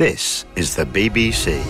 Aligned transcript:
This 0.00 0.46
is 0.56 0.76
the 0.76 0.86
BBC. 0.86 1.62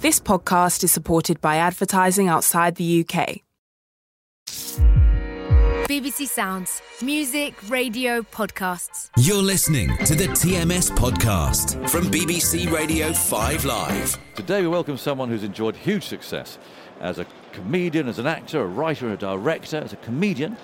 This 0.00 0.18
podcast 0.18 0.82
is 0.82 0.90
supported 0.90 1.42
by 1.42 1.56
advertising 1.56 2.28
outside 2.28 2.76
the 2.76 3.04
UK. 3.04 3.42
BBC 5.86 6.26
Sounds. 6.26 6.80
Music, 7.02 7.52
radio, 7.68 8.22
podcasts. 8.22 9.10
You're 9.18 9.42
listening 9.42 9.94
to 10.06 10.14
the 10.14 10.28
TMS 10.28 10.90
podcast 10.90 11.86
from 11.90 12.04
BBC 12.04 12.72
Radio 12.72 13.12
5 13.12 13.66
Live. 13.66 14.16
Today 14.34 14.62
we 14.62 14.68
welcome 14.68 14.96
someone 14.96 15.28
who's 15.28 15.44
enjoyed 15.44 15.76
huge 15.76 16.06
success 16.06 16.56
as 17.02 17.18
a 17.18 17.26
comedian, 17.52 18.08
as 18.08 18.18
an 18.18 18.26
actor, 18.26 18.62
a 18.62 18.66
writer, 18.66 19.12
a 19.12 19.18
director, 19.18 19.76
as 19.76 19.92
a 19.92 19.96
comedian. 19.96 20.56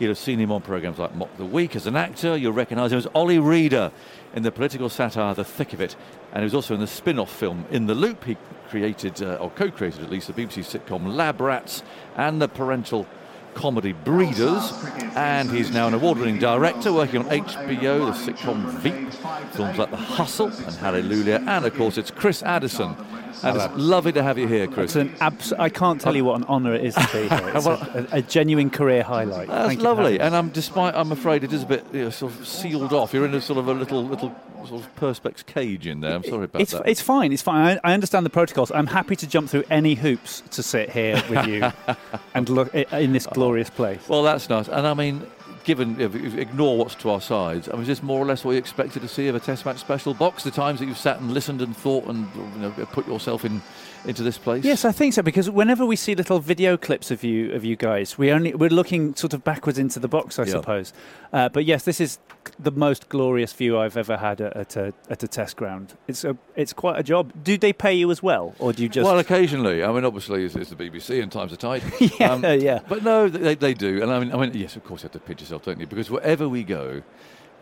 You'll 0.00 0.12
have 0.12 0.18
seen 0.18 0.38
him 0.38 0.50
on 0.50 0.62
programmes 0.62 0.98
like 0.98 1.14
Mock 1.14 1.36
the 1.36 1.44
Week. 1.44 1.76
As 1.76 1.86
an 1.86 1.94
actor, 1.94 2.34
you'll 2.34 2.54
recognise 2.54 2.90
him 2.90 2.96
as 2.96 3.06
Ollie 3.14 3.38
Reeder 3.38 3.92
in 4.34 4.42
the 4.42 4.50
political 4.50 4.88
satire 4.88 5.34
The 5.34 5.44
Thick 5.44 5.74
of 5.74 5.82
It. 5.82 5.94
And 6.32 6.40
he 6.40 6.44
was 6.44 6.54
also 6.54 6.72
in 6.72 6.80
the 6.80 6.86
spin 6.86 7.18
off 7.18 7.30
film 7.30 7.66
In 7.70 7.84
the 7.84 7.94
Loop. 7.94 8.24
He 8.24 8.38
created, 8.70 9.22
uh, 9.22 9.34
or 9.34 9.50
co 9.50 9.70
created 9.70 10.02
at 10.02 10.08
least, 10.08 10.28
the 10.28 10.32
BBC 10.32 10.64
sitcom 10.64 11.14
Lab 11.14 11.38
Rats 11.42 11.82
and 12.16 12.40
the 12.40 12.48
parental 12.48 13.06
comedy 13.52 13.92
Breeders. 13.92 14.72
And 15.16 15.50
he's 15.50 15.70
now 15.70 15.86
an 15.86 15.92
award 15.92 16.16
winning 16.16 16.38
director 16.38 16.94
working 16.94 17.18
on 17.18 17.26
HBO, 17.26 18.06
the 18.06 18.32
sitcom 18.32 18.70
Veep, 18.78 19.12
films 19.52 19.76
like 19.76 19.90
The 19.90 19.98
Hustle 19.98 20.46
and 20.46 20.76
Hallelujah. 20.76 21.44
And 21.46 21.66
of 21.66 21.74
course, 21.74 21.98
it's 21.98 22.10
Chris 22.10 22.42
Addison. 22.42 22.96
And 23.42 23.56
it's 23.56 23.74
lovely 23.76 24.12
to 24.12 24.22
have 24.22 24.38
you 24.38 24.48
here, 24.48 24.66
Chris. 24.66 24.96
An 24.96 25.14
abs- 25.20 25.52
I 25.52 25.68
can't 25.68 26.00
tell 26.00 26.16
you 26.16 26.24
what 26.24 26.36
an 26.36 26.44
honour 26.44 26.74
it 26.74 26.84
is 26.84 26.94
to 26.94 27.08
be 27.12 27.28
here. 27.28 27.52
It's 27.54 27.66
a, 27.66 28.08
a, 28.12 28.18
a 28.18 28.22
genuine 28.22 28.70
career 28.70 29.02
highlight. 29.02 29.48
That's 29.48 29.68
Thank 29.68 29.80
lovely, 29.82 30.18
and. 30.20 30.34
I'm 30.34 30.48
despite 30.50 30.94
I'm 30.94 31.12
afraid 31.12 31.44
it 31.44 31.52
is 31.52 31.62
a 31.62 31.66
bit 31.66 31.84
you 31.92 32.04
know, 32.04 32.10
sort 32.10 32.32
of 32.32 32.46
sealed 32.46 32.92
off. 32.92 33.12
You're 33.12 33.26
in 33.26 33.34
a 33.34 33.40
sort 33.40 33.58
of 33.58 33.68
a 33.68 33.74
little 33.74 34.04
little 34.04 34.34
sort 34.66 34.82
of 34.82 34.96
perspex 34.96 35.44
cage 35.44 35.86
in 35.86 36.00
there. 36.00 36.14
I'm 36.16 36.24
sorry 36.24 36.44
about 36.44 36.62
it's, 36.62 36.72
that. 36.72 36.82
it's 36.86 37.00
fine. 37.00 37.32
It's 37.32 37.42
fine. 37.42 37.78
I, 37.84 37.90
I 37.90 37.94
understand 37.94 38.24
the 38.24 38.30
protocols. 38.30 38.70
I'm 38.70 38.86
happy 38.86 39.16
to 39.16 39.26
jump 39.26 39.50
through 39.50 39.64
any 39.70 39.94
hoops 39.94 40.42
to 40.52 40.62
sit 40.62 40.90
here 40.90 41.22
with 41.28 41.46
you 41.46 41.70
and 42.34 42.48
look 42.48 42.74
in 42.74 43.12
this 43.12 43.26
glorious 43.26 43.70
place. 43.70 44.08
well, 44.08 44.22
that's 44.22 44.48
nice, 44.48 44.68
and 44.68 44.86
I 44.86 44.94
mean. 44.94 45.26
Given, 45.64 46.00
if 46.00 46.14
you 46.14 46.38
ignore 46.38 46.78
what's 46.78 46.94
to 46.96 47.10
our 47.10 47.20
sides, 47.20 47.68
I 47.68 47.72
mean, 47.72 47.82
is 47.82 47.88
this 47.88 48.02
more 48.02 48.18
or 48.20 48.24
less 48.24 48.44
what 48.44 48.52
you 48.52 48.58
expected 48.58 49.02
to 49.02 49.08
see 49.08 49.28
of 49.28 49.34
a 49.34 49.40
Test 49.40 49.66
match 49.66 49.78
special 49.78 50.14
box? 50.14 50.42
The 50.42 50.50
times 50.50 50.80
that 50.80 50.86
you've 50.86 50.96
sat 50.98 51.20
and 51.20 51.32
listened 51.32 51.60
and 51.60 51.76
thought 51.76 52.06
and 52.06 52.26
you 52.34 52.60
know, 52.62 52.70
put 52.92 53.06
yourself 53.06 53.44
in 53.44 53.60
into 54.06 54.22
this 54.22 54.38
place. 54.38 54.64
Yes, 54.64 54.86
I 54.86 54.92
think 54.92 55.12
so. 55.12 55.20
Because 55.22 55.50
whenever 55.50 55.84
we 55.84 55.94
see 55.94 56.14
little 56.14 56.38
video 56.38 56.78
clips 56.78 57.10
of 57.10 57.22
you, 57.22 57.52
of 57.52 57.66
you 57.66 57.76
guys, 57.76 58.16
we 58.16 58.32
only 58.32 58.54
we're 58.54 58.70
looking 58.70 59.14
sort 59.14 59.34
of 59.34 59.44
backwards 59.44 59.78
into 59.78 59.98
the 60.00 60.08
box, 60.08 60.38
I 60.38 60.44
Yeah. 60.44 60.52
suppose. 60.52 60.94
Uh, 61.34 61.50
but 61.50 61.66
yes, 61.66 61.84
this 61.84 62.00
is 62.00 62.18
the 62.58 62.70
most 62.70 63.10
glorious 63.10 63.52
view 63.52 63.78
I've 63.78 63.98
ever 63.98 64.16
had 64.16 64.40
at, 64.40 64.56
at 64.56 64.76
a 64.76 64.94
at 65.10 65.22
a 65.22 65.28
test 65.28 65.56
ground. 65.56 65.92
It's 66.08 66.24
a 66.24 66.34
it's 66.56 66.72
quite 66.72 66.98
a 66.98 67.02
job. 67.02 67.34
Do 67.44 67.58
they 67.58 67.74
pay 67.74 67.92
you 67.92 68.10
as 68.10 68.22
well, 68.22 68.54
or 68.58 68.72
do 68.72 68.82
you 68.82 68.88
just? 68.88 69.04
Well, 69.04 69.18
occasionally. 69.18 69.84
I 69.84 69.92
mean, 69.92 70.06
obviously, 70.06 70.44
it's, 70.46 70.56
it's 70.56 70.70
the 70.70 70.76
BBC 70.76 71.22
and 71.22 71.30
times 71.30 71.52
are 71.52 71.56
tight. 71.56 71.82
Um, 72.22 72.42
Yeah, 72.42 72.52
yeah. 72.52 72.78
But 72.88 73.02
no, 73.02 73.28
they, 73.28 73.54
they 73.54 73.74
do. 73.74 74.02
And 74.02 74.10
I 74.10 74.18
mean, 74.18 74.32
I 74.32 74.36
mean, 74.38 74.52
yes, 74.54 74.76
of 74.76 74.84
course, 74.84 75.02
you 75.02 75.08
have 75.08 75.12
to 75.12 75.18
pinch 75.20 75.40
yourself, 75.42 75.59
don't 75.64 75.80
you? 75.80 75.86
Because 75.86 76.10
wherever 76.10 76.48
we 76.48 76.62
go 76.64 77.02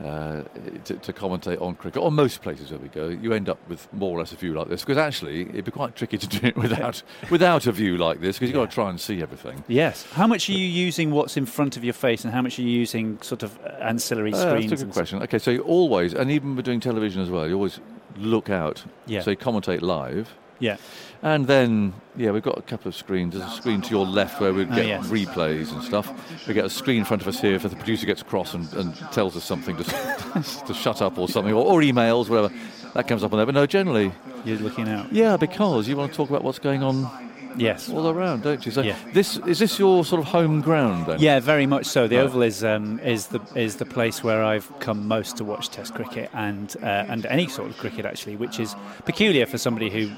uh, 0.02 0.42
to, 0.84 0.94
to 0.94 1.12
commentate 1.12 1.60
on 1.60 1.74
cricket, 1.74 2.00
or 2.00 2.12
most 2.12 2.40
places 2.40 2.70
where 2.70 2.78
we 2.78 2.86
go, 2.88 3.08
you 3.08 3.32
end 3.32 3.48
up 3.48 3.58
with 3.68 3.92
more 3.92 4.16
or 4.16 4.20
less 4.20 4.30
a 4.32 4.36
view 4.36 4.54
like 4.54 4.68
this. 4.68 4.82
Because 4.82 4.96
actually, 4.96 5.42
it'd 5.48 5.64
be 5.64 5.70
quite 5.72 5.96
tricky 5.96 6.16
to 6.18 6.26
do 6.28 6.46
it 6.46 6.56
without 6.64 7.02
without 7.30 7.66
a 7.66 7.72
view 7.72 7.96
like 7.96 8.20
this, 8.20 8.36
because 8.36 8.50
you've 8.50 8.54
got 8.62 8.70
to 8.70 8.74
try 8.74 8.90
and 8.90 9.00
see 9.00 9.20
everything. 9.22 9.64
Yes. 9.66 10.04
How 10.12 10.26
much 10.28 10.48
are 10.48 10.52
you 10.52 10.66
using 10.66 11.10
what's 11.10 11.36
in 11.36 11.46
front 11.46 11.76
of 11.76 11.82
your 11.82 11.94
face, 11.94 12.24
and 12.24 12.32
how 12.32 12.42
much 12.42 12.58
are 12.58 12.62
you 12.62 12.70
using 12.70 13.20
sort 13.22 13.42
of 13.42 13.58
ancillary 13.80 14.32
Uh, 14.32 14.36
screens? 14.50 14.70
that's 14.70 14.82
a 14.82 14.84
good 14.84 14.94
question. 14.94 15.22
Okay, 15.22 15.38
so 15.38 15.50
you 15.50 15.62
always, 15.62 16.14
and 16.14 16.30
even 16.30 16.54
with 16.54 16.64
doing 16.64 16.80
television 16.80 17.20
as 17.20 17.28
well, 17.30 17.48
you 17.48 17.54
always 17.54 17.80
look 18.16 18.50
out. 18.50 18.84
Yeah. 19.06 19.22
So 19.22 19.34
commentate 19.34 19.82
live. 19.82 20.32
Yeah. 20.60 20.76
And 21.22 21.46
then, 21.48 21.94
yeah, 22.16 22.30
we've 22.30 22.42
got 22.42 22.58
a 22.58 22.62
couple 22.62 22.88
of 22.88 22.94
screens. 22.94 23.34
There's 23.34 23.50
a 23.50 23.54
screen 23.56 23.80
to 23.82 23.90
your 23.90 24.06
left 24.06 24.40
where 24.40 24.52
we 24.54 24.62
Oh, 24.62 24.66
get 24.66 24.86
yes. 24.86 25.06
replays 25.08 25.72
and 25.72 25.82
stuff. 25.82 26.46
We 26.46 26.54
get 26.54 26.64
a 26.64 26.70
screen 26.70 26.98
in 27.00 27.04
front 27.04 27.22
of 27.22 27.28
us 27.28 27.40
here 27.40 27.54
if 27.56 27.62
the 27.62 27.70
producer 27.70 28.06
gets 28.06 28.22
cross 28.22 28.54
and, 28.54 28.72
and 28.74 28.94
tells 29.12 29.36
us 29.36 29.44
something 29.44 29.76
to, 29.76 29.84
to 30.66 30.74
shut 30.74 31.02
up 31.02 31.18
or 31.18 31.28
something, 31.28 31.52
or, 31.52 31.64
or 31.64 31.80
emails, 31.80 32.28
whatever. 32.28 32.54
That 32.94 33.08
comes 33.08 33.24
up 33.24 33.32
on 33.32 33.38
there. 33.38 33.46
But 33.46 33.54
no, 33.56 33.66
generally, 33.66 34.12
You're 34.44 34.58
looking 34.58 34.88
out. 34.88 35.12
yeah, 35.12 35.36
because 35.36 35.88
you 35.88 35.96
want 35.96 36.12
to 36.12 36.16
talk 36.16 36.28
about 36.30 36.44
what's 36.44 36.58
going 36.60 36.82
on 36.84 37.08
Yes. 37.56 37.88
all 37.90 38.08
around, 38.08 38.44
don't 38.44 38.64
you? 38.64 38.70
So 38.70 38.82
Yeah. 38.82 38.94
this 39.12 39.36
is 39.38 39.58
this 39.58 39.78
your 39.80 40.04
sort 40.04 40.20
of 40.20 40.28
home 40.28 40.60
ground 40.60 41.06
then? 41.06 41.18
Yeah, 41.18 41.40
very 41.40 41.66
much 41.66 41.86
so. 41.86 42.06
The. 42.06 42.18
Oval 42.18 42.42
is 42.42 42.62
um, 42.62 43.00
is 43.00 43.26
the 43.28 43.40
is 43.56 43.76
the 43.76 43.84
place 43.84 44.22
where 44.22 44.44
I've 44.44 44.70
come 44.78 45.08
most 45.08 45.38
to 45.38 45.44
watch 45.44 45.68
Test 45.68 45.92
cricket 45.94 46.30
and 46.32 46.74
uh, 46.82 46.86
and 47.08 47.26
any 47.26 47.48
sort 47.48 47.68
of 47.70 47.76
cricket 47.76 48.04
actually, 48.04 48.36
which 48.36 48.60
is 48.60 48.76
peculiar 49.06 49.44
for 49.44 49.58
somebody 49.58 49.90
who 49.90 50.08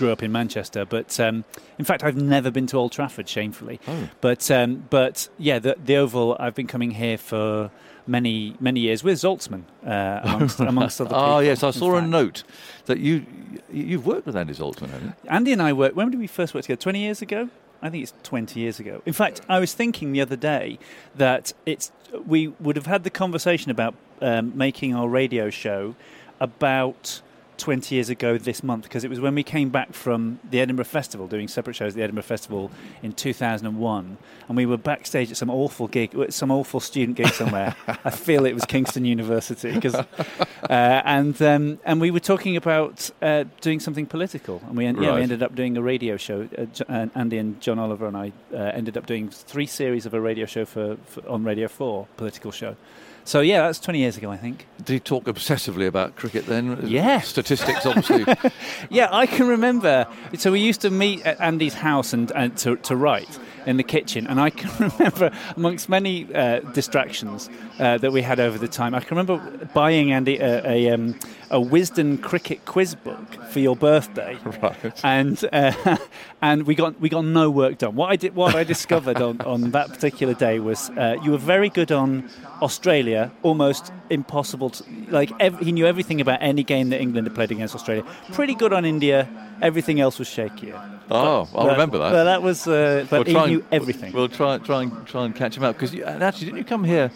grew 0.00 0.10
up 0.10 0.22
in 0.22 0.32
Manchester. 0.32 0.86
But 0.86 1.20
um, 1.20 1.44
in 1.78 1.84
fact, 1.84 2.02
I've 2.02 2.16
never 2.16 2.50
been 2.50 2.66
to 2.68 2.78
Old 2.78 2.90
Trafford, 2.90 3.28
shamefully. 3.28 3.78
Oh. 3.86 4.08
But 4.22 4.50
um, 4.50 4.86
but 4.88 5.28
yeah, 5.38 5.58
the 5.60 5.76
the 5.84 5.96
Oval. 5.96 6.36
I've 6.40 6.54
been 6.54 6.66
coming 6.66 6.92
here 6.92 7.18
for 7.18 7.70
many 8.06 8.56
many 8.58 8.80
years 8.80 9.04
with 9.04 9.18
Zaltzman 9.18 9.64
uh, 9.86 10.20
amongst 10.24 10.58
amongst 10.72 11.00
other 11.00 11.10
people. 11.10 11.22
Oh 11.22 11.38
yes, 11.40 11.62
I 11.62 11.70
saw 11.70 11.96
a 11.96 12.02
note 12.02 12.42
that 12.86 12.98
you 12.98 13.26
you've 13.70 14.06
worked 14.06 14.26
with 14.26 14.36
Andy 14.36 14.54
Zaltzman, 14.54 14.88
haven't 14.90 15.08
you? 15.08 15.30
Andy 15.30 15.52
and 15.52 15.62
I 15.62 15.74
worked. 15.74 15.94
When 15.94 16.10
did 16.10 16.18
we 16.18 16.26
first 16.26 16.54
work 16.54 16.64
together? 16.64 16.80
Twenty 16.80 17.00
years 17.00 17.22
ago. 17.22 17.50
I 17.82 17.90
think 17.90 18.02
it's 18.02 18.14
twenty 18.22 18.60
years 18.60 18.80
ago. 18.80 19.02
In 19.04 19.12
fact, 19.12 19.42
I 19.50 19.60
was 19.60 19.74
thinking 19.74 20.12
the 20.12 20.22
other 20.22 20.36
day 20.36 20.78
that 21.14 21.52
it's 21.66 21.92
we 22.26 22.48
would 22.58 22.76
have 22.76 22.86
had 22.86 23.04
the 23.04 23.10
conversation 23.10 23.70
about 23.70 23.94
um, 24.22 24.56
making 24.56 24.94
our 24.94 25.08
radio 25.08 25.50
show 25.50 25.94
about. 26.40 27.20
20 27.60 27.94
years 27.94 28.08
ago 28.08 28.38
this 28.38 28.62
month 28.62 28.84
because 28.84 29.04
it 29.04 29.10
was 29.10 29.20
when 29.20 29.34
we 29.34 29.42
came 29.42 29.68
back 29.68 29.92
from 29.92 30.40
the 30.50 30.60
Edinburgh 30.60 30.86
Festival 30.86 31.26
doing 31.28 31.46
separate 31.46 31.74
shows 31.74 31.92
at 31.92 31.96
the 31.96 32.02
Edinburgh 32.02 32.24
Festival 32.24 32.70
in 33.02 33.12
2001 33.12 34.18
and 34.48 34.56
we 34.56 34.66
were 34.66 34.76
backstage 34.76 35.30
at 35.30 35.36
some 35.36 35.50
awful 35.50 35.86
gig 35.86 36.10
some 36.30 36.50
awful 36.50 36.80
student 36.80 37.16
gig 37.16 37.28
somewhere 37.28 37.76
I 38.04 38.10
feel 38.10 38.46
it 38.46 38.54
was 38.54 38.64
Kingston 38.64 39.04
University 39.04 39.72
because 39.72 39.94
uh, 39.94 41.02
and 41.04 41.40
um, 41.42 41.78
and 41.84 42.00
we 42.00 42.10
were 42.10 42.20
talking 42.20 42.56
about 42.56 43.10
uh, 43.22 43.44
doing 43.60 43.80
something 43.80 44.06
political, 44.06 44.62
and 44.66 44.76
we, 44.76 44.86
en- 44.86 45.02
yeah, 45.02 45.14
we 45.14 45.22
ended 45.22 45.42
up 45.42 45.54
doing 45.54 45.76
a 45.76 45.82
radio 45.82 46.16
show. 46.16 46.48
Uh, 46.56 46.66
and 46.88 47.10
Andy 47.14 47.38
and 47.38 47.60
John 47.60 47.78
Oliver 47.78 48.06
and 48.06 48.16
I 48.16 48.32
uh, 48.52 48.56
ended 48.56 48.96
up 48.96 49.06
doing 49.06 49.30
three 49.30 49.66
series 49.66 50.06
of 50.06 50.14
a 50.14 50.20
radio 50.20 50.46
show 50.46 50.64
for, 50.64 50.96
for 51.06 51.26
on 51.28 51.44
Radio 51.44 51.66
Four, 51.68 52.06
political 52.16 52.52
show. 52.52 52.76
So 53.24 53.40
yeah, 53.40 53.62
that's 53.66 53.80
twenty 53.80 54.00
years 54.00 54.16
ago, 54.16 54.30
I 54.30 54.36
think. 54.36 54.66
Did 54.78 54.92
he 54.92 55.00
talk 55.00 55.24
obsessively 55.24 55.86
about 55.86 56.16
cricket 56.16 56.46
then? 56.46 56.80
Yes. 56.86 57.32
Statistics, 57.56 57.86
obviously. 57.86 58.24
Yeah, 58.90 59.08
I 59.10 59.26
can 59.26 59.48
remember. 59.48 60.06
So 60.38 60.52
we 60.52 60.60
used 60.60 60.82
to 60.82 60.90
meet 60.90 61.24
at 61.26 61.40
Andy's 61.40 61.74
house 61.74 62.12
and, 62.12 62.30
and 62.32 62.56
to, 62.58 62.76
to 62.76 62.96
write 62.96 63.28
in 63.66 63.76
the 63.76 63.82
kitchen, 63.82 64.26
and 64.26 64.40
I 64.40 64.50
can 64.50 64.70
remember 64.98 65.30
amongst 65.56 65.88
many 65.88 66.26
uh, 66.34 66.60
distractions 66.72 67.48
uh, 67.78 67.98
that 67.98 68.12
we 68.12 68.22
had 68.22 68.40
over 68.40 68.58
the 68.58 68.68
time. 68.68 68.94
I 68.94 69.00
can 69.00 69.16
remember 69.16 69.38
buying 69.74 70.12
Andy 70.12 70.38
a, 70.38 70.66
a, 70.66 70.90
um, 70.90 71.14
a 71.50 71.58
Wisden 71.60 72.22
cricket 72.22 72.64
quiz 72.64 72.94
book 72.94 73.34
for 73.50 73.60
your 73.60 73.76
birthday, 73.76 74.38
Right. 74.62 75.00
and 75.04 75.44
uh, 75.52 75.96
and 76.42 76.66
we 76.66 76.74
got 76.74 77.00
we 77.00 77.08
got 77.08 77.24
no 77.24 77.50
work 77.50 77.78
done. 77.78 77.94
What 77.96 78.10
I 78.10 78.16
did, 78.16 78.34
what 78.34 78.54
I 78.54 78.64
discovered 78.64 79.20
on, 79.20 79.40
on 79.42 79.70
that 79.72 79.88
particular 79.90 80.34
day 80.34 80.58
was 80.58 80.90
uh, 80.90 81.16
you 81.22 81.30
were 81.32 81.38
very 81.38 81.68
good 81.68 81.92
on 81.92 82.28
Australia, 82.62 83.30
almost 83.42 83.92
impossible. 84.10 84.70
To, 84.70 84.84
like 85.08 85.30
ev- 85.40 85.58
he 85.60 85.72
knew 85.72 85.86
everything 85.86 86.20
about 86.20 86.38
any 86.40 86.62
game 86.62 86.90
that 86.90 87.00
England 87.00 87.26
had 87.26 87.34
played 87.34 87.50
against 87.50 87.74
Australia. 87.74 88.04
Pretty 88.32 88.54
good 88.54 88.72
on 88.72 88.84
India. 88.84 89.28
Everything 89.62 90.00
else 90.00 90.18
was 90.18 90.28
shakier. 90.28 90.78
Oh, 91.10 91.48
I'll 91.54 91.66
But- 91.66 91.72
remember 91.72 91.98
that. 91.98 92.10
But 92.12 92.24
that 92.24 92.42
was, 92.42 92.66
uh, 92.68 93.06
but 93.10 93.26
We'll 93.26 93.46
he 93.48 93.58
try 93.59 93.59
everything. 93.70 94.12
We'll 94.12 94.28
try, 94.28 94.58
try 94.58 94.82
and 94.82 95.06
try 95.06 95.24
and 95.24 95.34
catch 95.34 95.56
him 95.56 95.62
up 95.62 95.76
because 95.76 95.94
actually, 96.00 96.46
didn't 96.46 96.58
you 96.58 96.64
come 96.64 96.84
here 96.84 97.10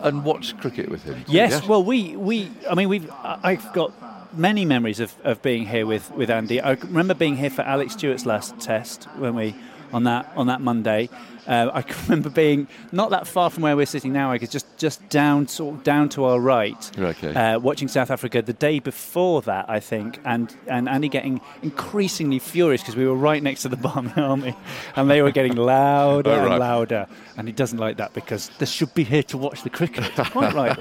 and 0.00 0.24
watch 0.24 0.56
cricket 0.58 0.88
with 0.88 1.02
him? 1.04 1.24
Yes, 1.26 1.66
well, 1.66 1.82
we, 1.82 2.16
we 2.16 2.50
I 2.70 2.74
mean, 2.74 2.88
we've 2.88 3.10
I've 3.22 3.72
got 3.72 3.92
many 4.36 4.64
memories 4.64 5.00
of, 5.00 5.14
of 5.24 5.40
being 5.42 5.66
here 5.66 5.86
with, 5.86 6.10
with 6.12 6.30
Andy. 6.30 6.60
I 6.60 6.72
remember 6.72 7.14
being 7.14 7.36
here 7.36 7.50
for 7.50 7.62
Alex 7.62 7.94
Stewart's 7.94 8.26
last 8.26 8.58
test 8.60 9.04
when 9.16 9.34
we 9.34 9.54
on 9.92 10.04
that 10.04 10.30
on 10.36 10.48
that 10.48 10.60
Monday. 10.60 11.08
Uh, 11.46 11.70
I 11.72 11.82
can 11.88 11.96
remember 12.04 12.30
being 12.30 12.68
not 12.92 13.10
that 13.10 13.26
far 13.26 13.50
from 13.50 13.62
where 13.62 13.76
we're 13.76 13.86
sitting 13.86 14.12
now. 14.12 14.30
I 14.32 14.38
could 14.38 14.50
just 14.50 14.66
just 14.78 15.06
down 15.08 15.46
sort 15.48 15.74
of 15.76 15.84
down 15.84 16.08
to 16.10 16.24
our 16.24 16.40
right, 16.40 16.90
Okay. 16.98 17.34
uh, 17.34 17.58
watching 17.58 17.88
South 17.88 18.10
Africa 18.10 18.40
the 18.42 18.52
day 18.52 18.78
before 18.78 19.42
that, 19.42 19.68
I 19.68 19.80
think, 19.80 20.18
and 20.24 20.54
and 20.68 20.88
Andy 20.88 21.08
getting 21.08 21.40
increasingly 21.62 22.38
furious 22.38 22.80
because 22.82 22.96
we 22.96 23.06
were 23.06 23.14
right 23.14 23.42
next 23.42 23.62
to 23.62 23.68
the 23.68 23.76
Barmy 23.88 24.12
Army, 24.16 24.54
and 24.96 25.10
they 25.10 25.20
were 25.22 25.32
getting 25.32 25.56
louder 25.74 26.30
Oh, 26.30 26.38
right. 26.38 26.50
and 26.50 26.58
louder, 26.60 27.06
and 27.36 27.46
he 27.48 27.52
doesn't 27.52 27.78
like 27.78 27.96
that 27.98 28.14
because 28.14 28.50
they 28.58 28.66
should 28.66 28.94
be 28.94 29.04
here 29.04 29.22
to 29.24 29.38
watch 29.38 29.62
the 29.62 29.70
cricket. 29.70 30.10
Quite 30.30 30.54
right. 30.54 30.78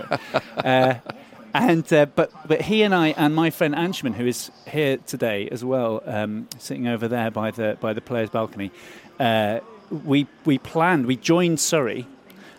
Uh, 0.58 0.96
and 1.54 1.92
uh, 1.94 2.06
but 2.08 2.32
but 2.48 2.62
he 2.62 2.82
and 2.84 2.96
I 2.96 3.10
and 3.10 3.36
my 3.36 3.50
friend 3.52 3.76
Anshman, 3.76 4.14
who 4.16 4.26
is 4.26 4.50
here 4.68 4.98
today 4.98 5.50
as 5.52 5.64
well, 5.64 6.02
um, 6.06 6.48
sitting 6.58 6.88
over 6.88 7.08
there 7.08 7.30
by 7.32 7.52
the 7.52 7.78
by 7.80 7.94
the 7.94 8.02
players' 8.02 8.30
balcony, 8.32 8.72
uh, 9.20 9.60
we 10.06 10.28
we 10.46 10.58
planned. 10.58 11.06
We 11.06 11.16
joined 11.16 11.60
Surrey, 11.60 12.08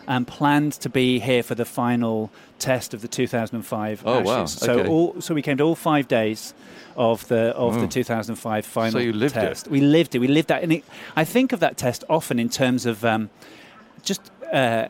and 0.07 0.27
planned 0.27 0.73
to 0.73 0.89
be 0.89 1.19
here 1.19 1.43
for 1.43 1.55
the 1.55 1.65
final 1.65 2.29
test 2.59 2.93
of 2.93 3.01
the 3.01 3.07
2005 3.07 4.03
Oh, 4.05 4.19
Ashes. 4.19 4.25
wow. 4.25 4.45
So 4.45 4.79
Okay. 4.79 4.89
all 4.89 5.15
so 5.21 5.33
we 5.33 5.41
came 5.41 5.57
to 5.57 5.63
all 5.63 5.75
five 5.75 6.07
days 6.07 6.53
of 6.95 7.27
the 7.27 7.53
of 7.55 7.77
Oh. 7.77 7.81
the 7.81 7.87
2005 7.87 8.65
final 8.65 8.91
So 8.91 8.99
you 8.99 9.13
lived 9.13 9.35
it. 9.35 9.63
We 9.69 9.81
lived 9.81 10.15
it. 10.15 10.19
We 10.19 10.27
lived 10.27 10.47
that, 10.47 10.63
and 10.63 10.71
it, 10.71 10.83
I 11.15 11.25
think 11.25 11.51
of 11.53 11.59
that 11.59 11.77
test 11.77 12.03
often 12.09 12.39
in 12.39 12.49
terms 12.49 12.85
of 12.85 13.03
um, 13.03 13.29
just. 14.03 14.21
Uh, 14.53 14.87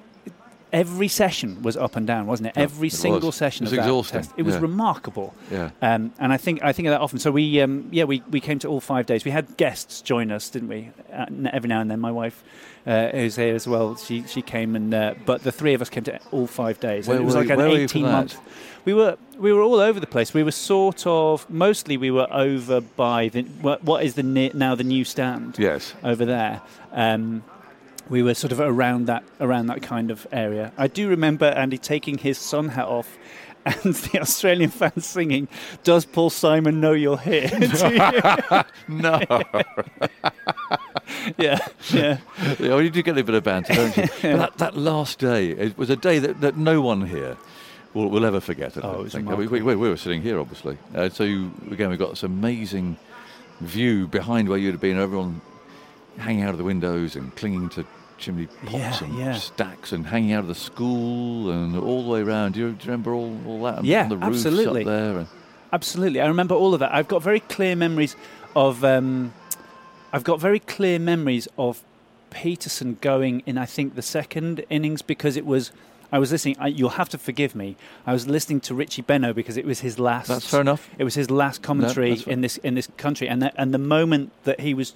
Every 0.75 1.07
session 1.07 1.62
was 1.63 1.77
up 1.77 1.95
and 1.95 2.06
down, 2.06 2.27
wasn't 2.27 2.48
it? 2.50 2.54
Yeah, 2.57 2.63
Every 2.63 2.89
it 2.89 2.94
single 2.94 3.30
was. 3.30 3.36
session 3.36 3.63
It 3.63 3.68
was 3.68 3.74
of 3.74 3.77
that 3.77 3.83
exhausting, 3.83 4.22
test. 4.22 4.33
It 4.38 4.44
was 4.44 4.56
yeah. 4.56 4.62
remarkable. 4.62 5.33
Yeah. 5.50 5.69
Um, 5.81 6.12
and 6.19 6.33
I 6.33 6.38
think 6.38 6.62
I 6.63 6.74
think 6.74 6.88
of 6.88 6.92
that 6.92 7.01
often. 7.01 7.19
So 7.19 7.31
we 7.31 7.62
um, 7.62 7.88
yeah 7.92 8.04
we, 8.04 8.22
we 8.30 8.39
came 8.42 8.60
to 8.60 8.68
all 8.68 8.81
five 8.81 9.06
days. 9.06 9.24
We 9.25 9.31
had 9.31 9.45
guests 9.57 10.01
join 10.01 10.31
us, 10.31 10.50
didn't 10.50 10.68
we? 10.69 10.89
Uh, 11.13 11.25
every 11.54 11.69
now 11.69 11.80
and 11.80 11.89
then, 11.89 12.00
my 12.01 12.12
wife, 12.12 12.44
uh, 12.86 13.07
who's 13.10 13.36
here 13.38 13.56
as 13.56 13.68
well, 13.68 13.95
she 13.95 14.24
she 14.27 14.42
came 14.42 14.75
and 14.75 14.94
uh, 14.94 15.13
but 15.25 15.44
the 15.44 15.51
three 15.51 15.74
of 15.75 15.81
us 15.81 15.89
came 15.89 16.04
to 16.04 16.19
all 16.31 16.45
five 16.48 16.80
days. 16.80 17.07
Where 17.07 17.16
and 17.18 17.24
it 17.24 17.25
was 17.25 17.36
like 17.36 17.48
you- 17.48 17.54
an 17.54 17.57
where 17.60 17.69
were 17.69 17.78
you 17.80 17.88
for 17.88 17.98
eighteen 17.98 18.12
month. 18.12 18.38
We 18.86 18.94
were 18.94 19.18
we 19.38 19.51
were 19.54 19.62
all 19.62 19.80
over 19.80 20.00
the 20.00 20.07
place. 20.16 20.33
We 20.33 20.44
were 20.44 20.51
sort 20.51 21.07
of 21.07 21.50
mostly 21.50 21.95
we 21.98 22.12
were 22.12 22.28
over 22.31 22.81
by 22.81 23.30
the 23.30 23.44
what, 23.62 23.83
what 23.83 24.04
is 24.04 24.13
the 24.16 24.24
now 24.24 24.75
the 24.75 24.83
new 24.83 25.04
stand 25.06 25.56
Yes. 25.57 25.94
over 26.04 26.25
there. 26.25 26.62
Um, 26.92 27.44
we 28.10 28.22
were 28.24 28.34
sort 28.34 28.52
of 28.52 28.60
around 28.60 29.06
that 29.07 29.24
around 29.40 29.68
that 29.68 29.81
kind 29.81 30.12
of 30.12 30.28
area. 30.31 30.72
I 30.78 30.88
do 30.88 31.10
remember 31.10 31.46
Andy 31.46 31.78
taking 31.78 32.18
his 32.18 32.38
sun 32.38 32.69
hat 32.69 32.88
off. 32.88 33.18
And 33.68 33.96
the 33.96 34.22
Australian 34.22 34.69
fans 34.80 35.07
singing, 35.07 35.48
"Does 35.84 36.06
Paul 36.06 36.30
Simon 36.30 36.80
know 36.80 36.92
you're 36.92 37.18
here?" 37.18 37.50
No. 38.88 39.19
yeah, 41.38 41.57
yeah, 41.92 42.18
oh, 42.60 42.78
you 42.78 42.92
do 42.92 43.02
get 43.02 43.18
a 43.18 43.24
bit 43.24 43.34
of 43.34 43.44
banter, 43.44 43.74
don't 43.74 43.98
you? 43.98 44.04
But 44.22 44.38
that, 44.38 44.57
that 44.60 44.78
last 44.78 45.18
day, 45.18 45.50
it 45.50 45.78
was 45.80 45.90
a 45.90 45.96
day 45.96 46.19
that, 46.19 46.42
that 46.42 46.57
no 46.57 46.80
one 46.81 47.07
here 47.07 47.38
will, 47.96 48.10
will 48.10 48.25
ever 48.25 48.40
forget. 48.40 48.78
I 48.78 48.81
Oh, 48.81 49.00
it 49.00 49.04
was 49.06 49.13
think. 49.13 49.28
We, 49.30 49.48
we, 49.48 49.62
we 49.62 49.75
were 49.75 49.98
sitting 49.98 50.22
here, 50.22 50.40
obviously. 50.40 50.78
Uh, 50.94 51.10
so, 51.10 51.24
you, 51.24 51.52
again, 51.72 51.90
we've 51.90 52.00
got 52.00 52.12
this 52.12 52.24
amazing 52.24 52.98
view 53.62 54.07
behind 54.07 54.48
where 54.48 54.57
you'd 54.60 54.74
have 54.74 54.81
been, 54.81 55.00
everyone 55.00 55.42
hanging 56.17 56.44
out 56.44 56.51
of 56.51 56.57
the 56.57 56.63
windows 56.63 57.15
and 57.15 57.35
clinging 57.35 57.69
to 57.69 57.85
chimney 58.17 58.47
pots 58.47 58.73
Yeah, 58.73 59.03
and 59.03 59.17
yeah. 59.17 59.33
stacks 59.35 59.91
and 59.91 60.06
hanging 60.07 60.31
out 60.33 60.39
of 60.39 60.47
the 60.47 60.56
school 60.56 61.51
and 61.51 61.77
all 61.77 62.03
the 62.03 62.09
way 62.09 62.21
around. 62.21 62.53
Do 62.53 62.59
you, 62.62 62.71
do 62.71 62.85
you 62.85 62.91
remember 62.91 63.13
all, 63.13 63.38
all 63.45 63.63
that? 63.63 63.79
And 63.79 63.85
Yeah, 63.88 64.07
the 64.07 64.17
roofs 64.17 64.45
absolutely. 64.45 64.81
up 64.81 64.88
there. 64.88 65.17
And, 65.19 65.27
absolutely. 65.73 66.21
I 66.21 66.27
remember 66.27 66.56
all 66.56 66.73
of 66.73 66.79
that. 66.79 66.94
I've 66.94 67.07
got 67.07 67.21
very 67.21 67.39
clear 67.41 67.75
memories 67.75 68.15
of. 68.56 68.83
Um, 68.83 69.33
I've 70.13 70.23
got 70.23 70.39
very 70.39 70.59
clear 70.59 70.97
memories 70.97 71.47
of 71.57 71.83
Pietersen 72.31 73.00
going 73.01 73.44
in. 73.45 73.57
I 73.57 73.65
think 73.65 73.95
the 73.95 74.01
second 74.01 74.63
innings 74.69 75.01
because 75.01 75.35
it 75.35 75.45
was. 75.45 75.71
I 76.11 76.19
was 76.19 76.31
listening. 76.31 76.56
I, 76.59 76.68
you'll 76.68 76.91
have 76.91 77.09
to 77.09 77.18
forgive 77.18 77.56
me. 77.56 77.75
I 78.06 78.13
was 78.13 78.27
listening 78.27 78.61
to 78.61 78.75
Richie 78.75 79.01
Benaud 79.01 79.33
because 79.33 79.57
it 79.57 79.65
was 79.65 79.81
his 79.81 80.00
last. 80.00 80.27
That's 80.27 80.50
fair 80.50 80.61
enough. 80.61 80.88
It 80.97 81.03
was 81.03 81.15
his 81.15 81.29
last 81.29 81.61
commentary 81.61 82.15
fine. 82.15 82.33
in 82.33 82.41
this 82.41 82.57
in 82.57 82.75
this 82.75 82.88
country, 82.95 83.27
and 83.27 83.41
the, 83.41 83.59
and 83.59 83.73
the 83.73 83.79
moment 83.79 84.31
that 84.45 84.61
he 84.61 84.73
was 84.73 84.94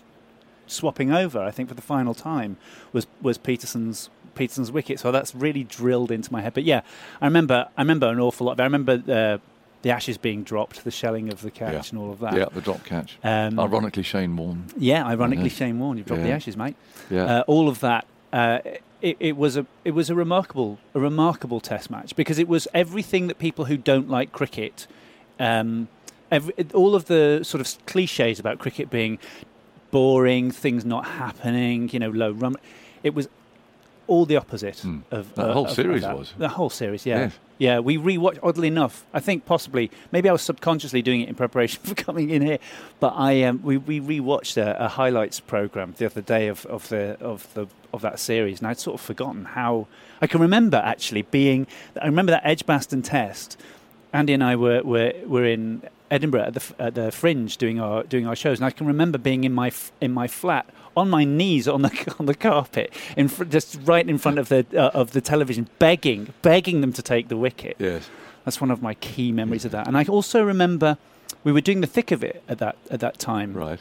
swapping 0.69 1.11
over, 1.11 1.39
I 1.39 1.51
think 1.51 1.69
for 1.69 1.75
the 1.75 1.81
final 1.81 2.13
time, 2.13 2.57
was 2.93 3.07
was 3.21 3.37
Pietersen's 3.37 4.09
Pietersen's 4.35 4.71
wicket. 4.71 4.99
So 4.99 5.11
that's 5.11 5.33
really 5.35 5.63
drilled 5.63 6.11
into 6.11 6.31
my 6.31 6.41
head. 6.41 6.53
But 6.53 6.63
yeah, 6.63 6.81
I 7.21 7.25
remember 7.25 7.67
I 7.77 7.81
remember 7.81 8.07
an 8.07 8.19
awful 8.19 8.45
lot. 8.47 8.53
Of, 8.53 8.59
I 8.61 8.63
remember 8.63 8.93
uh, 9.07 9.37
the 9.81 9.89
ashes 9.91 10.17
being 10.17 10.43
dropped, 10.43 10.83
the 10.83 10.91
shelling 10.91 11.31
of 11.31 11.41
the 11.41 11.51
catch, 11.51 11.73
Yeah. 11.73 11.81
and 11.91 11.99
all 11.99 12.11
of 12.11 12.19
that. 12.19 12.33
yeah, 12.35 12.45
the 12.53 12.61
drop 12.61 12.83
catch. 12.83 13.17
Um, 13.23 13.59
Ironically, 13.59 14.03
Shane 14.03 14.35
Warne. 14.35 14.65
yeah, 14.77 15.05
ironically, 15.05 15.45
Yeah. 15.49 15.55
Shane 15.55 15.79
Warne, 15.79 15.97
you've 15.97 16.05
dropped 16.07 16.23
the 16.23 16.31
ashes, 16.31 16.57
mate. 16.57 16.75
Yeah. 17.09 17.23
Uh, 17.23 17.43
all 17.47 17.69
of 17.69 17.79
that. 17.79 18.05
Uh, 18.33 18.59
it, 19.01 19.15
it 19.21 19.37
was 19.37 19.55
a 19.55 19.65
it 19.85 19.91
was 19.91 20.09
a 20.09 20.15
remarkable 20.15 20.77
a 20.93 20.99
remarkable 20.99 21.61
Test 21.61 21.89
match 21.89 22.15
because 22.17 22.37
it 22.37 22.49
was 22.49 22.67
everything 22.73 23.27
that 23.27 23.39
people 23.39 23.65
who 23.65 23.77
don't 23.77 24.09
like 24.09 24.33
cricket, 24.33 24.85
um, 25.39 25.87
every, 26.29 26.53
all 26.73 26.93
of 26.95 27.05
the 27.05 27.39
sort 27.43 27.61
of 27.61 27.85
cliches 27.85 28.39
about 28.39 28.59
cricket 28.59 28.89
being 28.89 29.17
boring, 29.91 30.51
things 30.51 30.85
not 30.85 31.05
happening, 31.05 31.89
you 31.91 31.99
know, 31.99 32.09
low 32.09 32.31
run. 32.31 32.55
It 33.03 33.13
was 33.15 33.27
all 34.07 34.25
the 34.25 34.37
opposite 34.37 34.79
Hmm. 34.79 34.99
of 35.11 35.33
The 35.35 35.43
uh, 35.47 35.53
whole 35.53 35.65
of- 35.65 35.69
of 35.71 35.75
series 35.75 36.01
that. 36.01 36.17
was. 36.17 36.33
the 36.37 36.49
whole 36.49 36.69
series. 36.71 37.05
Yeah, 37.05 37.19
Yes. 37.19 37.39
yeah. 37.59 37.79
We 37.79 37.97
rewatched. 37.97 38.39
Oddly 38.41 38.67
enough, 38.67 39.05
I 39.13 39.19
think 39.19 39.45
possibly 39.45 39.91
maybe 40.11 40.27
I 40.27 40.31
was 40.31 40.41
subconsciously 40.41 41.01
doing 41.03 41.21
it 41.21 41.29
in 41.29 41.35
preparation 41.35 41.81
for 41.83 41.93
coming 41.93 42.31
in 42.31 42.41
here, 42.41 42.57
but 42.99 43.13
I 43.15 43.43
um, 43.43 43.61
we 43.63 43.77
we 43.77 43.99
rewatched 44.01 44.57
a, 44.57 44.75
a 44.83 44.87
highlights 44.87 45.39
program 45.39 45.93
the 45.97 46.05
other 46.07 46.21
day 46.21 46.47
of, 46.47 46.65
of 46.65 46.89
the 46.89 47.17
of 47.21 47.47
the 47.53 47.67
of 47.93 48.01
that 48.01 48.19
series, 48.19 48.59
and 48.59 48.67
I'd 48.67 48.79
sort 48.79 48.95
of 48.99 49.01
forgotten 49.01 49.45
how 49.45 49.85
I 50.21 50.27
can 50.27 50.41
remember 50.41 50.77
actually 50.77 51.21
being. 51.21 51.67
I 52.01 52.05
remember 52.07 52.31
that 52.31 52.41
Edgbaston 52.45 53.03
test. 53.03 53.57
Andy 54.11 54.33
and 54.33 54.43
I 54.43 54.55
were 54.55 54.81
were, 54.81 55.13
were 55.27 55.45
in 55.45 55.83
Edinburgh 56.11 56.41
at 56.43 56.53
the 56.55 56.73
at 56.79 56.95
the 56.95 57.11
Fringe 57.11 57.55
doing 57.57 57.79
our 57.79 58.03
doing 58.03 58.25
our 58.27 58.35
shows, 58.35 58.59
and 58.59 58.65
I 58.65 58.71
can 58.71 58.87
remember 58.87 59.17
being 59.17 59.43
in 59.43 59.53
my 59.53 59.71
in 60.01 60.11
my 60.11 60.27
flat 60.27 60.67
on 60.97 61.09
my 61.09 61.23
knees 61.23 61.67
on 61.67 61.81
the 61.83 62.15
on 62.19 62.25
the 62.25 62.35
carpet, 62.35 62.93
in 63.15 63.27
fr- 63.27 63.43
just 63.45 63.79
right 63.83 64.07
in 64.07 64.17
front 64.17 64.39
of 64.39 64.49
the 64.49 64.65
uh, 64.75 64.89
of 64.93 65.11
the 65.11 65.21
television, 65.21 65.67
begging 65.79 66.33
begging 66.41 66.81
them 66.81 66.93
to 66.93 67.01
take 67.01 67.27
the 67.27 67.37
wicket. 67.37 67.75
Yes. 67.79 68.09
That's 68.45 68.59
one 68.61 68.71
of 68.71 68.81
my 68.81 68.95
key 68.95 69.31
memories 69.31 69.65
of 69.65 69.71
that. 69.71 69.87
And 69.87 69.97
I 69.97 70.05
also 70.05 70.43
remember 70.43 70.97
we 71.43 71.51
were 71.51 71.61
doing 71.61 71.81
the 71.81 71.87
thick 71.87 72.11
of 72.11 72.23
it 72.23 72.41
at 72.47 72.57
that 72.59 72.77
at 72.89 72.99
that 73.01 73.19
time, 73.19 73.53
Right. 73.53 73.79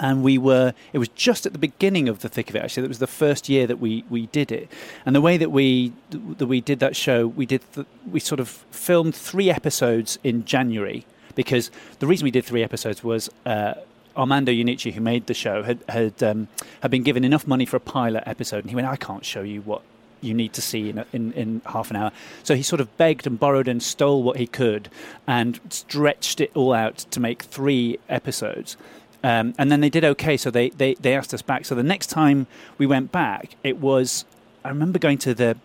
and 0.00 0.22
we 0.22 0.38
were 0.38 0.72
it 0.92 0.98
was 0.98 1.08
just 1.08 1.44
at 1.44 1.52
the 1.52 1.58
beginning 1.58 2.08
of 2.08 2.20
the 2.20 2.28
thick 2.28 2.48
of 2.48 2.56
it 2.56 2.62
actually 2.62 2.82
that 2.82 2.88
was 2.88 3.00
the 3.00 3.06
first 3.06 3.48
year 3.48 3.66
that 3.66 3.78
we 3.78 4.04
we 4.08 4.26
did 4.28 4.50
it 4.52 4.70
and 5.04 5.14
the 5.14 5.20
way 5.20 5.36
that 5.36 5.50
we 5.50 5.92
that 6.10 6.46
we 6.46 6.60
did 6.60 6.78
that 6.78 6.94
show 6.96 7.26
we 7.26 7.44
did 7.44 7.60
th- 7.74 7.86
we 8.10 8.20
sort 8.20 8.40
of 8.40 8.48
filmed 8.70 9.14
three 9.14 9.50
episodes 9.50 10.18
in 10.24 10.44
January 10.44 11.04
because 11.38 11.70
the 12.00 12.06
reason 12.08 12.24
we 12.24 12.32
did 12.32 12.44
three 12.44 12.64
episodes 12.64 13.04
was 13.04 13.30
uh, 13.46 13.74
Armando 14.16 14.50
Iannucci, 14.50 14.92
who 14.92 15.00
made 15.00 15.28
the 15.28 15.34
show, 15.34 15.62
had 15.62 15.78
had 15.88 16.20
um, 16.20 16.48
had 16.82 16.90
been 16.90 17.04
given 17.04 17.22
enough 17.24 17.46
money 17.46 17.64
for 17.64 17.76
a 17.76 17.80
pilot 17.80 18.24
episode, 18.26 18.64
and 18.64 18.70
he 18.70 18.74
went, 18.74 18.88
"I 18.88 18.96
can't 18.96 19.24
show 19.24 19.42
you 19.42 19.60
what 19.62 19.82
you 20.20 20.34
need 20.34 20.52
to 20.54 20.60
see 20.60 20.90
in, 20.90 21.04
in 21.12 21.32
in 21.34 21.62
half 21.66 21.90
an 21.90 21.96
hour." 21.96 22.10
So 22.42 22.56
he 22.56 22.64
sort 22.64 22.80
of 22.80 22.88
begged 22.96 23.24
and 23.24 23.38
borrowed 23.38 23.68
and 23.68 23.80
stole 23.80 24.24
what 24.24 24.38
he 24.38 24.48
could, 24.48 24.88
and 25.28 25.60
stretched 25.70 26.40
it 26.40 26.50
all 26.56 26.72
out 26.72 26.96
to 27.12 27.20
make 27.20 27.44
three 27.44 28.00
episodes. 28.08 28.76
Um, 29.22 29.54
and 29.58 29.70
then 29.70 29.80
they 29.80 29.90
did 29.90 30.04
okay, 30.04 30.36
so 30.36 30.50
they, 30.50 30.70
they, 30.70 30.94
they 30.94 31.14
asked 31.14 31.34
us 31.34 31.42
back. 31.42 31.64
So 31.64 31.74
the 31.74 31.82
next 31.82 32.06
time 32.06 32.46
we 32.78 32.86
went 32.86 33.10
back, 33.12 33.54
it 33.62 33.78
was 33.78 34.24
I 34.64 34.70
remember 34.70 34.98
going 34.98 35.18
to 35.18 35.34
the 35.34 35.56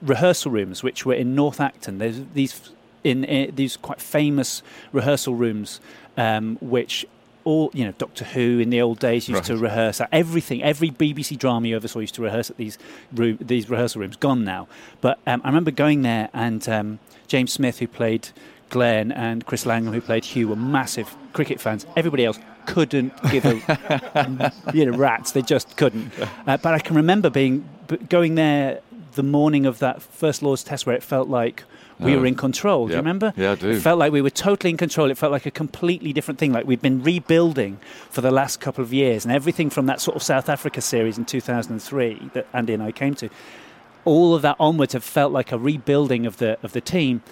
rehearsal 0.00 0.52
rooms, 0.52 0.84
which 0.84 1.04
were 1.04 1.14
in 1.14 1.34
North 1.34 1.60
Acton. 1.60 1.98
There's 1.98 2.20
these 2.34 2.70
in, 3.04 3.24
in 3.24 3.54
these 3.54 3.76
quite 3.76 4.00
famous 4.00 4.62
rehearsal 4.92 5.34
rooms, 5.34 5.80
um, 6.16 6.58
which 6.60 7.06
all 7.44 7.70
you 7.74 7.84
know, 7.84 7.92
Doctor 7.98 8.24
Who 8.24 8.58
in 8.58 8.70
the 8.70 8.80
old 8.80 8.98
days 8.98 9.28
used 9.28 9.44
to 9.44 9.56
rehearse 9.56 10.00
at 10.00 10.08
everything. 10.12 10.62
Every 10.62 10.90
BBC 10.90 11.38
drama 11.38 11.68
you 11.68 11.76
ever 11.76 11.88
saw 11.88 11.98
used 11.98 12.14
to 12.16 12.22
rehearse 12.22 12.50
at 12.50 12.56
these 12.56 12.78
room, 13.12 13.38
these 13.40 13.68
rehearsal 13.68 14.00
rooms. 14.00 14.16
Gone 14.16 14.44
now, 14.44 14.68
but 15.00 15.18
um, 15.26 15.40
I 15.44 15.48
remember 15.48 15.70
going 15.70 16.02
there, 16.02 16.28
and 16.32 16.66
um, 16.68 16.98
James 17.26 17.52
Smith, 17.52 17.78
who 17.78 17.88
played 17.88 18.28
Glenn, 18.70 19.12
and 19.12 19.44
Chris 19.44 19.66
Langham, 19.66 19.92
who 19.92 20.00
played 20.00 20.24
Hugh, 20.24 20.48
were 20.48 20.56
massive 20.56 21.14
cricket 21.32 21.60
fans. 21.60 21.86
Everybody 21.96 22.24
else 22.24 22.38
couldn't 22.66 23.12
give 23.30 23.44
a 23.44 24.52
you 24.74 24.86
know 24.86 24.96
rats. 24.96 25.32
They 25.32 25.42
just 25.42 25.76
couldn't. 25.76 26.12
Uh, 26.44 26.56
but 26.56 26.74
I 26.74 26.80
can 26.80 26.96
remember 26.96 27.30
being 27.30 27.68
going 28.08 28.34
there 28.34 28.80
the 29.12 29.22
morning 29.22 29.64
of 29.64 29.78
that 29.78 30.02
first 30.02 30.42
Lord's 30.42 30.64
Test, 30.64 30.86
where 30.86 30.96
it 30.96 31.02
felt 31.02 31.28
like 31.28 31.62
we 32.02 32.14
Oh. 32.14 32.20
were 32.20 32.26
in 32.26 32.34
control. 32.34 32.86
Do 32.86 32.92
you 32.92 32.98
remember? 32.98 33.32
Yeah, 33.36 33.52
I 33.52 33.54
do. 33.54 33.70
It 33.70 33.80
felt 33.80 33.98
like 33.98 34.12
we 34.12 34.20
were 34.22 34.30
totally 34.30 34.70
in 34.70 34.76
control. 34.76 35.10
It 35.10 35.18
felt 35.18 35.32
like 35.32 35.46
a 35.46 35.50
completely 35.50 36.12
different 36.12 36.38
thing. 36.38 36.52
Like 36.52 36.66
we'd 36.66 36.82
been 36.82 37.02
rebuilding 37.02 37.78
for 38.10 38.20
the 38.20 38.30
last 38.30 38.60
couple 38.60 38.82
of 38.84 38.92
years, 38.92 39.24
and 39.24 39.32
everything 39.34 39.70
from 39.70 39.86
that 39.86 40.00
sort 40.00 40.16
of 40.16 40.22
South 40.22 40.48
Africa 40.48 40.80
series 40.80 41.18
in 41.18 41.24
2003 41.24 42.30
that 42.34 42.46
Andy 42.52 42.74
and 42.74 42.82
I 42.82 42.92
came 42.92 43.14
to, 43.16 43.28
all 44.04 44.34
of 44.34 44.42
that 44.42 44.56
onwards 44.58 44.92
have 44.94 45.04
felt 45.04 45.32
like 45.32 45.52
a 45.52 45.58
rebuilding 45.58 46.26
of 46.26 46.38
the 46.38 46.58
of 46.62 46.72
the 46.72 46.80
team. 46.80 47.22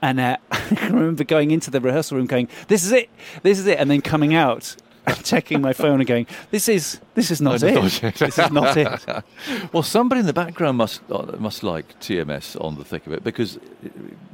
And 0.00 0.20
uh, 0.20 0.36
I 0.52 0.86
remember 0.86 1.24
going 1.24 1.50
into 1.50 1.70
the 1.70 1.80
rehearsal 1.80 2.16
room, 2.18 2.26
going, 2.26 2.48
"This 2.68 2.84
is 2.84 2.92
it, 2.92 3.08
this 3.42 3.58
is 3.58 3.66
it," 3.66 3.78
and 3.80 3.90
then 3.90 4.00
coming 4.00 4.34
out, 4.34 4.76
checking 5.24 5.60
my 5.60 5.72
phone 5.72 6.00
and 6.00 6.06
going, 6.06 6.26
"This 6.50 6.68
is 6.68 7.00
this 7.14 7.30
is 7.30 7.40
not 7.40 7.62
it. 7.62 7.74
this 8.18 8.38
is 8.38 8.50
not 8.50 8.76
it." 8.76 8.88
Well, 9.72 9.82
somebody 9.82 10.20
in 10.20 10.26
the 10.26 10.32
background 10.32 10.78
must 10.78 11.00
uh, 11.10 11.36
must 11.38 11.62
like 11.62 11.98
TMS 12.00 12.56
on 12.60 12.76
the 12.76 12.84
thick 12.84 13.06
of 13.06 13.12
it 13.12 13.22
because 13.24 13.56
uh, 13.56 13.60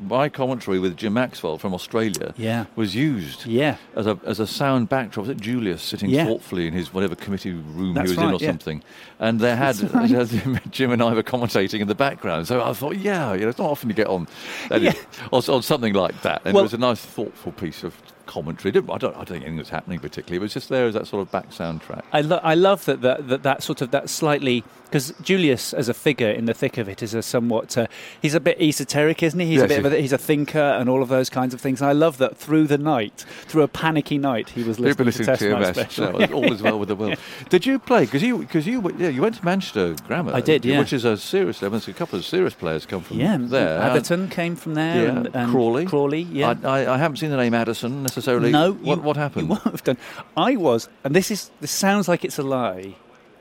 my 0.08 0.28
commentary 0.28 0.78
with 0.78 0.96
Jim 0.96 1.12
Maxwell 1.14 1.58
from 1.58 1.74
Australia 1.74 2.34
Yeah. 2.36 2.66
was 2.76 2.94
used 2.94 3.46
Yeah. 3.46 3.76
as 3.96 4.06
a 4.06 4.18
as 4.26 4.40
a 4.40 4.46
sound 4.46 4.88
backdrop. 4.88 5.26
Was 5.26 5.30
it 5.36 5.40
Julius 5.40 5.82
sitting 5.82 6.10
Yeah. 6.10 6.26
thoughtfully 6.26 6.66
in 6.66 6.72
his 6.72 6.92
whatever 6.94 7.14
committee 7.14 7.52
room 7.52 7.94
That's 7.94 8.10
he 8.10 8.16
was 8.16 8.24
in 8.26 8.32
or 8.34 8.38
yeah. 8.40 8.48
something, 8.50 8.82
and 9.18 9.40
they 9.40 9.56
had 9.56 9.80
right. 9.94 10.70
Jim 10.70 10.90
and 10.92 11.02
I 11.02 11.12
were 11.14 11.22
commentating 11.22 11.80
in 11.80 11.88
the 11.88 11.94
background. 11.94 12.46
So 12.48 12.62
I 12.62 12.72
thought, 12.72 12.96
yeah, 12.96 13.32
you 13.34 13.40
know, 13.42 13.48
it's 13.48 13.58
not 13.58 13.70
often 13.70 13.88
you 13.90 13.94
get 13.94 14.06
on, 14.08 14.26
and 14.70 14.84
Yeah. 14.84 14.92
on 15.32 15.62
something 15.62 15.94
like 15.94 16.20
that, 16.22 16.42
and 16.44 16.54
Well- 16.54 16.62
it 16.62 16.70
was 16.70 16.74
a 16.74 16.78
nice, 16.78 17.00
thoughtful 17.00 17.52
piece 17.52 17.82
of 17.84 17.94
commentary. 18.26 18.72
Didn't- 18.72 18.90
I 18.90 18.98
don't, 18.98 19.14
I 19.14 19.18
don't 19.18 19.26
think 19.28 19.42
anything 19.42 19.58
was 19.58 19.70
happening 19.70 19.98
particularly. 19.98 20.36
It 20.36 20.42
was 20.42 20.54
just 20.54 20.68
there 20.68 20.86
as 20.86 20.94
that 20.94 21.06
sort 21.06 21.22
of 21.22 21.30
back 21.32 21.50
soundtrack. 21.50 22.02
I, 22.12 22.20
lo- 22.20 22.40
I 22.42 22.54
love 22.54 22.84
that, 22.86 23.00
that 23.02 23.28
that 23.28 23.42
that 23.42 23.62
sort 23.62 23.80
of 23.82 23.90
that 23.92 24.08
slightly 24.08 24.64
because 24.84 25.12
Julius 25.22 25.72
as 25.72 25.88
a 25.88 25.94
figure 25.94 26.30
in 26.30 26.44
the 26.44 26.54
thick 26.54 26.78
of 26.78 26.88
it 26.88 27.02
is 27.02 27.14
a 27.14 27.22
somewhat 27.22 27.76
uh, 27.76 27.88
he's 28.22 28.34
a 28.34 28.40
bit 28.40 28.60
esoteric, 28.60 29.22
isn't 29.24 29.40
he? 29.40 29.46
He's 29.46 29.58
a 29.62 29.64
Yes, 29.64 29.68
bit 29.68 29.86
of 29.86 29.92
a, 29.92 29.96
he's 30.00 30.12
a 30.12 30.18
thinker 30.18 30.58
and 30.58 30.88
all 30.88 31.02
of 31.02 31.08
those 31.08 31.28
kinds 31.28 31.52
of 31.52 31.60
things. 31.60 31.80
And 31.80 31.88
I 31.90 31.92
love 31.92 32.18
that 32.18 32.36
through 32.36 32.68
the 32.68 32.78
night, 32.78 33.24
through 33.46 33.62
a 33.62 33.68
panicky 33.68 34.18
night, 34.18 34.50
he 34.50 34.62
was 34.62 34.78
listening, 34.78 35.06
listening 35.06 35.36
to 35.36 35.44
TMS. 35.44 35.74
Special. 35.74 36.18
No, 36.18 36.26
all 36.26 36.52
is 36.52 36.62
well 36.62 36.78
with 36.78 36.88
the 36.88 36.94
world. 36.94 37.16
Did 37.48 37.66
you 37.66 37.78
play? 37.80 38.04
Because 38.04 38.22
you, 38.22 38.38
because 38.38 38.66
you, 38.66 38.88
yeah, 38.98 39.08
you 39.08 39.22
went 39.22 39.34
to 39.36 39.44
Manchester 39.44 39.96
Grammar. 40.06 40.32
I 40.32 40.40
did, 40.40 40.64
yeah. 40.64 40.78
Which 40.78 40.92
is 40.92 41.04
a 41.04 41.16
serious. 41.16 41.58
There 41.60 41.70
was 41.70 41.88
a 41.88 41.92
couple 41.92 42.18
of 42.18 42.24
serious 42.24 42.54
players 42.54 42.86
come 42.86 43.02
from 43.02 43.18
yeah, 43.18 43.36
there. 43.40 43.80
Atherton 43.80 44.28
came 44.28 44.54
from 44.54 44.74
there. 44.74 45.04
Yeah, 45.04 45.10
and, 45.10 45.34
and 45.34 45.50
Crawley. 45.50 45.86
Crawley, 45.86 46.22
yeah. 46.22 46.54
I, 46.62 46.82
I, 46.82 46.94
I 46.94 46.98
haven't 46.98 47.16
seen 47.16 47.30
the 47.30 47.36
name 47.36 47.54
Addison 47.54 48.06
necessarily. 48.16 48.50
No, 48.50 48.72
What, 48.72 48.96
you- 48.98 49.02
what 49.02 49.16
happened? 49.16 49.42
You 49.48 49.50
won't 49.50 49.62
have 49.64 49.84
done. 49.84 49.98
I 50.36 50.56
was, 50.56 50.88
and 51.04 51.14
this 51.14 51.30
is 51.30 51.50
this 51.60 51.70
sounds 51.70 52.08
like 52.08 52.24
it's 52.24 52.38
a 52.38 52.42
lie. 52.42 52.94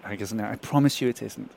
I 0.06 0.15
guess 0.15 0.34
now. 0.34 0.50
I 0.51 0.56
promise 0.58 1.00
you, 1.01 1.10
it 1.10 1.22
isn't. 1.22 1.51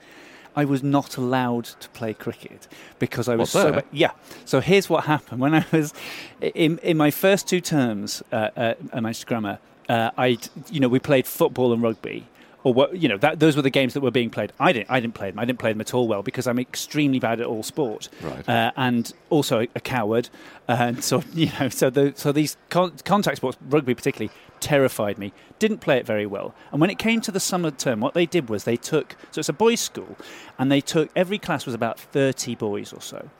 I 0.54 0.64
was 0.64 0.82
not 0.82 1.18
allowed 1.18 1.64
to 1.64 1.88
play 1.90 2.14
cricket 2.14 2.66
because 2.98 3.28
I 3.28 3.36
was 3.36 3.52
What, 3.54 3.74
so 3.74 3.82
yeah. 3.92 4.12
So 4.44 4.60
here's 4.60 4.88
what 4.88 5.04
happened 5.04 5.40
when 5.40 5.54
I 5.54 5.64
was 5.72 5.92
in 6.40 6.78
in 6.78 6.96
my 6.96 7.10
first 7.10 7.46
two 7.48 7.60
terms 7.60 8.22
uh, 8.32 8.50
at 8.56 8.78
at 8.92 9.02
Manchester 9.02 9.26
Grammar. 9.26 9.58
Uh, 9.88 10.10
I 10.16 10.38
you 10.70 10.80
know 10.80 10.88
we 10.88 10.98
played 10.98 11.26
football 11.26 11.72
and 11.72 11.82
rugby. 11.82 12.26
Or 12.66 12.74
what, 12.74 12.96
you 13.00 13.08
know, 13.08 13.16
that, 13.18 13.38
those 13.38 13.54
were 13.54 13.62
the 13.62 13.70
games 13.70 13.94
that 13.94 14.00
were 14.00 14.10
being 14.10 14.28
played. 14.28 14.52
I 14.58 14.72
didn't, 14.72 14.90
I 14.90 14.98
didn't 14.98 15.14
play 15.14 15.30
them. 15.30 15.38
I 15.38 15.44
didn't 15.44 15.60
play 15.60 15.70
them 15.72 15.80
at 15.80 15.94
all 15.94 16.08
well 16.08 16.24
because 16.24 16.48
I'm 16.48 16.58
extremely 16.58 17.20
bad 17.20 17.40
at 17.40 17.46
all 17.46 17.62
sport, 17.62 18.08
Right. 18.20 18.48
uh, 18.48 18.72
and 18.76 19.12
also 19.30 19.68
a 19.76 19.80
coward. 19.80 20.28
And 20.66 21.04
so, 21.04 21.22
you 21.32 21.48
know, 21.60 21.68
so 21.68 21.90
the, 21.90 22.12
so 22.16 22.32
these 22.32 22.56
con- 22.68 22.94
contact 23.04 23.36
sports, 23.36 23.56
rugby 23.68 23.94
particularly, 23.94 24.32
terrified 24.58 25.16
me. 25.16 25.32
Didn't 25.60 25.78
play 25.78 25.98
it 25.98 26.06
very 26.06 26.26
well. 26.26 26.56
And 26.72 26.80
when 26.80 26.90
it 26.90 26.98
came 26.98 27.20
to 27.20 27.30
the 27.30 27.38
summer 27.38 27.70
term, 27.70 28.00
what 28.00 28.14
they 28.14 28.26
did 28.26 28.48
was 28.48 28.64
they 28.64 28.76
took 28.76 29.14
so 29.30 29.38
it's 29.38 29.48
a 29.48 29.52
boys' 29.52 29.78
school, 29.80 30.16
and 30.58 30.72
they 30.72 30.80
took 30.80 31.08
every 31.14 31.38
class 31.38 31.66
was 31.66 31.74
about 31.74 32.00
thirty 32.00 32.56
boys 32.56 32.92
or 32.92 33.00
so, 33.00 33.30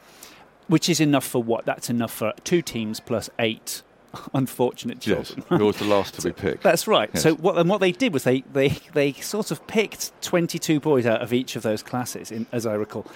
which 0.68 0.88
is 0.88 1.00
enough 1.00 1.24
for 1.26 1.42
what? 1.42 1.64
That's 1.66 1.90
enough 1.90 2.12
for 2.12 2.32
two 2.44 2.62
teams 2.62 3.00
plus 3.00 3.28
eight 3.40 3.82
unfortunate 4.34 5.06
yes, 5.06 5.34
children. 5.34 5.60
you're 5.60 5.72
the 5.72 5.84
last 5.96 6.14
to 6.14 6.22
be 6.22 6.32
picked. 6.32 6.62
That's 6.62 6.86
right. 6.86 7.10
Yes. 7.14 7.22
So 7.22 7.34
what 7.34 7.56
and 7.58 7.68
what 7.68 7.80
they 7.80 7.92
did 7.92 8.12
was 8.12 8.24
they, 8.24 8.40
they, 8.52 8.70
they 8.92 9.12
sort 9.14 9.50
of 9.50 9.66
picked 9.66 10.10
22 10.22 10.80
boys 10.80 11.06
out 11.06 11.22
of 11.22 11.32
each 11.32 11.56
of 11.56 11.62
those 11.62 11.82
classes, 11.82 12.30
in, 12.30 12.46
as 12.52 12.66
I 12.66 12.74
recall. 12.74 13.06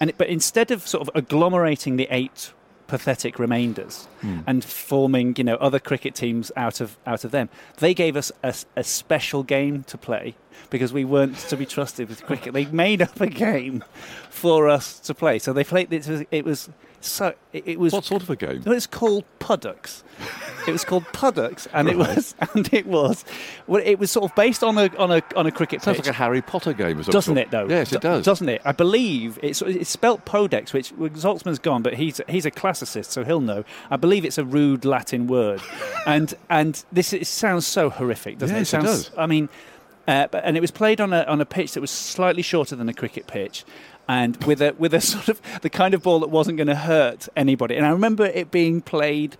And 0.00 0.10
it, 0.10 0.18
but 0.18 0.28
instead 0.28 0.70
of 0.70 0.86
sort 0.86 1.08
of 1.08 1.14
agglomerating 1.14 1.96
the 1.96 2.06
eight 2.10 2.52
pathetic 2.86 3.38
remainders 3.40 4.06
Hmm. 4.20 4.40
and 4.46 4.64
forming 4.64 5.34
you 5.36 5.42
know 5.42 5.56
other 5.56 5.80
cricket 5.80 6.14
teams 6.14 6.52
out 6.56 6.80
of 6.80 6.96
out 7.06 7.24
of 7.24 7.30
them, 7.32 7.48
they 7.78 7.92
gave 7.94 8.16
us 8.16 8.30
a, 8.44 8.54
a 8.76 8.84
special 8.84 9.42
game 9.42 9.82
to 9.84 9.98
play 9.98 10.36
because 10.70 10.92
we 10.92 11.04
weren't 11.04 11.36
to 11.36 11.56
be 11.56 11.66
trusted 11.66 12.08
with 12.08 12.24
cricket. 12.24 12.52
They 12.52 12.66
made 12.66 13.02
up 13.02 13.20
a 13.20 13.26
game 13.48 13.82
for 14.30 14.68
us 14.68 15.00
to 15.00 15.14
play. 15.14 15.38
So 15.40 15.52
they 15.52 15.64
played. 15.64 15.92
It 15.92 16.06
was, 16.06 16.24
it 16.30 16.44
was 16.44 16.68
so 17.06 17.34
it, 17.52 17.66
it 17.66 17.78
was 17.80 17.92
What 17.92 18.04
sort 18.04 18.22
of 18.22 18.30
a 18.30 18.36
game? 18.36 18.62
it 18.64 18.66
was 18.66 18.86
called 18.86 19.24
Puddocks. 19.38 20.02
It 20.66 20.72
was 20.72 20.84
called 20.84 21.04
Puddocks, 21.12 21.68
and 21.72 21.88
it 21.88 21.96
Right. 21.96 22.16
was 22.16 22.34
and 22.54 22.72
it 22.72 22.86
was 22.86 23.24
well, 23.66 23.82
it 23.84 23.98
was 23.98 24.10
sort 24.10 24.30
of 24.30 24.34
based 24.34 24.64
on 24.64 24.76
a 24.78 24.90
on 24.96 25.10
a 25.12 25.22
on 25.36 25.46
a 25.46 25.52
cricket 25.52 25.82
Sounds 25.82 25.96
pitch. 25.98 26.06
like 26.06 26.14
a 26.14 26.16
Harry 26.18 26.42
Potter 26.42 26.72
game, 26.72 26.98
or 26.98 27.02
some 27.04 27.12
doesn't 27.12 27.38
it 27.38 27.50
though? 27.50 27.68
Yes, 27.68 27.92
it 27.92 28.00
Do- 28.00 28.08
does. 28.08 28.24
Doesn't 28.24 28.48
it? 28.48 28.62
I 28.64 28.72
believe 28.72 29.38
it's 29.42 29.62
it's 29.62 29.90
spelt 29.90 30.24
Podex, 30.24 30.72
which 30.72 30.92
well, 30.92 31.10
Zaltzman's 31.10 31.58
gone, 31.58 31.82
but 31.82 31.94
he's 31.94 32.20
he's 32.28 32.46
a 32.46 32.50
classicist, 32.50 33.06
so 33.06 33.24
he'll 33.24 33.40
know. 33.40 33.64
I 33.90 33.96
believe 33.96 34.24
it's 34.24 34.38
a 34.38 34.44
rude 34.44 34.84
Latin 34.84 35.26
word, 35.26 35.60
and 36.06 36.34
and 36.50 36.84
this 36.92 37.12
it 37.12 37.26
sounds 37.26 37.66
so 37.66 37.90
horrific, 37.90 38.38
doesn't 38.38 38.56
Yes, 38.56 38.72
it? 38.74 38.78
it 38.78 38.80
It 38.80 38.86
does. 38.86 39.10
I 39.16 39.26
mean, 39.26 39.48
uh, 40.08 40.26
but, 40.30 40.44
and 40.44 40.56
it 40.56 40.60
was 40.60 40.70
played 40.70 41.00
on 41.00 41.12
a 41.12 41.22
on 41.24 41.40
a 41.40 41.46
pitch 41.46 41.72
that 41.72 41.80
was 41.80 41.90
slightly 41.90 42.42
shorter 42.42 42.74
than 42.74 42.88
a 42.88 42.94
cricket 42.94 43.26
pitch. 43.26 43.64
And 44.08 44.36
with 44.44 44.62
a 44.62 44.74
with 44.78 44.94
a 44.94 45.00
sort 45.12 45.28
of 45.28 45.40
the 45.62 45.70
kind 45.70 45.92
of 45.94 46.02
ball 46.02 46.20
that 46.20 46.30
wasn't 46.30 46.56
going 46.58 46.68
to 46.68 46.76
hurt 46.76 47.28
anybody, 47.36 47.76
and 47.76 47.84
I 47.84 47.90
remember 47.90 48.26
it 48.26 48.50
being 48.50 48.80
played 48.80 49.36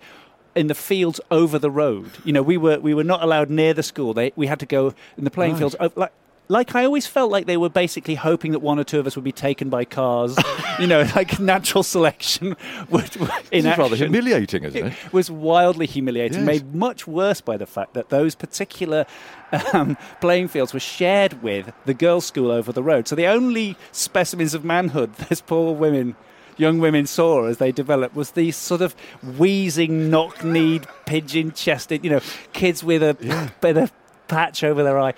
in 0.55 0.67
the 0.67 0.75
fields 0.75 1.21
over 1.31 1.59
the 1.59 1.69
road. 1.71 2.09
You 2.25 2.33
know, 2.33 2.41
we 2.43 2.57
were 2.57 2.79
we 2.79 2.93
were 2.93 3.03
not 3.03 3.21
allowed 3.23 3.49
near 3.49 3.73
the 3.73 3.83
school. 3.83 4.13
They, 4.13 4.33
we 4.35 4.47
had 4.47 4.59
to 4.59 4.65
go 4.65 4.93
in 5.17 5.23
the 5.23 5.31
playing 5.31 5.53
Right. 5.53 5.59
fields. 5.59 5.75
Uh, 5.79 5.89
like, 5.95 6.11
like 6.49 6.75
I 6.75 6.85
always 6.85 7.05
felt 7.05 7.31
like 7.31 7.45
they 7.45 7.57
were 7.57 7.69
basically 7.69 8.15
hoping 8.15 8.53
that 8.53 8.59
one 8.59 8.79
or 8.79 8.83
two 8.83 8.99
of 8.99 9.07
us 9.07 9.15
would 9.15 9.25
be 9.25 9.31
taken 9.31 9.69
by 9.69 9.83
cars. 9.85 10.37
you 10.79 10.87
know, 10.87 11.01
like 11.15 11.39
natural 11.39 11.83
selection 11.83 12.55
would, 12.89 13.15
would 13.17 13.29
in 13.51 13.63
This 13.65 13.73
is 13.73 13.77
rather 13.77 13.95
humiliating, 13.95 14.63
isn't 14.63 14.85
it? 14.87 14.93
It 15.05 15.13
was 15.13 15.29
wildly 15.29 15.85
humiliating, 15.85 16.39
Yes. 16.39 16.45
made 16.45 16.73
much 16.75 17.05
worse 17.07 17.41
by 17.41 17.57
the 17.57 17.65
fact 17.65 17.93
that 17.95 18.09
those 18.09 18.33
particular 18.35 19.05
um, 19.73 19.97
playing 20.21 20.47
fields 20.47 20.73
were 20.73 20.79
shared 20.79 21.41
with 21.43 21.71
the 21.85 21.93
girls' 21.93 22.25
school 22.25 22.51
over 22.51 22.71
the 22.71 22.83
road. 22.83 23.07
So 23.07 23.15
the 23.15 23.27
only 23.27 23.75
specimens 23.91 24.53
of 24.53 24.63
manhood 24.63 25.13
those 25.29 25.41
poor 25.41 25.73
women, 25.75 26.15
young 26.57 26.79
women, 26.79 27.07
saw 27.07 27.45
as 27.45 27.57
they 27.57 27.71
developed 27.71 28.15
was 28.15 28.31
these 28.31 28.55
sort 28.55 28.81
of 28.81 28.93
wheezing, 29.37 30.09
knock-kneed, 30.09 30.87
pigeon-chested, 31.05 32.03
you 32.03 32.09
know, 32.09 32.21
kids 32.53 32.83
with 32.83 33.03
a 33.03 33.51
bit 33.61 33.77
of 33.83 33.91
patch 34.27 34.63
over 34.63 34.83
their 34.83 34.99
eye. 34.99 35.13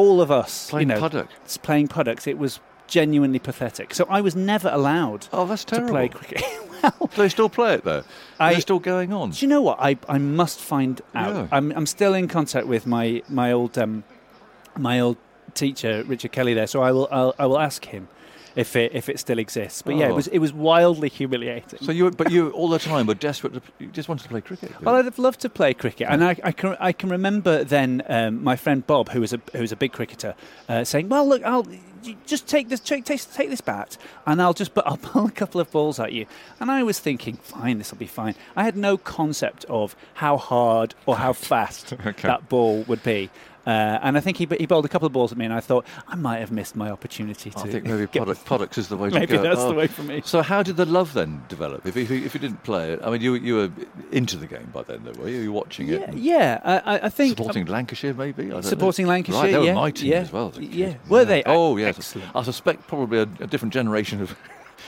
All 0.00 0.20
of 0.20 0.30
us, 0.30 0.70
Playing 0.70 0.88
you 0.88 0.94
know, 0.94 1.00
puddock. 1.00 1.28
s- 1.44 1.56
playing 1.58 1.88
puddocks. 1.88 2.26
It 2.26 2.38
was 2.38 2.60
genuinely 2.86 3.38
pathetic. 3.38 3.94
So 3.94 4.04
I 4.08 4.20
was 4.20 4.34
never 4.34 4.68
allowed 4.72 5.28
Oh, 5.32 5.46
that's 5.46 5.64
terrible. 5.64 5.88
to 5.88 5.92
play 5.92 6.08
cricket. 6.08 6.42
well, 6.82 7.10
Do 7.14 7.22
they 7.22 7.28
still 7.28 7.48
play 7.48 7.74
it 7.74 7.84
though? 7.84 8.02
I- 8.38 8.52
Is 8.54 8.62
still 8.62 8.78
going 8.80 9.12
on? 9.12 9.30
do 9.30 9.38
you 9.44 9.48
know 9.48 9.62
what? 9.62 9.78
I, 9.80 9.96
I 10.08 10.18
must 10.18 10.58
find 10.60 11.00
out. 11.14 11.34
Yeah. 11.34 11.46
I'm, 11.52 11.70
I'm 11.76 11.86
still 11.86 12.14
in 12.14 12.26
contact 12.28 12.66
with 12.66 12.86
my 12.86 13.22
my 13.28 13.52
old 13.52 13.76
um, 13.78 14.02
my 14.78 14.98
old 15.00 15.16
teacher 15.54 16.02
Richard 16.06 16.32
Kelly 16.32 16.54
there, 16.54 16.66
so 16.66 16.82
I 16.82 16.90
will 16.92 17.08
I'll, 17.10 17.34
I 17.38 17.46
will 17.46 17.58
ask 17.58 17.84
him 17.84 18.08
if 18.56 18.76
it 18.76 18.92
if 18.94 19.08
it 19.08 19.18
still 19.20 19.38
exists. 19.38 19.82
But 19.82 19.96
yeah, 19.96 20.08
it 20.08 20.12
Oh. 20.12 20.14
was 20.16 20.26
it 20.28 20.38
was 20.38 20.52
wildly 20.52 21.08
humiliating. 21.08 21.78
So 21.82 21.92
you, 21.92 22.10
but 22.10 22.30
you 22.30 22.50
all 22.50 22.68
the 22.68 22.78
time 22.78 23.06
were 23.06 23.14
desperate. 23.14 23.54
To, 23.54 23.62
you 23.78 23.86
just 23.88 24.08
wanted 24.08 24.24
to 24.24 24.28
play 24.28 24.40
cricket. 24.40 24.72
well. 24.82 24.96
I'd 24.96 25.04
have 25.04 25.18
loved 25.18 25.40
to 25.40 25.48
play 25.48 25.74
cricket, 25.74 26.06
and 26.10 26.24
I, 26.24 26.36
I 26.44 26.52
can 26.52 26.76
I 26.80 26.92
can 26.92 27.08
remember 27.10 27.64
then 27.64 28.02
um, 28.08 28.42
my 28.42 28.56
friend 28.56 28.86
Bob, 28.86 29.10
who 29.10 29.20
was 29.20 29.32
a 29.32 29.40
who 29.52 29.60
was 29.60 29.72
a 29.72 29.76
big 29.76 29.92
cricketer, 29.92 30.34
uh, 30.68 30.84
saying, 30.84 31.08
"Well, 31.08 31.28
look, 31.28 31.42
I'll 31.44 31.66
just 32.26 32.46
take 32.48 32.70
this 32.70 32.80
take, 32.80 33.04
take 33.04 33.20
take 33.32 33.50
this 33.50 33.60
bat, 33.60 33.96
and 34.26 34.40
I'll 34.40 34.54
just 34.54 34.72
but 34.74 34.86
I'll 34.88 34.96
pull 34.96 35.26
a 35.26 35.30
couple 35.30 35.60
of 35.60 35.70
balls 35.70 36.00
at 36.00 36.12
you." 36.12 36.26
And 36.58 36.70
I 36.70 36.82
was 36.82 36.98
thinking, 36.98 37.36
"Fine, 37.36 37.78
this 37.78 37.90
will 37.90 37.98
be 37.98 38.06
fine." 38.06 38.34
I 38.56 38.64
had 38.64 38.76
no 38.76 38.96
concept 38.96 39.64
of 39.66 39.94
how 40.14 40.36
hard 40.36 40.94
or 41.06 41.16
how 41.16 41.32
fast 41.32 41.92
Okay. 42.06 42.28
that 42.28 42.48
ball 42.48 42.82
would 42.88 43.02
be. 43.02 43.30
Uh, 43.66 43.98
and 44.02 44.16
I 44.16 44.20
think 44.20 44.38
he, 44.38 44.46
he 44.58 44.64
bowled 44.66 44.86
a 44.86 44.88
couple 44.88 45.06
of 45.06 45.12
balls 45.12 45.32
at 45.32 45.38
me, 45.38 45.44
and 45.44 45.52
I 45.52 45.60
thought 45.60 45.84
I 46.08 46.16
might 46.16 46.38
have 46.38 46.50
missed 46.50 46.74
my 46.74 46.90
opportunity 46.90 47.50
to. 47.50 47.58
I 47.58 47.62
think 47.68 47.84
maybe 47.84 48.06
product, 48.06 48.44
products 48.46 48.78
is 48.82 48.88
the 48.88 48.96
way 48.96 49.10
to 49.10 49.14
Maybe 49.18 49.36
go. 49.36 49.42
that's 49.42 49.60
the 49.60 49.66
Oh. 49.68 49.74
way 49.74 49.86
for 49.86 50.02
me. 50.02 50.22
So 50.24 50.40
how 50.42 50.62
did 50.62 50.76
the 50.76 50.86
love 50.86 51.12
then 51.12 51.42
develop? 51.48 51.86
If, 51.86 51.96
if, 51.96 52.10
you- 52.10 52.24
if 52.24 52.32
you 52.34 52.40
didn't 52.40 52.62
play 52.62 52.92
it, 52.92 53.00
I 53.04 53.10
mean, 53.10 53.20
you 53.20 53.34
you 53.34 53.54
were 53.56 53.70
into 54.12 54.36
the 54.38 54.46
game 54.46 54.70
by 54.72 54.82
then, 54.84 55.02
though, 55.04 55.12
were 55.20 55.28
you? 55.28 55.40
You 55.40 55.52
were 55.52 55.58
watching 55.60 55.88
it, 55.88 56.00
Yeah, 56.14 56.60
yeah. 56.64 56.80
I, 56.86 57.00
I- 57.06 57.08
think 57.10 57.36
supporting 57.36 57.66
Lancashire, 57.66 58.14
maybe. 58.14 58.44
I 58.44 58.48
don't 58.48 58.54
know. 58.56 58.60
Supporting 58.62 59.06
Lancashire, 59.06 59.42
right? 59.42 59.52
They 59.52 59.58
were 59.58 59.64
yeah, 59.64 59.74
my 59.74 59.90
team 59.90 60.10
yeah, 60.12 60.18
as 60.20 60.32
well. 60.32 60.48
as 60.48 60.56
a 60.56 60.60
kid. 60.60 60.74
yeah. 60.74 60.94
Were 61.08 61.24
they? 61.24 61.42
Oh 61.44 61.76
yes. 61.76 61.98
Excellent. 61.98 62.34
I 62.34 62.42
suspect 62.42 62.86
probably 62.88 63.18
a, 63.18 63.22
a 63.40 63.46
different 63.46 63.74
generation 63.74 64.22
of. 64.22 64.36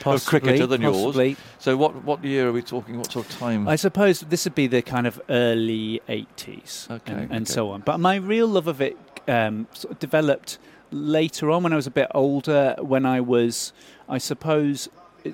Of 0.05 0.21
Possibly, 0.21 0.39
cricketer 0.39 0.67
than 0.67 0.81
possibly. 0.81 1.27
yours. 1.29 1.37
So 1.59 1.77
what 1.77 2.03
what 2.03 2.23
year 2.23 2.47
are 2.47 2.51
we 2.51 2.61
talking? 2.61 2.97
What 2.97 3.11
sort 3.11 3.25
of 3.29 3.37
time? 3.37 3.67
I 3.67 3.75
suppose 3.75 4.19
this 4.21 4.45
would 4.45 4.55
be 4.55 4.67
the 4.67 4.81
kind 4.81 5.07
of 5.07 5.21
early 5.29 6.01
80s 6.09 6.89
Okay, 6.91 7.11
and, 7.13 7.21
and 7.31 7.45
okay. 7.45 7.45
so 7.45 7.69
on. 7.71 7.81
But 7.81 7.99
my 7.99 8.15
real 8.15 8.47
love 8.47 8.67
of 8.67 8.81
it 8.81 8.97
um, 9.27 9.67
sort 9.73 9.91
of 9.93 9.99
developed 9.99 10.57
later 10.91 11.49
on 11.51 11.63
when 11.63 11.73
I 11.73 11.75
was 11.75 11.87
a 11.87 11.91
bit 11.91 12.07
older, 12.13 12.75
when 12.79 13.05
I 13.05 13.19
was, 13.21 13.73
I 14.07 14.17
suppose, 14.17 14.89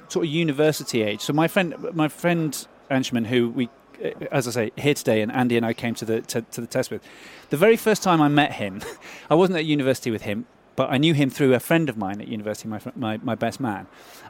sort 0.07 0.25
of 0.25 0.31
university 0.31 1.01
age. 1.01 1.21
So 1.21 1.33
my 1.33 1.47
friend, 1.47 1.75
my 1.93 2.07
friend 2.07 2.67
Anshman, 2.91 3.25
who 3.27 3.49
we, 3.49 3.69
uh, 4.03 4.09
as 4.31 4.47
I 4.47 4.51
say, 4.51 4.71
here 4.77 4.93
today, 4.93 5.21
and 5.21 5.31
Andy 5.31 5.57
and 5.57 5.65
I 5.65 5.73
came 5.73 5.95
to 5.95 6.05
the 6.05 6.21
to, 6.21 6.41
to 6.43 6.61
the 6.61 6.67
test 6.67 6.91
with. 6.91 7.01
The 7.49 7.57
very 7.57 7.75
first 7.77 8.03
time 8.03 8.21
I 8.21 8.27
met 8.27 8.53
him, 8.53 8.81
I 9.29 9.35
wasn't 9.35 9.57
at 9.57 9.65
university 9.65 10.11
with 10.11 10.21
him, 10.21 10.45
but 10.79 10.89
I 10.89 10.97
knew 10.97 11.13
him 11.13 11.29
through 11.29 11.53
a 11.55 11.59
friend 11.59 11.89
of 11.89 11.97
mine 11.97 12.21
at 12.21 12.29
university, 12.29 12.69
my 12.69 12.79
my, 12.95 13.17
my 13.17 13.35
best 13.35 13.59
man, 13.59 13.87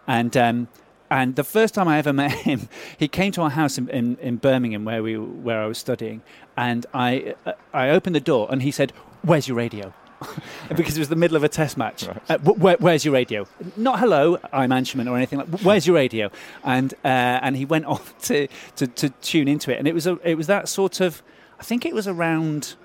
and. 0.07 0.35
Um, 0.35 0.67
and 1.11 1.35
the 1.35 1.43
first 1.43 1.73
time 1.73 1.87
I 1.87 1.97
ever 1.97 2.13
met 2.23 2.31
him, 2.31 2.69
he 2.95 3.07
came 3.07 3.31
to 3.31 3.41
our 3.41 3.49
house 3.49 3.79
in, 3.79 3.89
in, 3.89 4.15
in 4.17 4.35
Birmingham 4.37 4.85
where 4.85 5.01
we 5.01 5.17
where 5.17 5.59
I 5.59 5.65
was 5.65 5.79
studying, 5.79 6.21
and 6.55 6.85
I 6.93 7.33
uh, 7.47 7.53
I 7.73 7.89
opened 7.89 8.15
the 8.15 8.25
door 8.33 8.47
and 8.51 8.61
he 8.61 8.69
said, 8.69 8.93
"Where's 9.23 9.47
your 9.47 9.57
radio?" 9.57 9.91
because 10.75 10.97
it 10.97 10.99
was 10.99 11.09
the 11.09 11.15
middle 11.15 11.35
of 11.35 11.43
a 11.43 11.49
test 11.49 11.77
match. 11.77 12.07
Uh, 12.07 12.37
wh- 12.37 12.61
where, 12.61 12.77
where's 12.77 13.03
your 13.05 13.13
radio? 13.15 13.47
Not 13.75 13.99
hello, 13.99 14.37
I'm 14.53 14.69
Ansherman 14.69 15.09
or 15.09 15.17
anything 15.17 15.39
like. 15.39 15.61
Where's 15.61 15.87
your 15.87 15.95
radio? 15.95 16.29
And 16.63 16.93
uh, 17.03 17.45
and 17.45 17.57
he 17.57 17.65
went 17.65 17.85
off 17.93 18.05
to, 18.27 18.47
to, 18.75 18.85
to 18.85 19.09
tune 19.21 19.47
into 19.47 19.71
it, 19.73 19.79
and 19.79 19.87
it 19.87 19.95
was 19.95 20.05
a, 20.05 20.19
it 20.23 20.35
was 20.35 20.47
that 20.47 20.67
sort 20.69 20.99
of. 20.99 21.23
I 21.59 21.63
think 21.63 21.85
it 21.87 21.95
was 21.95 22.07
around. 22.07 22.75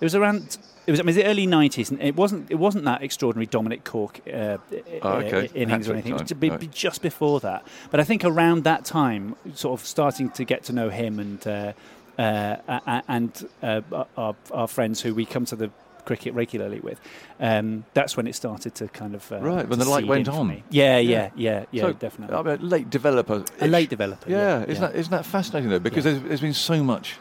It 0.00 0.04
was 0.04 0.14
around. 0.14 0.58
It 0.88 0.92
was, 0.92 1.00
I 1.00 1.02
mean, 1.02 1.14
the 1.16 1.24
early 1.26 1.46
'90s, 1.46 1.90
and 1.90 2.00
it 2.02 2.16
wasn't. 2.16 2.50
It 2.50 2.54
wasn't 2.54 2.84
that 2.86 3.02
extraordinary 3.02 3.44
Dominic 3.44 3.84
Cork 3.84 4.20
uh, 4.26 4.56
Oh, 5.02 5.12
okay. 5.18 5.46
uh, 5.46 5.48
innings 5.54 5.86
or 5.86 5.92
anything. 5.92 6.12
It 6.12 6.20
was 6.20 6.30
time, 6.30 6.38
be, 6.38 6.48
right. 6.48 6.70
just 6.70 7.02
before 7.02 7.40
that. 7.40 7.66
But 7.90 8.00
I 8.00 8.04
think 8.04 8.24
around 8.24 8.64
that 8.64 8.86
time, 8.86 9.36
sort 9.54 9.78
of 9.78 9.86
starting 9.86 10.30
to 10.30 10.44
get 10.44 10.64
to 10.64 10.72
know 10.72 10.88
him 10.88 11.18
and 11.18 11.46
uh, 11.46 11.72
uh, 12.18 13.02
and 13.06 13.48
uh, 13.62 13.82
our, 14.16 14.34
our 14.50 14.66
friends 14.66 15.02
who 15.02 15.14
we 15.14 15.26
come 15.26 15.44
to 15.44 15.56
the 15.56 15.70
cricket 16.06 16.32
regularly 16.32 16.80
with. 16.80 16.98
Um, 17.38 17.84
that's 17.92 18.16
when 18.16 18.26
it 18.26 18.34
started 18.34 18.74
to 18.76 18.88
kind 18.88 19.14
of 19.14 19.30
uh, 19.30 19.40
Right, 19.40 19.68
when 19.68 19.78
the 19.78 19.84
light 19.84 20.06
went 20.06 20.26
on. 20.26 20.62
Yeah, 20.70 20.96
Yeah. 20.96 21.00
yeah, 21.00 21.30
yeah, 21.36 21.64
yeah, 21.70 21.82
So, 21.82 21.92
definitely. 21.92 22.34
I 22.34 22.42
mean, 22.56 22.66
late 22.66 22.88
developer. 22.88 23.44
a 23.60 23.68
late 23.68 23.90
developer. 23.90 24.30
Yeah, 24.30 24.60
Yeah, 24.60 24.62
isn't 24.70 24.82
yeah. 24.82 24.88
that 24.88 24.96
isn't 24.98 25.10
that 25.10 25.26
fascinating 25.26 25.68
though? 25.68 25.78
Because 25.80 26.04
there's, 26.04 26.22
there's 26.22 26.40
been 26.40 26.54
so 26.54 26.82
much. 26.82 27.16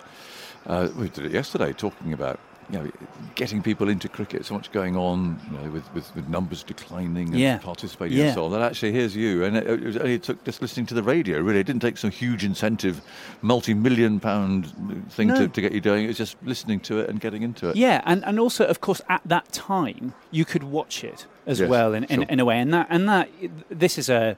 Uh, 0.66 0.88
we 0.98 1.10
did 1.10 1.26
it 1.26 1.34
yesterday, 1.34 1.74
talking 1.74 2.14
about 2.14 2.40
you 2.70 2.80
know 2.80 2.92
getting 3.36 3.62
people 3.62 3.88
into 3.88 4.10
cricket. 4.10 4.46
So 4.46 4.54
much 4.56 4.72
going 4.72 4.96
on, 4.98 5.40
you 5.52 5.58
know, 5.58 5.70
with, 5.70 5.94
with, 5.94 6.14
with 6.16 6.28
numbers 6.28 6.64
declining 6.64 7.28
and 7.30 7.40
Yeah. 7.40 7.58
participating 7.60 8.18
Yeah. 8.18 8.26
and 8.26 8.34
so 8.36 8.46
on. 8.46 8.52
That 8.52 8.62
actually 8.62 8.92
here's 8.92 9.16
you, 9.16 9.44
and 9.44 9.56
it, 9.58 9.68
it, 9.68 9.96
it 9.96 10.24
took 10.24 10.44
just 10.44 10.62
listening 10.62 10.86
to 10.88 10.94
the 10.96 11.04
radio. 11.04 11.40
Really, 11.40 11.60
it 11.60 11.66
didn't 11.66 11.82
take 11.82 11.98
some 11.98 12.12
huge 12.12 12.44
incentive, 12.44 13.02
multi-million 13.42 14.20
pound 14.20 14.74
thing 15.12 15.30
No. 15.30 15.36
to, 15.36 15.48
to 15.48 15.62
get 15.62 15.72
you 15.72 15.82
doing. 15.82 16.04
It 16.06 16.08
was 16.08 16.18
just 16.18 16.36
listening 16.44 16.80
to 16.82 17.00
it 17.00 17.10
and 17.10 17.20
getting 17.20 17.44
into 17.44 17.70
it. 17.70 17.76
Yeah, 17.76 18.02
and, 18.06 18.24
and 18.26 18.40
also, 18.40 18.66
of 18.66 18.82
course, 18.82 19.02
at 19.08 19.22
that 19.26 19.52
time, 19.52 20.14
you 20.32 20.44
could 20.46 20.64
watch 20.64 21.04
it 21.04 21.26
as 21.46 21.60
Yes, 21.60 21.70
well 21.70 21.94
in, 21.94 22.04
in, 22.06 22.20
sure. 22.22 22.26
in 22.30 22.40
a 22.40 22.46
way. 22.46 22.60
And 22.60 22.74
that, 22.74 22.88
and 22.90 23.08
that, 23.08 23.30
this 23.70 23.98
is 23.98 24.10
a, 24.10 24.36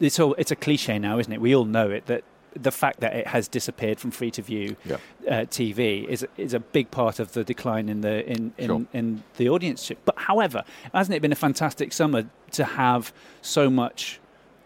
it's 0.00 0.18
all, 0.18 0.34
it's 0.38 0.50
a 0.50 0.56
cliche 0.56 0.98
now, 0.98 1.18
isn't 1.18 1.32
it? 1.32 1.40
We 1.40 1.54
all 1.54 1.64
know 1.66 1.90
it 1.90 2.06
that 2.06 2.24
the 2.62 2.70
fact 2.70 3.00
that 3.00 3.14
it 3.14 3.26
has 3.26 3.48
disappeared 3.48 3.98
from 4.00 4.10
free 4.10 4.30
to 4.32 4.42
view 4.42 4.76
Yeah. 4.84 4.96
uh, 5.28 5.32
TV 5.46 6.06
is 6.08 6.26
is 6.36 6.54
a 6.54 6.60
big 6.60 6.90
part 6.90 7.18
of 7.20 7.32
the 7.32 7.44
decline 7.44 7.88
in 7.88 8.00
the 8.00 8.24
in 8.28 8.52
in, 8.58 8.66
Sure. 8.66 8.86
in 8.92 9.22
the 9.36 9.48
audience. 9.48 9.90
But 10.04 10.14
however, 10.18 10.64
hasn't 10.94 11.14
it 11.16 11.22
been 11.22 11.32
a 11.32 11.36
fantastic 11.36 11.92
summer 11.92 12.24
to 12.52 12.64
have 12.64 13.12
so 13.42 13.70
much? 13.70 14.20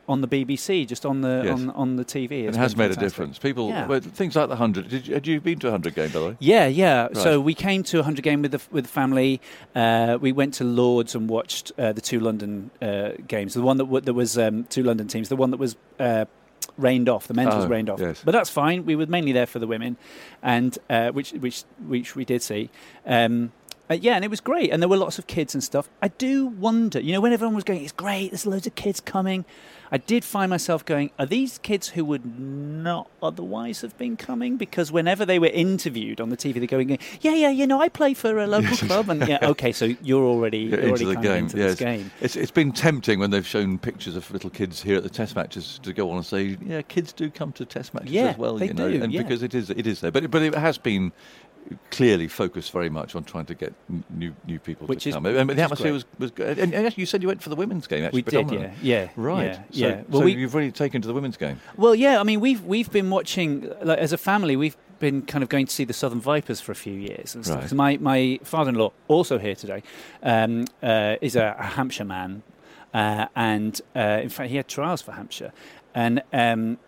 On 0.08 0.22
the 0.22 0.26
BBC, 0.26 0.86
just 0.88 1.06
on 1.06 1.20
the 1.20 1.42
Yes. 1.44 1.52
on, 1.60 1.70
on 1.70 1.94
the 1.94 2.04
TV, 2.04 2.32
It 2.48 2.56
has 2.56 2.76
made 2.76 2.90
a 2.90 2.96
difference. 2.96 3.38
People, 3.38 3.68
Yeah. 3.68 3.86
well, 3.86 4.00
things 4.00 4.34
like 4.34 4.48
the 4.48 4.56
hundred. 4.56 4.88
Did 4.88 5.06
you, 5.06 5.14
had 5.14 5.24
you 5.24 5.40
been 5.40 5.60
to 5.60 5.68
a 5.68 5.70
hundred 5.70 5.94
game 5.94 6.08
by 6.08 6.18
the 6.18 6.26
way? 6.30 6.36
Yeah, 6.40 6.66
yeah. 6.66 7.02
Right. 7.02 7.16
So 7.16 7.38
we 7.40 7.54
came 7.54 7.84
to 7.84 8.00
a 8.00 8.02
hundred 8.02 8.22
game 8.24 8.42
with 8.42 8.50
the 8.50 8.60
with 8.72 8.86
the 8.86 8.90
family. 8.90 9.40
Uh, 9.72 10.18
we 10.20 10.32
went 10.32 10.54
to 10.54 10.64
Lords 10.64 11.14
and 11.14 11.30
watched 11.30 11.70
uh, 11.78 11.92
the 11.92 12.00
two 12.00 12.18
London 12.18 12.72
uh, 12.82 13.10
games. 13.28 13.54
The 13.54 13.62
one 13.62 13.76
that 13.76 13.84
w- 13.84 14.00
there 14.00 14.12
was 14.14 14.36
um, 14.36 14.64
two 14.64 14.82
London 14.82 15.06
teams. 15.06 15.28
The 15.28 15.36
one 15.36 15.52
that 15.52 15.58
was 15.60 15.76
uh, 16.00 16.24
rained 16.78 17.08
off. 17.08 17.26
The 17.28 17.34
men's 17.34 17.54
was 17.54 17.64
Oh, 17.64 17.68
rained 17.68 17.90
off. 17.90 18.00
yes. 18.00 18.22
But 18.24 18.32
that's 18.32 18.50
fine. 18.50 18.84
We 18.86 18.96
were 18.96 19.06
mainly 19.06 19.32
there 19.32 19.46
for 19.46 19.58
the 19.58 19.66
women, 19.66 19.96
and 20.42 20.76
uh, 20.88 21.10
which 21.10 21.32
which 21.32 21.64
which 21.86 22.14
we 22.16 22.24
did 22.24 22.42
see. 22.42 22.70
Um, 23.06 23.52
uh, 23.90 23.94
yeah, 23.94 24.14
and 24.14 24.24
it 24.24 24.30
was 24.30 24.40
great, 24.40 24.70
and 24.70 24.80
there 24.80 24.88
were 24.88 24.96
lots 24.96 25.18
of 25.18 25.26
kids 25.26 25.52
and 25.54 25.64
stuff. 25.64 25.88
I 26.00 26.08
do 26.08 26.46
wonder, 26.46 27.00
you 27.00 27.12
know, 27.12 27.20
when 27.20 27.32
everyone 27.32 27.56
was 27.56 27.64
going, 27.64 27.82
it's 27.82 27.92
great, 27.92 28.30
there's 28.30 28.46
loads 28.46 28.66
of 28.66 28.74
kids 28.76 29.00
coming. 29.00 29.44
I 29.92 29.98
did 29.98 30.24
find 30.24 30.48
myself 30.50 30.84
going, 30.84 31.10
are 31.18 31.26
these 31.26 31.58
kids 31.58 31.88
who 31.88 32.04
would 32.04 32.38
not 32.38 33.10
otherwise 33.20 33.80
have 33.80 33.98
been 33.98 34.16
coming? 34.16 34.56
Because 34.56 34.92
whenever 34.92 35.26
they 35.26 35.40
were 35.40 35.48
interviewed 35.48 36.20
on 36.20 36.28
the 36.28 36.36
TV, 36.36 36.54
they're 36.54 36.66
going, 36.66 36.96
yeah, 37.20 37.34
yeah, 37.34 37.50
you 37.50 37.66
know, 37.66 37.80
I 37.80 37.88
play 37.88 38.14
for 38.14 38.38
a 38.38 38.46
local 38.46 38.76
club, 38.76 39.10
and 39.10 39.26
yeah, 39.26 39.38
okay, 39.42 39.72
so 39.72 39.86
you're 40.02 40.22
already, 40.22 40.58
you're 40.58 40.78
into 40.78 40.88
already 40.90 41.04
the 41.06 41.14
kind 41.14 41.24
game. 41.24 41.44
into 41.46 41.58
yes. 41.58 41.74
game. 41.74 42.12
It's, 42.20 42.36
it's 42.36 42.52
been 42.52 42.70
tempting 42.70 43.18
when 43.18 43.30
they've 43.30 43.46
shown 43.46 43.78
pictures 43.78 44.14
of 44.14 44.30
little 44.30 44.50
kids 44.50 44.80
here 44.80 44.98
at 44.98 45.02
the 45.02 45.10
Test 45.10 45.34
matches 45.34 45.80
to 45.82 45.92
go 45.92 46.10
on 46.10 46.18
and 46.18 46.26
say, 46.26 46.56
yeah, 46.64 46.82
kids 46.82 47.12
do 47.12 47.28
come 47.28 47.50
to 47.54 47.64
Test 47.64 47.92
matches 47.92 48.12
Yeah, 48.12 48.28
as 48.28 48.38
well, 48.38 48.62
you 48.62 48.72
know, 48.72 48.88
do, 48.88 49.02
and 49.02 49.12
yeah. 49.12 49.22
because 49.22 49.42
it 49.42 49.54
is 49.56 49.70
it 49.70 49.88
is 49.88 50.00
there, 50.00 50.12
but 50.12 50.30
but 50.30 50.42
it 50.42 50.54
has 50.54 50.78
been 50.78 51.12
clearly 51.90 52.28
focused 52.28 52.72
very 52.72 52.90
much 52.90 53.14
on 53.14 53.24
trying 53.24 53.46
to 53.46 53.54
get 53.54 53.72
new 54.10 54.34
new 54.46 54.58
people 54.58 54.86
Which 54.86 55.04
to 55.04 55.08
is- 55.10 55.14
come. 55.14 55.26
And 55.26 55.50
the 55.50 55.62
atmosphere 55.62 55.92
was, 55.92 56.04
was 56.18 56.30
good. 56.30 56.58
And, 56.58 56.74
and 56.74 56.86
actually, 56.86 57.02
you 57.02 57.06
said 57.06 57.22
you 57.22 57.28
went 57.28 57.42
for 57.42 57.48
the 57.48 57.56
women's 57.56 57.86
game. 57.86 58.04
Actually, 58.04 58.18
We 58.18 58.30
did, 58.30 58.50
yeah, 58.50 58.72
yeah, 58.82 59.08
Right. 59.16 59.44
yeah, 59.44 59.54
So, 59.54 59.62
yeah. 59.70 60.02
so 60.12 60.20
we, 60.24 60.32
you've 60.32 60.54
really 60.54 60.72
taken 60.72 61.00
to 61.02 61.08
the 61.08 61.14
women's 61.14 61.36
game. 61.36 61.60
Well, 61.76 61.94
yeah. 61.94 62.20
I 62.20 62.24
mean, 62.24 62.40
we've 62.40 62.64
we've 62.64 62.90
been 62.90 63.10
watching 63.10 63.70
like, 63.82 63.98
as 63.98 64.12
a 64.12 64.18
family. 64.18 64.56
We've 64.56 64.76
been 64.98 65.22
kind 65.22 65.42
of 65.42 65.48
going 65.48 65.66
to 65.66 65.72
see 65.72 65.84
the 65.84 65.94
Southern 65.94 66.20
Vipers 66.20 66.60
for 66.60 66.72
a 66.72 66.74
few 66.74 66.92
years. 66.94 67.34
And 67.34 67.44
stuff. 67.44 67.60
Right. 67.60 67.68
So 67.70 67.76
my 67.76 67.96
my 67.98 68.40
father-in-law, 68.44 68.92
also 69.08 69.38
here 69.38 69.54
today, 69.54 69.82
um, 70.22 70.66
uh, 70.82 71.16
is 71.20 71.36
a, 71.36 71.56
a 71.58 71.64
Hampshire 71.64 72.04
man, 72.04 72.42
uh, 72.92 73.26
and 73.36 73.80
uh, 73.96 74.20
in 74.22 74.28
fact, 74.28 74.50
he 74.50 74.56
had 74.56 74.68
trials 74.68 75.02
for 75.02 75.12
Hampshire, 75.12 75.52
and. 75.94 76.22
Um, 76.32 76.78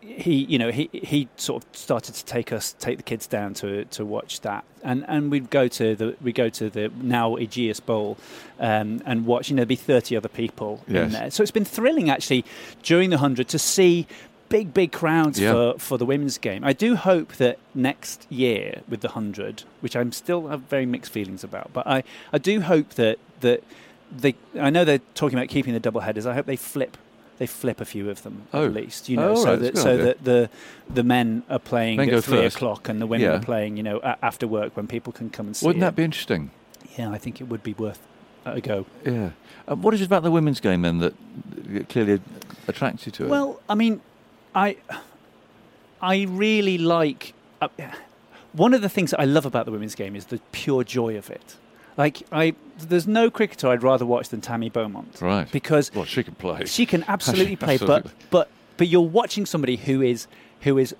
he, 0.00 0.44
you 0.44 0.58
know, 0.58 0.70
he 0.70 0.88
he 0.92 1.28
sort 1.36 1.62
of 1.64 1.76
started 1.76 2.14
to 2.14 2.24
take 2.24 2.52
us, 2.52 2.74
take 2.78 2.96
the 2.96 3.02
kids 3.02 3.26
down 3.26 3.54
to 3.54 3.84
to 3.86 4.04
watch 4.04 4.40
that, 4.40 4.64
and 4.82 5.04
and 5.08 5.30
we'd 5.30 5.50
go 5.50 5.68
to 5.68 5.94
the 5.94 6.16
we 6.22 6.32
go 6.32 6.48
to 6.48 6.70
the 6.70 6.90
now 7.00 7.36
Ageas 7.36 7.84
Bowl, 7.84 8.16
um, 8.58 9.02
and 9.04 9.26
watch. 9.26 9.50
You 9.50 9.56
know, 9.56 9.60
there'd 9.60 9.68
be 9.68 9.76
thirty 9.76 10.16
other 10.16 10.28
people 10.28 10.82
in 10.88 10.94
Yes. 10.94 11.12
there. 11.12 11.30
So 11.30 11.42
it's 11.42 11.50
been 11.52 11.64
thrilling 11.64 12.08
actually 12.10 12.44
during 12.82 13.10
the 13.10 13.18
hundred 13.18 13.48
to 13.48 13.58
see 13.58 14.06
big 14.48 14.72
big 14.74 14.90
crowds 14.90 15.38
Yeah. 15.38 15.52
for 15.52 15.78
for 15.78 15.98
the 15.98 16.06
women's 16.06 16.38
game. 16.38 16.64
I 16.64 16.72
do 16.72 16.96
hope 16.96 17.34
that 17.36 17.58
next 17.74 18.26
year 18.30 18.80
with 18.88 19.00
the 19.02 19.10
hundred, 19.10 19.64
which 19.80 19.94
I'm 19.94 20.12
still 20.12 20.48
have 20.48 20.62
very 20.62 20.86
mixed 20.86 21.12
feelings 21.12 21.44
about, 21.44 21.72
but 21.72 21.86
I 21.86 22.02
I 22.32 22.38
do 22.38 22.62
hope 22.62 22.90
that 22.94 23.18
that 23.40 23.62
they. 24.10 24.34
I 24.58 24.70
know 24.70 24.84
they're 24.84 25.00
talking 25.14 25.38
about 25.38 25.48
keeping 25.48 25.72
the 25.74 25.78
double 25.80 26.00
headers. 26.00 26.26
I 26.26 26.34
hope 26.34 26.46
they 26.46 26.56
flip. 26.56 26.96
They 27.40 27.46
flip 27.46 27.80
a 27.80 27.84
few 27.86 28.10
of 28.10 28.22
them 28.22 28.42
Oh. 28.52 28.66
at 28.66 28.74
least, 28.74 29.08
you 29.08 29.16
know, 29.16 29.30
Oh, 29.30 29.34
so 29.44 29.50
right, 29.52 29.58
that 29.60 29.78
so 29.78 29.96
that 29.96 30.22
the 30.24 30.50
the 30.92 31.02
men 31.02 31.42
are 31.48 31.58
playing 31.58 31.96
Men 31.96 32.10
at 32.14 32.22
three 32.22 32.36
first. 32.42 32.56
o'clock 32.56 32.86
and 32.88 33.00
the 33.00 33.06
women 33.06 33.24
Yeah. 33.26 33.36
are 33.38 33.42
playing, 33.42 33.78
you 33.78 33.82
know, 33.82 33.98
a- 34.02 34.18
after 34.22 34.46
work 34.46 34.76
when 34.76 34.86
people 34.86 35.10
can 35.12 35.30
come 35.30 35.46
and 35.46 35.56
see 35.56 35.64
Wouldn't 35.66 35.82
it. 35.82 35.86
that 35.86 35.96
be 35.96 36.04
interesting? 36.04 36.50
Yeah, 36.98 37.10
I 37.10 37.18
think 37.18 37.40
it 37.40 37.44
would 37.48 37.62
be 37.62 37.72
worth 37.72 37.98
a 38.44 38.60
go. 38.60 38.84
Yeah. 39.06 39.30
Uh, 39.66 39.74
what 39.76 39.94
is 39.94 40.02
it 40.02 40.04
about 40.04 40.22
the 40.22 40.30
women's 40.30 40.60
game 40.60 40.82
then 40.82 40.98
that 40.98 41.14
clearly 41.88 42.20
attracts 42.68 43.06
you 43.06 43.12
to 43.12 43.24
it? 43.24 43.28
Well, 43.30 43.58
I 43.70 43.74
mean, 43.74 44.02
I 44.54 44.76
I 46.02 46.26
really 46.28 46.76
like 46.76 47.32
uh, 47.62 47.68
one 48.52 48.74
of 48.74 48.82
the 48.82 48.88
things 48.90 49.10
that 49.12 49.20
I 49.20 49.24
love 49.24 49.46
about 49.46 49.64
the 49.64 49.72
women's 49.72 49.94
game 49.94 50.14
is 50.14 50.26
the 50.26 50.40
pure 50.52 50.84
joy 50.84 51.16
of 51.16 51.30
it. 51.30 51.56
Like 51.96 52.22
I, 52.32 52.54
there's 52.78 53.06
no 53.06 53.30
cricketer 53.30 53.68
I'd 53.68 53.82
rather 53.82 54.06
watch 54.06 54.28
than 54.28 54.40
Tammy 54.40 54.68
Beaumont, 54.70 55.18
Right. 55.20 55.50
Because 55.50 55.92
well, 55.94 56.04
she 56.04 56.22
can 56.22 56.34
play. 56.34 56.64
she 56.66 56.86
can 56.86 57.04
absolutely 57.08 57.56
play, 57.64 57.74
Absolutely. 57.74 58.10
but 58.30 58.30
but 58.30 58.48
but 58.76 58.88
you're 58.88 59.00
watching 59.02 59.44
somebody 59.46 59.76
who 59.76 60.00
is 60.02 60.26
who 60.62 60.78
is 60.78 60.94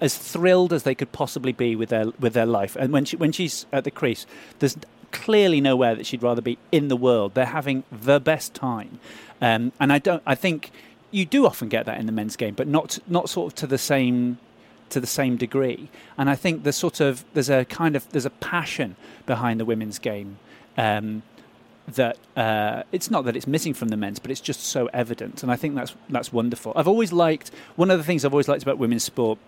as 0.00 0.16
thrilled 0.16 0.72
as 0.72 0.84
they 0.84 0.94
could 0.94 1.12
possibly 1.12 1.52
be 1.52 1.76
with 1.76 1.90
their 1.90 2.06
with 2.18 2.32
their 2.32 2.46
life. 2.46 2.76
And 2.76 2.92
when 2.92 3.04
she 3.04 3.16
when 3.16 3.32
she's 3.32 3.66
at 3.72 3.84
the 3.84 3.90
crease, 3.90 4.24
there's 4.60 4.76
clearly 5.12 5.60
nowhere 5.60 5.94
that 5.94 6.06
she'd 6.06 6.22
rather 6.22 6.40
be 6.40 6.56
in 6.72 6.88
the 6.88 6.96
world. 6.96 7.34
They're 7.34 7.44
having 7.46 7.82
the 7.90 8.20
best 8.20 8.54
time, 8.54 8.98
um, 9.42 9.72
and 9.80 9.92
I 9.92 9.98
don't. 9.98 10.22
I 10.26 10.34
think 10.36 10.70
you 11.10 11.26
do 11.26 11.44
often 11.44 11.68
get 11.68 11.84
that 11.86 11.98
in 11.98 12.06
the 12.06 12.12
men's 12.12 12.36
game, 12.36 12.54
but 12.54 12.66
not 12.68 12.98
not 13.08 13.28
sort 13.28 13.52
of 13.52 13.56
to 13.56 13.66
the 13.66 13.76
same 13.78 14.38
to 14.90 15.00
the 15.00 15.06
same 15.06 15.36
degree. 15.36 15.88
And 16.18 16.28
I 16.30 16.36
think 16.36 16.62
there's 16.62 16.76
sort 16.76 17.00
of 17.00 17.24
there's 17.34 17.50
a 17.50 17.64
kind 17.64 17.96
of 17.96 18.08
there's 18.10 18.26
a 18.26 18.30
passion 18.30 18.96
behind 19.26 19.60
the 19.60 19.64
women's 19.64 19.98
game. 19.98 20.38
Um, 20.76 21.22
that 21.94 22.18
uh, 22.36 22.82
it's 22.92 23.10
not 23.10 23.24
that 23.24 23.36
it's 23.36 23.46
missing 23.46 23.74
from 23.74 23.88
the 23.88 23.96
men's, 23.96 24.18
but 24.18 24.30
it's 24.30 24.40
just 24.40 24.60
so 24.60 24.86
evident, 24.92 25.42
and 25.42 25.50
I 25.50 25.56
think 25.56 25.74
that's 25.74 25.94
that's 26.08 26.32
wonderful. 26.32 26.72
I've 26.76 26.86
always 26.86 27.12
liked 27.12 27.50
one 27.76 27.90
of 27.90 27.98
the 27.98 28.04
things 28.04 28.24
I've 28.24 28.32
always 28.32 28.48
liked 28.48 28.62
about 28.62 28.78
women's 28.78 29.04
sport 29.04 29.38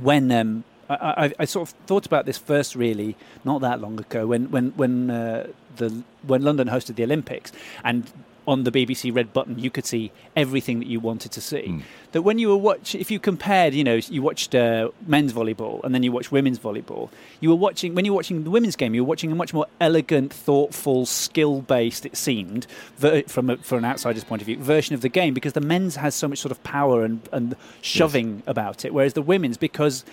when 0.00 0.30
um, 0.32 0.64
I, 0.88 0.96
I, 1.26 1.32
I 1.40 1.44
sort 1.44 1.68
of 1.68 1.74
thought 1.86 2.06
about 2.06 2.26
this 2.26 2.38
first, 2.38 2.74
really 2.74 3.16
not 3.44 3.60
that 3.62 3.80
long 3.80 3.98
ago, 3.98 4.26
when 4.26 4.50
when 4.50 4.70
when 4.72 5.10
uh, 5.10 5.46
the 5.76 6.02
when 6.26 6.42
London 6.42 6.68
hosted 6.68 6.96
the 6.96 7.04
Olympics, 7.04 7.52
and 7.84 8.10
on 8.46 8.64
the 8.64 8.72
BBC 8.72 9.14
Red 9.14 9.32
Button 9.32 9.58
you 9.58 9.70
could 9.70 9.86
see 9.86 10.10
everything 10.36 10.80
that 10.80 10.88
you 10.88 11.00
wanted 11.00 11.32
to 11.32 11.40
see. 11.40 11.62
Mm. 11.68 11.82
That 12.12 12.22
when 12.22 12.38
you 12.38 12.48
were 12.48 12.56
watch, 12.56 12.94
if 12.94 13.10
you 13.10 13.18
compared, 13.18 13.74
you 13.74 13.84
know, 13.84 13.94
you 13.94 14.22
watched 14.22 14.54
uh, 14.54 14.90
men's 15.06 15.32
volleyball 15.32 15.82
and 15.84 15.94
then 15.94 16.02
you 16.02 16.12
watched 16.12 16.32
women's 16.32 16.58
volleyball, 16.58 17.08
you 17.40 17.48
were 17.48 17.56
watching 17.56 17.94
when 17.94 18.04
you 18.04 18.12
were 18.12 18.16
watching 18.16 18.44
the 18.44 18.50
women's 18.50 18.76
game, 18.76 18.94
you 18.94 19.04
were 19.04 19.08
watching 19.08 19.30
a 19.30 19.34
much 19.34 19.54
more 19.54 19.66
elegant, 19.80 20.32
thoughtful, 20.32 21.06
skill-based. 21.06 22.04
It 22.04 22.16
seemed 22.16 22.66
ver- 22.98 23.22
from 23.22 23.50
a, 23.50 23.56
from 23.58 23.78
an 23.78 23.84
outsider's 23.84 24.24
point 24.24 24.42
of 24.42 24.46
view, 24.46 24.58
version 24.58 24.94
of 24.94 25.00
the 25.00 25.08
game 25.08 25.34
because 25.34 25.52
the 25.52 25.60
men's 25.60 25.96
has 25.96 26.14
so 26.14 26.28
much 26.28 26.38
sort 26.38 26.52
of 26.52 26.62
power 26.64 27.04
and 27.04 27.20
and 27.32 27.56
shoving 27.80 28.42
about 28.46 28.84
it, 28.84 28.92
whereas 28.92 29.14
the 29.14 29.22
women's 29.22 29.56
because 29.56 30.04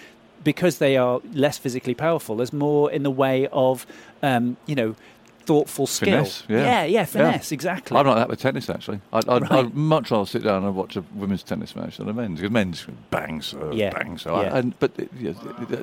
because 0.44 0.78
they 0.78 0.96
are 0.96 1.22
less 1.34 1.58
physically 1.58 1.94
powerful, 1.94 2.38
there's 2.38 2.54
more 2.54 2.92
in 2.92 3.04
the 3.04 3.12
way 3.12 3.48
of 3.52 3.86
um, 4.24 4.58
you 4.66 4.76
know 4.76 4.96
thoughtful 5.50 5.88
skill. 5.88 6.12
Finesse, 6.26 6.44
yeah. 6.48 6.58
yeah, 6.58 6.84
yeah, 6.86 7.06
finesse, 7.06 7.52
exactly. 7.52 7.98
I'm 7.98 8.06
like 8.06 8.18
that 8.18 8.30
with 8.30 8.40
tennis, 8.40 8.70
actually. 8.70 9.00
I'd, 9.12 9.28
I'd, 9.28 9.42
Right. 9.42 9.52
I'd 9.66 9.74
much 9.74 10.12
rather 10.12 10.26
sit 10.28 10.44
down 10.44 10.64
and 10.64 10.76
watch 10.76 10.96
a 10.96 11.04
women's 11.16 11.42
tennis 11.44 11.76
match 11.76 11.98
than 11.98 12.08
a 12.08 12.14
men's. 12.14 12.40
Because 12.40 12.52
men's 12.54 12.86
bang, 13.10 13.42
so 13.42 13.72
Yeah, 13.74 13.90
bang, 13.90 14.18
so. 14.18 14.40
yeah. 14.42 14.54
I, 14.54 14.60
and, 14.60 14.78
but 14.80 14.92
it- 15.00 15.10
yeah, 15.20 15.34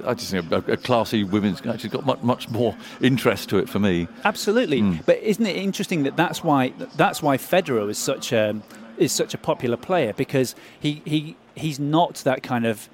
I 0.07 0.15
just 0.15 0.31
think 0.31 0.51
a, 0.53 0.59
a 0.73 0.77
classy 0.77 1.25
women's 1.25 1.65
actually 1.67 1.91
got 1.91 2.07
much, 2.07 2.23
much 2.23 2.49
more 2.51 2.77
interest 3.01 3.49
to 3.51 3.59
it 3.59 3.69
for 3.69 3.79
me. 3.81 4.07
Absolutely, 4.25 4.81
Mm. 4.83 5.05
but 5.05 5.19
isn't 5.23 5.45
it 5.47 5.57
interesting 5.57 6.05
that 6.05 6.17
that's 6.17 6.45
why 6.45 6.73
that's 6.97 7.21
why 7.23 7.37
Federer 7.37 7.91
is 7.91 7.99
such 7.99 8.33
a 8.33 8.55
is 8.99 9.11
such 9.13 9.35
a 9.35 9.39
popular 9.39 9.77
player 9.77 10.13
because 10.13 10.55
he 10.79 11.03
he 11.05 11.37
he's 11.55 11.79
not 11.81 12.15
that 12.25 12.43
kind 12.43 12.65
of 12.67 12.89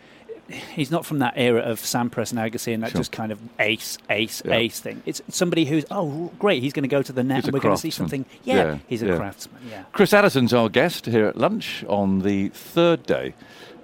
he's 0.49 0.91
not 0.91 1.07
from 1.07 1.21
that 1.21 1.35
era 1.37 1.61
of 1.61 1.81
Sampras 1.81 2.31
and 2.33 2.39
Agassi 2.41 2.75
and 2.75 2.83
that 2.83 2.91
Sure. 2.91 3.01
just 3.01 3.13
kind 3.13 3.33
of 3.33 3.39
ace 3.59 3.97
ace 4.11 4.43
Yeah. 4.45 4.55
ace 4.55 4.81
thing. 4.81 5.03
It's 5.07 5.23
somebody 5.29 5.65
who's 5.65 5.85
oh 5.91 6.31
great, 6.39 6.63
he's 6.63 6.73
going 6.73 6.83
to 6.83 6.89
go 6.89 7.03
to 7.03 7.13
the 7.13 7.23
net 7.23 7.45
and 7.45 7.53
we're 7.53 7.61
going 7.61 7.75
to 7.75 7.81
see 7.81 7.91
something. 7.91 8.25
Yeah, 8.45 8.55
Yeah, 8.57 8.79
he's 8.89 9.03
a 9.03 9.07
yeah. 9.07 9.17
craftsman. 9.17 9.63
Yeah. 9.71 9.85
Chris 9.93 10.13
Addison's 10.13 10.53
our 10.53 10.69
guest 10.69 11.07
here 11.07 11.27
at 11.27 11.37
lunch 11.37 11.85
on 11.89 12.21
the 12.21 12.49
third 12.51 13.05
day 13.07 13.35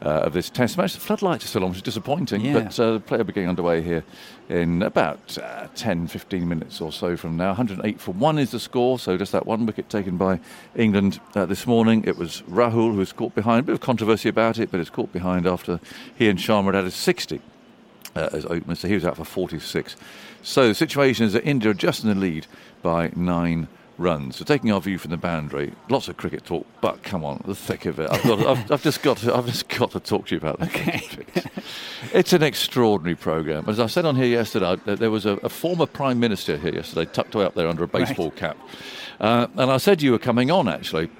uh, 0.02 0.08
of 0.26 0.32
this 0.32 0.48
test 0.50 0.76
match. 0.78 0.94
The 0.94 1.00
floodlights 1.00 1.44
are 1.44 1.48
still 1.48 1.64
on, 1.64 1.70
which 1.70 1.78
is 1.78 1.82
disappointing, 1.82 2.40
Yeah. 2.40 2.52
but 2.60 2.78
uh, 2.80 2.92
the 2.94 3.00
play 3.00 3.18
will 3.18 3.24
be 3.24 3.32
getting 3.32 3.48
underway 3.48 3.82
here 3.82 4.04
in 4.48 4.82
about 4.82 5.36
uh, 5.38 5.66
10, 5.74 6.06
15 6.06 6.48
minutes 6.48 6.80
or 6.80 6.92
so 6.92 7.16
from 7.16 7.36
now. 7.36 7.48
108 7.48 8.00
for 8.00 8.12
1 8.12 8.38
is 8.38 8.50
the 8.52 8.60
score, 8.60 8.98
so 8.98 9.16
just 9.16 9.32
that 9.32 9.46
one 9.46 9.66
wicket 9.66 9.88
taken 9.88 10.16
by 10.16 10.40
England 10.76 11.20
uh, 11.34 11.46
this 11.46 11.66
morning. 11.66 12.04
It 12.06 12.16
was 12.16 12.42
Rahul 12.48 12.92
who 12.92 12.98
was 12.98 13.12
caught 13.12 13.34
behind. 13.34 13.60
A 13.60 13.62
bit 13.64 13.74
of 13.74 13.80
controversy 13.80 14.28
about 14.28 14.58
it, 14.58 14.70
but 14.70 14.80
it's 14.80 14.90
caught 14.90 15.12
behind 15.12 15.46
after 15.46 15.80
he 16.16 16.28
and 16.28 16.38
Sharma 16.38 16.66
had 16.66 16.76
added 16.76 16.92
60 16.92 17.40
uh, 18.14 18.28
as 18.32 18.44
openers, 18.46 18.80
so 18.80 18.88
he 18.88 18.94
was 18.94 19.04
out 19.04 19.16
for 19.16 19.24
46. 19.24 19.96
So 20.42 20.68
the 20.68 20.74
situation 20.74 21.26
is 21.26 21.32
that 21.32 21.44
India 21.44 21.70
are 21.70 21.74
just 21.74 22.04
in 22.04 22.08
the 22.08 22.14
lead 22.14 22.46
by 22.82 23.10
nine 23.16 23.68
runs. 23.98 24.36
So 24.36 24.44
taking 24.44 24.72
our 24.72 24.80
view 24.80 24.98
from 24.98 25.10
the 25.10 25.16
boundary, 25.16 25.72
lots 25.88 26.08
of 26.08 26.16
cricket 26.16 26.44
talk, 26.44 26.66
but 26.80 27.02
come 27.02 27.24
on, 27.24 27.42
the 27.44 27.54
thick 27.54 27.84
of 27.84 27.98
it. 27.98 28.10
I've, 28.10 28.22
got, 28.22 28.46
I've, 28.46 28.72
I've 28.72 28.82
just 28.82 29.02
got 29.02 29.18
to, 29.18 29.34
I've 29.34 29.46
just 29.46 29.68
got 29.68 29.90
to 29.92 30.00
talk 30.00 30.26
to 30.26 30.34
you 30.34 30.38
about 30.38 30.60
of 30.60 31.18
it. 31.18 31.46
It's 32.14 32.32
an 32.32 32.42
extraordinary 32.42 33.16
program. 33.16 33.68
As 33.68 33.80
I 33.80 33.86
said 33.86 34.04
on 34.04 34.16
here 34.16 34.26
yesterday, 34.26 34.76
there 34.84 35.10
was 35.10 35.26
a, 35.26 35.32
a 35.38 35.48
former 35.48 35.84
prime 35.86 36.20
minister 36.20 36.56
here 36.56 36.74
yesterday, 36.74 37.10
tucked 37.12 37.34
away 37.34 37.44
up 37.44 37.54
there 37.54 37.68
under 37.68 37.84
a 37.84 37.88
baseball 37.88 38.30
cap, 38.30 38.56
uh, 39.20 39.48
and 39.56 39.70
I 39.70 39.78
said 39.78 40.00
you 40.00 40.12
were 40.12 40.18
coming 40.18 40.50
on 40.50 40.68
actually, 40.68 41.10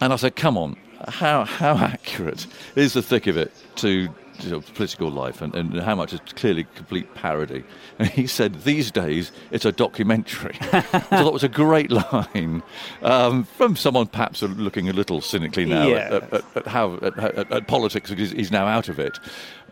and 0.00 0.12
I 0.12 0.16
said, 0.16 0.36
come 0.36 0.56
on, 0.56 0.76
how 1.08 1.44
how 1.44 1.76
accurate 1.78 2.46
is 2.76 2.92
the 2.92 3.02
thick 3.02 3.26
of 3.26 3.36
it 3.36 3.52
to 3.76 4.08
you 4.42 4.50
know, 4.50 4.60
political 4.60 5.10
life 5.10 5.42
and, 5.42 5.54
and 5.54 5.80
how 5.80 5.94
much 5.94 6.12
is 6.12 6.20
clearly 6.34 6.64
complete 6.74 7.14
parody. 7.14 7.64
And 7.98 8.08
he 8.08 8.26
said, 8.26 8.64
these 8.64 8.90
days 8.90 9.30
it's 9.50 9.64
a 9.64 9.70
documentary. 9.70 10.56
so 10.70 10.80
that 11.10 11.32
was 11.32 11.44
a 11.44 11.48
great 11.48 11.90
line 11.90 12.62
um, 13.02 13.44
from 13.44 13.76
someone 13.76 14.06
perhaps 14.06 14.42
looking 14.42 14.88
a 14.88 14.92
little 14.92 15.20
cynically 15.20 15.66
now 15.66 15.88
at, 15.90 16.32
at, 16.32 16.56
at 16.56 16.66
how 16.66 16.94
at, 17.02 17.18
at, 17.18 17.52
at 17.52 17.68
politics 17.68 18.10
because 18.10 18.30
he's 18.32 18.50
now 18.50 18.66
out 18.66 18.88
of 18.88 18.98
it. 18.98 19.18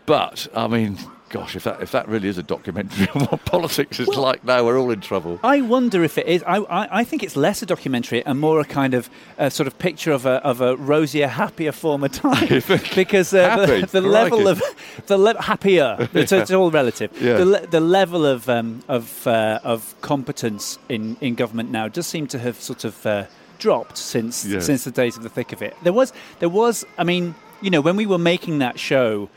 But 0.05 0.47
I 0.55 0.67
mean, 0.67 0.97
gosh, 1.31 1.55
if 1.55 1.63
that 1.63 1.81
if 1.81 1.91
that 1.91 2.07
really 2.07 2.27
is 2.27 2.37
a 2.37 2.43
documentary 2.43 3.07
on 3.15 3.21
what 3.25 3.45
politics 3.45 3.99
is 3.99 4.07
like 4.09 4.43
now, 4.43 4.63
we're 4.65 4.77
all 4.79 4.91
in 4.91 5.01
trouble. 5.01 5.39
I 5.43 5.61
wonder 5.61 6.03
if 6.03 6.17
it 6.17 6.27
is. 6.27 6.43
I, 6.43 6.57
I, 6.57 6.99
I 6.99 7.03
think 7.03 7.23
it's 7.23 7.35
less 7.35 7.61
a 7.61 7.65
documentary 7.65 8.23
and 8.25 8.39
more 8.39 8.59
a 8.59 8.65
kind 8.65 8.93
of 8.93 9.09
a 9.37 9.49
sort 9.49 9.67
of 9.67 9.77
picture 9.79 10.11
of 10.11 10.25
a, 10.25 10.35
of 10.45 10.61
a 10.61 10.75
rosier, 10.75 11.27
happier 11.27 11.71
former 11.71 12.09
time. 12.09 12.47
because 12.95 13.33
uh, 13.33 13.65
the, 13.65 13.87
the 13.91 14.01
level 14.01 14.47
of 14.47 14.61
the 15.07 15.17
le- 15.17 15.41
happier. 15.41 16.07
It's, 16.21 16.31
it's 16.31 16.51
all 16.51 16.69
relative. 16.71 17.09
Yeah. 17.21 17.37
The, 17.37 17.45
le- 17.45 17.67
the 17.67 17.79
level 17.79 18.25
of 18.25 18.47
um, 18.49 18.83
of 18.87 19.25
uh, 19.25 19.59
of 19.63 19.95
competence 20.01 20.77
in, 20.89 21.17
in 21.21 21.35
government 21.35 21.71
now 21.71 21.87
does 21.87 22.05
seem 22.05 22.27
to 22.27 22.39
have 22.39 22.59
sort 22.61 22.83
of 22.83 23.05
uh, 23.05 23.25
dropped 23.57 23.97
since 23.97 24.45
Yes. 24.45 24.65
since 24.65 24.83
the 24.83 24.91
days 24.91 25.17
of 25.17 25.23
the 25.23 25.29
thick 25.29 25.53
of 25.53 25.61
it. 25.61 25.75
There 25.83 25.93
was 25.93 26.11
there 26.39 26.49
was. 26.49 26.85
I 26.97 27.03
mean, 27.03 27.33
you 27.61 27.69
know, 27.69 27.81
when 27.81 27.95
we 27.95 28.05
were 28.05 28.17
making 28.19 28.59
that 28.59 28.77
show, 28.79 29.29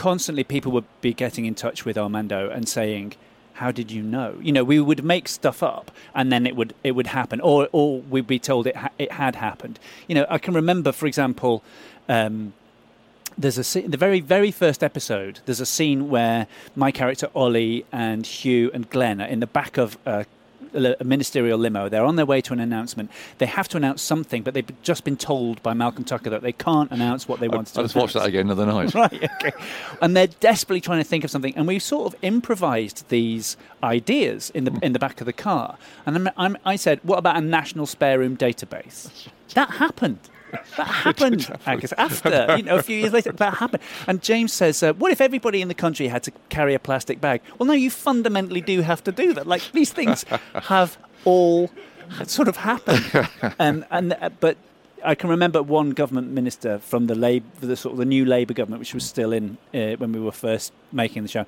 constantly 0.00 0.42
people 0.42 0.72
would 0.72 0.86
be 1.02 1.12
getting 1.12 1.44
in 1.44 1.54
touch 1.54 1.84
with 1.84 1.98
Armando 1.98 2.48
and 2.48 2.66
saying 2.66 3.12
how 3.60 3.70
did 3.70 3.90
you 3.90 4.02
know? 4.02 4.38
You 4.40 4.50
know 4.50 4.64
we 4.64 4.80
would 4.80 5.04
make 5.04 5.28
stuff 5.28 5.62
up 5.62 5.90
and 6.14 6.32
then 6.32 6.46
it 6.46 6.56
would 6.56 6.72
it 6.82 6.92
would 6.92 7.08
happen 7.08 7.38
or 7.42 7.68
or 7.70 8.00
we'd 8.00 8.26
be 8.26 8.38
told 8.38 8.66
it 8.66 8.76
ha- 8.76 8.96
it 8.98 9.12
had 9.12 9.34
happened. 9.36 9.78
You 10.08 10.14
know 10.14 10.26
i 10.30 10.38
can 10.38 10.54
remember 10.54 10.90
for 10.90 11.06
example 11.06 11.62
um, 12.08 12.54
there's 13.36 13.58
a 13.58 13.64
scene, 13.70 13.90
the 13.90 13.98
very 13.98 14.20
very 14.20 14.50
first 14.50 14.82
episode 14.82 15.40
there's 15.44 15.60
a 15.60 15.70
scene 15.76 16.08
where 16.08 16.46
my 16.74 16.90
character 16.90 17.28
ollie 17.34 17.84
and 17.92 18.26
hugh 18.26 18.70
and 18.72 18.88
glenn 18.88 19.20
are 19.20 19.30
in 19.34 19.40
the 19.40 19.52
back 19.60 19.76
of 19.76 19.98
a, 20.06 20.24
a 20.74 21.04
ministerial 21.04 21.58
limo 21.58 21.88
they're 21.88 22.04
on 22.04 22.16
their 22.16 22.26
way 22.26 22.40
to 22.40 22.52
an 22.52 22.60
announcement 22.60 23.10
they 23.38 23.46
have 23.46 23.68
to 23.68 23.76
announce 23.76 24.00
something 24.00 24.42
but 24.42 24.54
they've 24.54 24.82
just 24.82 25.04
been 25.04 25.16
told 25.16 25.62
by 25.62 25.74
malcolm 25.74 26.04
tucker 26.04 26.30
that 26.30 26.42
they 26.42 26.52
can't 26.52 26.90
announce 26.90 27.28
what 27.28 27.40
they 27.40 27.46
I, 27.46 27.52
I 27.52 27.56
want 27.56 27.66
to 27.68 27.82
just 27.82 27.96
watched 27.96 28.14
that 28.14 28.26
again 28.26 28.46
the 28.46 28.52
other 28.52 28.66
night. 28.66 28.94
Right, 29.00 29.30
okay. 29.40 29.52
And 30.02 30.16
they're 30.16 30.26
desperately 30.26 30.80
trying 30.80 30.98
to 30.98 31.04
think 31.04 31.24
of 31.24 31.30
something, 31.30 31.54
and 31.56 31.66
we 31.66 31.78
sort 31.78 32.12
of 32.12 32.18
improvised 32.22 33.08
these 33.08 33.56
ideas 33.82 34.50
in 34.50 34.64
the 34.64 34.78
in 34.82 34.92
the 34.92 34.98
back 34.98 35.20
of 35.20 35.26
the 35.26 35.32
car. 35.32 35.78
And 36.04 36.16
I'm, 36.16 36.28
I'm, 36.36 36.56
I 36.64 36.76
said, 36.76 37.00
"What 37.02 37.18
about 37.18 37.36
a 37.36 37.40
national 37.40 37.86
spare 37.86 38.18
room 38.18 38.36
database?" 38.36 39.28
That 39.54 39.70
happened. 39.70 40.20
That 40.76 40.86
happened, 40.86 41.50
Angus. 41.66 41.92
After 41.92 42.56
you 42.56 42.62
know, 42.62 42.76
a 42.76 42.82
few 42.82 42.96
years 42.96 43.12
later, 43.12 43.32
that 43.32 43.54
happened. 43.54 43.82
And 44.06 44.22
James 44.22 44.52
says, 44.52 44.82
uh, 44.82 44.92
"What 44.94 45.12
if 45.12 45.20
everybody 45.20 45.60
in 45.62 45.68
the 45.68 45.74
country 45.74 46.08
had 46.08 46.22
to 46.24 46.32
carry 46.48 46.74
a 46.74 46.78
plastic 46.78 47.20
bag?" 47.20 47.40
Well, 47.58 47.66
no, 47.66 47.72
you 47.72 47.90
fundamentally 47.90 48.60
do 48.60 48.80
have 48.82 49.02
to 49.04 49.12
do 49.12 49.32
that. 49.34 49.46
Like 49.46 49.72
these 49.72 49.92
things 49.92 50.24
have 50.54 50.98
all 51.24 51.70
sort 52.24 52.48
of 52.48 52.56
happened. 52.56 53.28
Um, 53.58 53.84
and 53.90 54.14
uh, 54.14 54.30
but 54.40 54.56
I 55.04 55.14
can 55.14 55.30
remember 55.30 55.62
one 55.62 55.90
government 55.90 56.28
minister 56.28 56.78
from 56.78 57.06
the 57.06 57.42
the 57.60 57.76
sort 57.76 57.92
of 57.92 57.98
the 57.98 58.04
new 58.04 58.24
Labour 58.24 58.54
government, 58.54 58.80
which 58.80 58.94
was 58.94 59.04
still 59.04 59.32
in 59.32 59.58
uh, 59.74 59.96
when 59.96 60.12
we 60.12 60.20
were 60.20 60.32
first 60.32 60.72
making 60.92 61.22
the 61.22 61.28
show, 61.28 61.46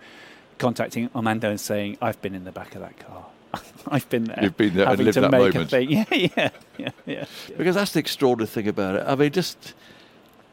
contacting 0.58 1.10
Armando 1.14 1.50
and 1.50 1.60
saying, 1.60 1.98
"I've 2.00 2.20
been 2.22 2.34
in 2.34 2.44
the 2.44 2.52
back 2.52 2.74
of 2.74 2.80
that 2.80 2.98
car. 2.98 3.26
I've 3.88 4.08
been 4.08 4.24
there. 4.24 4.38
You've 4.42 4.56
been 4.56 4.74
there 4.74 4.84
and 4.84 4.90
having 4.90 5.04
lived 5.06 5.14
to 5.14 5.20
that 5.22 5.30
make 5.30 5.54
moment." 5.54 5.72
a 5.72 5.76
thing. 5.76 5.90
Yeah, 6.10 6.28
yeah, 6.36 6.50
yeah, 6.78 6.88
yeah. 7.06 7.24
Because 7.56 7.74
that's 7.74 7.92
the 7.92 8.00
extraordinary 8.00 8.48
thing 8.48 8.68
about 8.68 8.96
it. 8.96 9.04
I 9.06 9.14
mean, 9.14 9.30
just, 9.32 9.74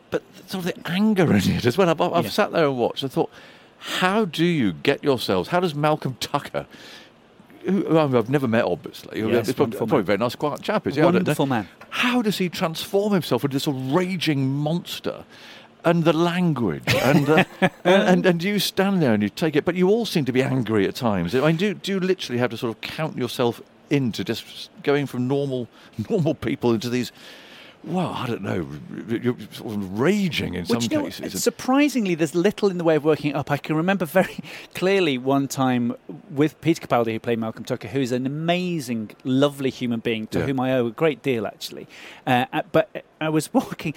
but 0.09 0.21
sort 0.47 0.65
of 0.65 0.73
the 0.73 0.89
anger 0.91 1.23
in 1.31 1.37
it 1.37 1.65
as 1.65 1.77
well. 1.77 1.89
I've, 1.89 2.01
I've 2.01 2.25
Yeah. 2.25 2.29
sat 2.31 2.51
there 2.51 2.65
and 2.65 2.77
watched 2.77 3.03
and 3.03 3.11
thought, 3.11 3.29
how 3.77 4.25
do 4.25 4.43
you 4.45 4.73
get 4.73 5.03
yourselves? 5.03 5.49
How 5.49 5.59
does 5.61 5.73
Malcolm 5.73 6.17
Tucker, 6.19 6.65
who, 7.65 7.97
I've 7.97 8.29
never 8.29 8.47
met, 8.47 8.65
obviously, 8.65 9.21
Yes, 9.21 9.47
he's 9.47 9.55
probably, 9.55 9.77
probably 9.77 9.99
a 9.99 10.03
very 10.03 10.17
nice, 10.17 10.35
quiet 10.35 10.61
chap, 10.61 10.85
is 10.87 10.95
he? 10.95 11.01
I 11.01 11.05
don't 11.05 11.13
know. 11.13 11.17
Wonderful 11.19 11.45
man. 11.45 11.67
How 11.89 12.21
does 12.21 12.37
he 12.37 12.49
transform 12.49 13.13
himself 13.13 13.43
into 13.45 13.55
this 13.55 13.67
raging 13.67 14.49
monster? 14.49 15.23
And 15.85 16.03
the 16.03 16.11
language, 16.13 16.83
and, 16.93 17.29
uh, 17.29 17.43
and 17.85 18.25
and 18.25 18.43
you 18.43 18.59
stand 18.59 19.01
there 19.01 19.13
and 19.13 19.23
you 19.23 19.29
take 19.29 19.55
it, 19.55 19.63
but 19.63 19.75
you 19.75 19.87
all 19.89 20.05
seem 20.05 20.25
to 20.25 20.33
be 20.33 20.43
angry 20.43 20.85
at 20.87 20.95
times. 20.95 21.33
I 21.33 21.39
mean, 21.39 21.55
do 21.55 21.73
do 21.73 21.93
you 21.93 21.99
literally 22.01 22.37
have 22.39 22.49
to 22.51 22.57
sort 22.57 22.75
of 22.75 22.81
count 22.81 23.17
yourself 23.17 23.61
into 23.89 24.23
just 24.25 24.69
going 24.83 25.05
from 25.07 25.27
normal 25.27 25.67
normal 26.09 26.35
people 26.35 26.73
into 26.73 26.89
these? 26.89 27.11
Well, 27.81 28.09
I 28.09 28.27
don't 28.27 28.41
know. 28.41 28.67
You're 29.07 29.37
sort 29.53 29.73
of 29.75 29.97
raging 30.01 30.55
in 30.55 30.65
Which, 30.65 30.81
some 30.81 30.91
you 30.91 30.97
know, 30.97 31.09
cases. 31.09 31.41
surprisingly, 31.41 32.13
there's 32.13 32.35
little 32.35 32.69
in 32.69 32.77
the 32.77 32.83
way 32.83 32.97
of 32.97 33.05
working 33.05 33.31
it 33.31 33.35
up. 33.37 33.49
I 33.49 33.55
can 33.55 33.73
remember 33.77 34.03
very 34.03 34.35
clearly 34.75 35.17
one 35.17 35.47
time 35.47 35.95
with 36.29 36.59
Peter 36.59 36.85
Capaldi, 36.85 37.13
who 37.13 37.19
played 37.21 37.39
Malcolm 37.39 37.63
Tucker, 37.63 37.87
who's 37.87 38.11
an 38.11 38.25
amazing, 38.25 39.11
lovely 39.23 39.69
human 39.69 40.01
being 40.01 40.27
to 40.27 40.39
Yeah. 40.39 40.47
whom 40.47 40.59
I 40.59 40.73
owe 40.73 40.87
a 40.87 40.91
great 40.91 41.23
deal, 41.23 41.47
actually. 41.47 41.87
Uh, 42.27 42.47
uh, 42.51 42.63
but 42.73 43.05
I 43.21 43.29
was 43.29 43.53
walking. 43.53 43.93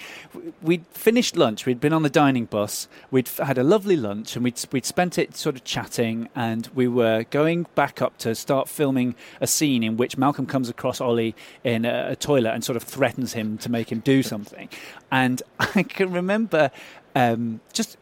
We'd 0.61 0.87
finished 0.88 1.37
lunch. 1.37 1.66
We'd 1.66 1.80
been 1.80 1.92
on 1.92 2.02
the 2.02 2.11
dining 2.11 2.46
bus. 2.46 2.88
We'd 3.11 3.28
had 3.28 3.58
a 3.58 3.62
lovely 3.62 3.96
lunch, 3.96 4.37
and 4.37 4.44
we'd 4.44 4.62
we'd 4.72 4.87
spent 4.87 5.18
it 5.18 5.37
sort 5.37 5.56
of 5.56 5.64
chatting. 5.64 6.28
And 6.35 6.68
we 6.74 6.88
were 6.88 7.24
going 7.30 7.66
back 7.74 8.02
up 8.02 8.18
to 8.18 8.35
start 8.35 8.68
filming 8.68 9.14
a 9.40 9.46
scene 9.46 9.82
in 9.82 9.96
which 9.96 10.16
Malcolm 10.16 10.46
comes 10.46 10.68
across 10.68 11.00
Ollie 11.00 11.35
in 11.64 11.85
a, 11.85 12.11
a 12.11 12.16
toilet 12.16 12.52
and 12.52 12.64
sort 12.64 12.76
of 12.76 12.82
threatens 12.82 13.32
him 13.32 13.58
to 13.58 13.70
make 13.70 13.90
him 13.90 14.00
do 14.00 14.22
something. 14.22 14.68
And 15.11 15.42
I 15.61 15.82
can 15.82 16.12
remember 16.12 16.70
um, 17.14 17.61
just 17.72 17.96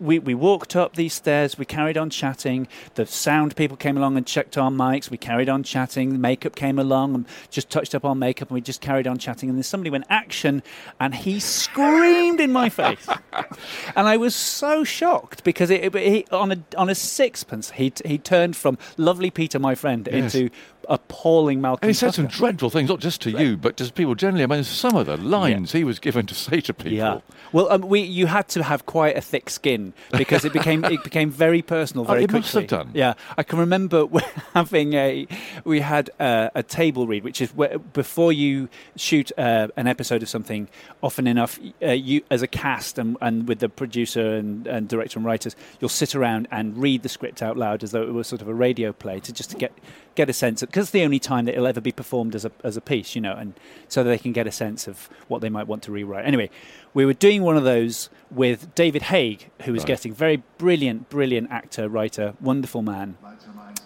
we, 0.00 0.18
we 0.18 0.34
walked 0.34 0.74
up 0.76 0.96
these 0.96 1.12
stairs, 1.12 1.56
we 1.58 1.64
carried 1.64 1.96
on 1.96 2.10
chatting. 2.10 2.66
The 2.94 3.06
sound 3.06 3.56
people 3.56 3.76
came 3.76 3.96
along 3.96 4.16
and 4.16 4.26
checked 4.26 4.58
our 4.58 4.70
mics. 4.70 5.10
We 5.10 5.16
carried 5.16 5.48
on 5.48 5.62
chatting. 5.62 6.12
The 6.12 6.18
makeup 6.18 6.56
came 6.56 6.78
along 6.78 7.14
and 7.14 7.26
just 7.50 7.70
touched 7.70 7.94
up 7.94 8.04
our 8.04 8.14
makeup, 8.14 8.48
and 8.48 8.54
we 8.54 8.60
just 8.60 8.80
carried 8.80 9.06
on 9.06 9.18
chatting. 9.18 9.48
And 9.48 9.56
then 9.58 9.62
somebody 9.62 9.90
went 9.90 10.04
action, 10.10 10.62
and 10.98 11.14
he 11.14 11.38
screamed 11.40 12.40
in 12.40 12.52
my 12.52 12.68
face, 12.68 13.06
and 13.96 14.08
I 14.08 14.16
was 14.16 14.34
so 14.34 14.84
shocked 14.84 15.44
because 15.44 15.70
it, 15.70 15.94
it, 15.94 16.12
he, 16.12 16.26
on 16.32 16.52
a 16.52 16.58
on 16.76 16.88
a 16.88 16.94
sixpence 16.94 17.70
he 17.72 17.92
he 18.04 18.18
turned 18.18 18.56
from 18.56 18.78
lovely 18.96 19.30
Peter, 19.30 19.58
my 19.58 19.74
friend, 19.74 20.08
Yes. 20.10 20.34
into 20.34 20.50
appalling 20.88 21.62
Malcolm. 21.62 21.80
and 21.86 21.90
he 21.90 21.94
said 21.94 22.12
some 22.12 22.26
dreadful 22.26 22.68
things, 22.68 22.90
not 22.90 23.00
just 23.00 23.22
to 23.22 23.30
you, 23.30 23.56
but 23.56 23.76
to 23.78 23.90
people 23.90 24.14
generally. 24.14 24.44
I 24.44 24.46
mean, 24.46 24.64
some 24.64 24.94
of 24.96 25.06
the 25.06 25.16
lines 25.16 25.72
he 25.72 25.82
was 25.84 25.98
given 25.98 26.26
to 26.26 26.34
say 26.34 26.60
to 26.60 26.74
people. 26.74 26.92
Yeah. 26.92 27.20
Well, 27.52 27.70
um, 27.72 27.82
we 27.82 28.00
you 28.00 28.26
had 28.26 28.48
to 28.48 28.62
have 28.62 28.84
quite 28.86 29.16
a 29.16 29.20
thick 29.22 29.43
skin 29.50 29.92
because 30.12 30.44
it 30.44 30.52
became 30.52 30.84
it 30.84 31.02
became 31.04 31.30
very 31.30 31.62
personal 31.62 32.04
Oh, 32.08 32.08
very 32.08 32.24
it 32.24 32.28
quickly. 32.30 32.40
must 32.40 32.54
have 32.54 32.66
done. 32.66 32.90
Yeah, 32.94 33.14
I 33.38 33.42
can 33.42 33.58
remember 33.58 34.06
having 34.54 34.94
a 34.94 35.26
we 35.64 35.80
had 35.80 36.10
a, 36.20 36.50
a 36.54 36.62
table 36.62 37.06
read, 37.06 37.24
which 37.24 37.40
is 37.40 37.54
where, 37.54 37.78
before 37.78 38.32
you 38.32 38.68
shoot 38.96 39.30
uh, 39.38 39.68
an 39.76 39.86
episode 39.86 40.22
of 40.22 40.28
something. 40.28 40.68
Often 41.02 41.26
enough, 41.26 41.58
uh, 41.82 41.90
you 41.92 42.22
as 42.30 42.42
a 42.42 42.46
cast 42.46 42.98
and, 42.98 43.16
and 43.20 43.46
with 43.48 43.58
the 43.60 43.68
producer 43.68 44.34
and, 44.36 44.66
and 44.66 44.88
director 44.88 45.18
and 45.18 45.26
writers, 45.26 45.54
you'll 45.80 45.88
sit 45.88 46.14
around 46.14 46.48
and 46.50 46.76
read 46.76 47.02
the 47.02 47.08
script 47.08 47.42
out 47.42 47.56
loud 47.56 47.82
as 47.82 47.90
though 47.92 48.02
it 48.02 48.12
was 48.12 48.26
sort 48.26 48.42
of 48.42 48.48
a 48.48 48.54
radio 48.54 48.92
play 48.92 49.20
to 49.20 49.32
just 49.32 49.50
to 49.50 49.56
get 49.56 49.72
get 50.14 50.30
a 50.30 50.32
sense 50.32 50.62
of 50.62 50.68
because 50.68 50.84
it's 50.84 50.92
the 50.92 51.02
only 51.02 51.18
time 51.18 51.44
that 51.44 51.54
it'll 51.54 51.66
ever 51.66 51.80
be 51.80 51.90
performed 51.92 52.34
as 52.34 52.44
a 52.44 52.50
as 52.62 52.76
a 52.76 52.80
piece, 52.80 53.14
you 53.14 53.20
know, 53.20 53.34
and 53.34 53.54
so 53.88 54.02
they 54.04 54.18
can 54.18 54.32
get 54.32 54.46
a 54.46 54.52
sense 54.52 54.86
of 54.86 55.08
what 55.28 55.40
they 55.40 55.48
might 55.48 55.66
want 55.66 55.82
to 55.82 55.92
rewrite. 55.92 56.24
Anyway, 56.24 56.50
we 56.94 57.04
were 57.04 57.12
doing 57.12 57.42
one 57.42 57.56
of 57.56 57.64
those 57.64 58.08
with 58.30 58.74
David 58.74 59.02
Haig, 59.02 59.50
who 59.62 59.72
was 59.72 59.82
Right. 59.82 59.88
getting 59.88 60.12
very 60.14 60.42
brilliant, 60.58 61.08
brilliant 61.10 61.50
actor, 61.50 61.88
writer, 61.88 62.34
wonderful 62.40 62.82
man, 62.82 63.16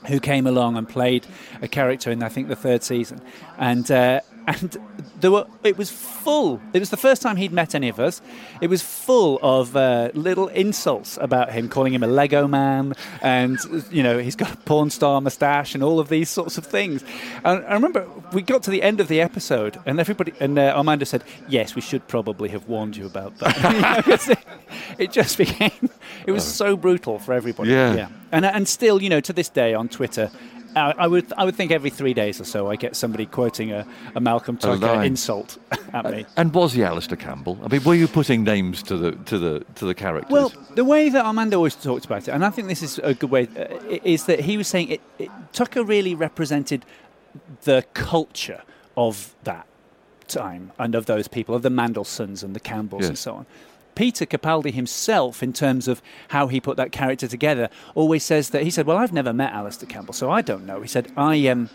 who 0.06 0.20
came 0.20 0.46
along 0.46 0.76
and 0.76 0.88
played 0.88 1.26
a 1.60 1.68
character 1.68 2.10
in 2.10 2.22
I 2.22 2.28
think 2.28 2.48
the 2.48 2.56
third 2.56 2.82
season, 2.82 3.20
and 3.58 3.90
uh, 3.90 4.20
and 4.48 4.76
there 5.20 5.30
were. 5.30 5.46
It 5.62 5.76
was 5.76 5.90
full. 5.90 6.60
It 6.72 6.80
was 6.80 6.88
the 6.88 6.96
first 6.96 7.20
time 7.20 7.36
he'd 7.36 7.52
met 7.52 7.74
any 7.74 7.88
of 7.90 8.00
us. 8.00 8.22
It 8.62 8.68
was 8.68 8.82
full 8.82 9.38
of 9.42 9.76
uh, 9.76 10.10
little 10.14 10.48
insults 10.48 11.18
about 11.20 11.52
him, 11.52 11.68
calling 11.68 11.92
him 11.92 12.02
a 12.02 12.06
Lego 12.06 12.48
man, 12.48 12.94
and 13.20 13.58
you 13.90 14.02
know 14.02 14.18
he's 14.18 14.36
got 14.36 14.52
a 14.54 14.56
porn 14.56 14.88
star 14.88 15.20
moustache 15.20 15.74
and 15.74 15.84
all 15.84 16.00
of 16.00 16.08
these 16.08 16.30
sorts 16.30 16.56
of 16.56 16.64
things. 16.64 17.04
And 17.44 17.64
I 17.66 17.74
remember 17.74 18.08
we 18.32 18.40
got 18.40 18.62
to 18.64 18.70
the 18.70 18.82
end 18.82 19.00
of 19.00 19.08
the 19.08 19.20
episode, 19.20 19.78
and 19.84 20.00
everybody 20.00 20.32
and 20.40 20.58
uh, 20.58 20.72
Armando 20.74 21.04
said, 21.04 21.24
"Yes, 21.48 21.74
we 21.74 21.82
should 21.82 22.08
probably 22.08 22.48
have 22.48 22.66
warned 22.68 22.96
you 22.96 23.04
about 23.04 23.36
that." 23.38 24.08
it, 24.28 24.38
it 24.98 25.12
just 25.12 25.36
became. 25.36 25.90
It 26.26 26.32
was 26.32 26.44
so 26.44 26.76
brutal 26.76 27.18
for 27.18 27.34
everybody. 27.34 27.70
Yeah. 27.70 27.94
yeah. 27.94 28.08
And 28.32 28.44
and 28.44 28.68
still, 28.68 29.02
you 29.02 29.08
know, 29.08 29.20
to 29.20 29.32
this 29.32 29.48
day 29.48 29.74
on 29.74 29.88
Twitter. 29.88 30.30
I 30.76 30.94
I 30.98 31.06
would, 31.06 31.32
I 31.36 31.44
would 31.44 31.56
think 31.56 31.72
every 31.72 31.90
three 31.90 32.14
days 32.14 32.40
or 32.40 32.44
so 32.44 32.70
I 32.70 32.76
get 32.76 32.94
somebody 32.94 33.24
quoting 33.26 33.72
a, 33.72 33.86
a 34.14 34.20
Malcolm 34.20 34.58
Tucker 34.58 35.02
insult 35.02 35.58
at 35.94 36.04
me. 36.04 36.26
And 36.36 36.52
was 36.52 36.74
he 36.74 36.84
Alastair 36.84 37.16
Campbell? 37.16 37.58
I 37.64 37.68
mean, 37.68 37.82
were 37.84 37.94
you 37.94 38.06
putting 38.06 38.44
names 38.44 38.82
to 38.84 38.96
the 38.96 39.12
to 39.12 39.38
the 39.38 39.64
to 39.76 39.86
the 39.86 39.94
characters? 39.94 40.30
Well, 40.30 40.52
the 40.74 40.84
way 40.84 41.08
that 41.08 41.24
Armando 41.24 41.56
always 41.56 41.74
talked 41.74 42.04
about 42.04 42.28
it, 42.28 42.32
and 42.32 42.44
I 42.44 42.50
think 42.50 42.68
this 42.68 42.82
is 42.82 42.98
a 42.98 43.14
good 43.14 43.30
way, 43.30 43.48
uh, 43.56 43.98
is 44.04 44.24
that 44.24 44.40
he 44.40 44.56
was 44.56 44.68
saying 44.68 44.90
it, 44.90 45.00
it, 45.18 45.30
Tucker 45.52 45.82
really 45.82 46.14
represented 46.14 46.84
the 47.62 47.84
culture 47.94 48.62
of 48.96 49.34
that 49.44 49.66
time 50.28 50.72
and 50.78 50.94
of 50.94 51.06
those 51.06 51.28
people, 51.28 51.54
of 51.54 51.62
the 51.62 51.70
Mandelsons 51.70 52.42
and 52.44 52.54
the 52.54 52.60
Campbells 52.60 53.06
and 53.06 53.18
so 53.18 53.34
on. 53.34 53.46
Peter 53.98 54.24
Capaldi 54.24 54.72
himself, 54.72 55.42
in 55.42 55.52
terms 55.52 55.88
of 55.88 56.00
how 56.28 56.46
he 56.46 56.60
put 56.60 56.76
that 56.76 56.92
character 56.92 57.26
together, 57.26 57.68
always 57.96 58.22
says 58.22 58.50
that 58.50 58.62
he 58.62 58.70
said, 58.70 58.86
"Well, 58.86 58.96
I've 58.96 59.12
never 59.12 59.32
met 59.32 59.52
Alastair 59.52 59.88
Campbell, 59.88 60.14
so 60.14 60.30
I 60.30 60.40
don't 60.40 60.64
know." 60.64 60.80
He 60.80 60.86
said, 60.86 61.10
"I 61.16 61.48
um, 61.48 61.68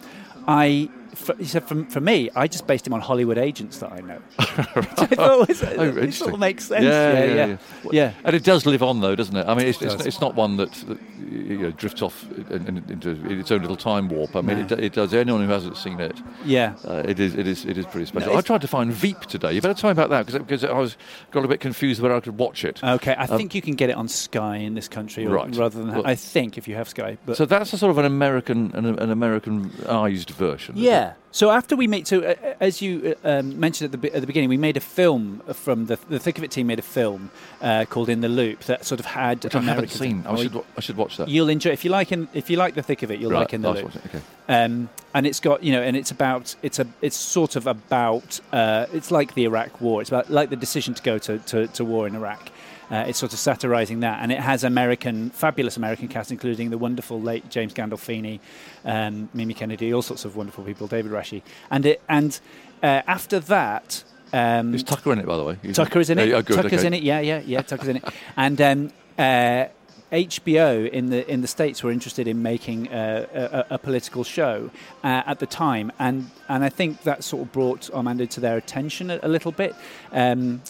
I." 0.47 0.87
For, 1.15 1.35
he 1.35 1.45
said, 1.45 1.63
for, 1.67 1.83
for 1.85 1.99
me, 2.01 2.29
I 2.35 2.47
just 2.47 2.65
based 2.67 2.85
him 2.87 2.93
on 2.93 3.01
Hollywood 3.01 3.37
agents 3.37 3.77
that 3.79 3.91
I 3.91 4.01
know. 4.01 4.17
Which 4.17 4.47
I 4.97 5.05
thought 5.07 5.17
Oh, 5.19 5.45
it 5.47 6.13
sort 6.13 6.33
of 6.33 6.39
makes 6.39 6.65
sense. 6.65 6.83
Yeah, 6.85 7.13
yeah, 7.13 7.23
yeah, 7.25 7.35
yeah. 7.35 7.45
yeah. 7.45 7.57
Yeah. 7.91 8.11
And 8.23 8.35
it 8.35 8.43
does 8.43 8.65
live 8.65 8.81
on, 8.83 9.01
though, 9.01 9.15
doesn't 9.15 9.35
it? 9.35 9.47
I 9.47 9.53
mean, 9.55 9.67
it's, 9.67 9.81
It 9.81 9.91
it's, 9.93 10.05
it's 10.05 10.21
not 10.21 10.35
one 10.35 10.57
that, 10.57 10.71
that 10.87 10.97
you 11.31 11.57
know, 11.59 11.71
drifts 11.71 12.01
off 12.01 12.25
in- 12.49 12.67
in- 12.67 12.85
into 12.89 13.11
its 13.39 13.51
own 13.51 13.61
little 13.61 13.75
time 13.77 14.09
warp. 14.09 14.35
I 14.35 14.41
mean, 14.41 14.57
No. 14.59 14.63
it, 14.65 14.71
it 14.79 14.93
does. 14.93 15.13
Anyone 15.13 15.45
who 15.45 15.51
hasn't 15.51 15.77
seen 15.77 15.99
it, 15.99 16.17
Yeah. 16.45 16.75
uh, 16.87 17.03
it 17.05 17.19
is 17.19 17.35
it 17.35 17.47
is 17.47 17.65
it 17.65 17.77
is 17.77 17.85
pretty 17.85 18.05
special. 18.05 18.29
it's- 18.29 18.43
I 18.43 18.45
tried 18.45 18.61
to 18.61 18.67
find 18.67 18.91
Veep 18.91 19.21
today. 19.21 19.53
You 19.53 19.61
better 19.61 19.73
tell 19.73 19.89
me 19.89 19.93
about 19.93 20.09
that 20.09 20.25
because 20.25 20.39
because 20.41 20.63
I 20.65 20.77
was 20.79 20.97
got 21.31 21.45
a 21.45 21.47
bit 21.47 21.59
confused 21.59 22.01
whether 22.01 22.15
I 22.15 22.19
could 22.19 22.37
watch 22.37 22.63
it. 22.65 22.83
Okay, 22.83 23.13
I 23.15 23.25
Um, 23.25 23.37
think 23.37 23.55
you 23.55 23.61
can 23.61 23.75
get 23.75 23.89
it 23.89 23.95
on 23.95 24.07
Sky 24.07 24.57
in 24.57 24.73
this 24.75 24.87
country, 24.87 25.25
or, 25.25 25.29
Right. 25.29 25.55
rather 25.55 25.79
than 25.79 25.93
Well- 25.93 26.07
I 26.07 26.15
think 26.15 26.57
if 26.57 26.67
you 26.67 26.75
have 26.75 26.89
Sky. 26.89 27.17
But 27.25 27.37
so 27.37 27.45
that's 27.45 27.71
a 27.73 27.77
sort 27.77 27.91
of 27.91 27.97
an 27.97 28.05
American 28.05 28.71
an, 28.75 28.85
an 28.85 29.09
Americanized 29.11 30.29
version. 30.31 30.77
it? 30.77 30.81
Yeah. 31.03 31.13
So 31.31 31.49
after 31.49 31.75
we 31.75 31.87
made, 31.87 32.07
so 32.07 32.21
uh, 32.21 32.35
as 32.59 32.79
you 32.79 33.15
uh, 33.23 33.39
um, 33.39 33.59
mentioned 33.59 33.91
at 33.91 33.99
the 33.99 34.15
at 34.15 34.21
the 34.21 34.27
beginning, 34.27 34.49
we 34.49 34.57
made 34.57 34.77
a 34.77 34.79
film 34.79 35.41
from 35.53 35.87
the 35.87 35.97
the 36.07 36.19
Thick 36.19 36.37
of 36.37 36.43
It 36.43 36.51
team 36.51 36.67
made 36.67 36.77
a 36.77 36.83
film 36.83 37.31
uh, 37.59 37.85
called 37.89 38.09
In 38.09 38.21
the 38.21 38.29
Loop 38.29 38.59
that 38.65 38.85
sort 38.85 38.99
of 38.99 39.07
had 39.07 39.43
which 39.43 39.55
I 39.55 39.61
haven't 39.61 39.89
seen. 39.89 40.23
I 40.27 40.35
should 40.35 40.63
I 40.77 40.81
should 40.81 40.95
watch 40.97 41.17
that. 41.17 41.29
You'll 41.29 41.49
enjoy 41.49 41.71
if 41.71 41.83
you 41.83 41.89
like 41.89 42.11
in, 42.11 42.27
if 42.33 42.49
you 42.51 42.57
like 42.57 42.75
the 42.75 42.83
thick 42.83 43.01
of 43.01 43.09
it, 43.09 43.19
you'll 43.19 43.31
Right, 43.31 43.39
like 43.39 43.53
in 43.53 43.63
the 43.63 43.71
loop. 43.71 43.95
Okay. 44.05 44.21
Um, 44.47 44.89
and 45.15 45.25
it's 45.25 45.39
got 45.39 45.63
you 45.63 45.71
know, 45.71 45.81
and 45.81 45.97
it's 45.97 46.11
about 46.11 46.55
it's 46.61 46.77
a 46.77 46.87
it's 47.01 47.17
sort 47.17 47.55
of 47.55 47.65
about 47.65 48.39
uh, 48.51 48.85
it's 48.93 49.09
like 49.09 49.33
the 49.33 49.45
Iraq 49.45 49.81
War. 49.81 50.01
It's 50.01 50.11
about 50.11 50.29
like 50.29 50.49
the 50.51 50.55
decision 50.55 50.93
to 50.93 51.01
go 51.01 51.17
to, 51.17 51.39
to, 51.39 51.67
to 51.67 51.85
war 51.85 52.05
in 52.05 52.15
Iraq. 52.15 52.51
Uh, 52.91 53.05
it's 53.07 53.19
sort 53.19 53.33
of 53.33 53.39
satirising 53.39 54.01
that, 54.01 54.21
and 54.21 54.31
it 54.31 54.39
has 54.39 54.63
American, 54.63 55.29
fabulous 55.29 55.77
American 55.77 56.07
cast, 56.07 56.31
including 56.31 56.69
the 56.69 56.77
wonderful 56.77 57.21
late 57.21 57.49
James 57.49 57.73
Gandolfini, 57.73 58.39
um, 58.85 59.29
Mimi 59.33 59.53
Kennedy, 59.53 59.93
all 59.93 60.01
sorts 60.01 60.25
of 60.25 60.35
wonderful 60.35 60.63
people, 60.63 60.87
David 60.87 61.11
Rasche, 61.11 61.41
and 61.71 61.85
it 61.85 62.01
and 62.09 62.39
uh, 62.81 63.01
after 63.07 63.39
that. 63.39 64.03
Um, 64.31 64.73
Is 64.73 64.83
Tucker 64.83 65.13
in 65.13 65.19
it, 65.19 65.27
by 65.27 65.37
the 65.37 65.43
way? 65.43 65.57
Is 65.61 65.75
Tucker 65.75 65.99
is 65.99 66.09
in 66.09 66.17
it. 66.17 66.27
yeah, 66.27 66.41
good, 66.41 66.55
Tucker's 66.55 66.73
okay. 66.73 66.87
in 66.87 66.93
it. 66.95 67.03
Yeah, 67.03 67.19
yeah, 67.19 67.41
yeah. 67.45 67.61
Tucker's 67.61 67.87
in 67.87 67.97
it. 67.97 68.03
And 68.35 68.59
um, 68.59 68.91
uh, 69.17 69.65
HBO 70.13 70.87
in 70.89 71.09
the 71.09 71.29
in 71.29 71.41
the 71.41 71.47
states 71.47 71.83
were 71.83 71.91
interested 71.91 72.27
in 72.27 72.43
making 72.43 72.87
a, 72.91 73.65
a, 73.69 73.75
a 73.75 73.77
political 73.79 74.23
show 74.23 74.69
uh, 75.03 75.23
at 75.25 75.39
the 75.39 75.47
time, 75.47 75.91
and 75.97 76.29
and 76.47 76.63
I 76.63 76.69
think 76.69 77.01
that 77.03 77.23
sort 77.23 77.41
of 77.41 77.51
brought 77.51 77.89
Armando 77.91 78.25
to 78.25 78.39
their 78.39 78.55
attention 78.55 79.09
a, 79.09 79.19
a 79.23 79.27
little 79.27 79.51
bit. 79.51 79.75
Um, 80.11 80.61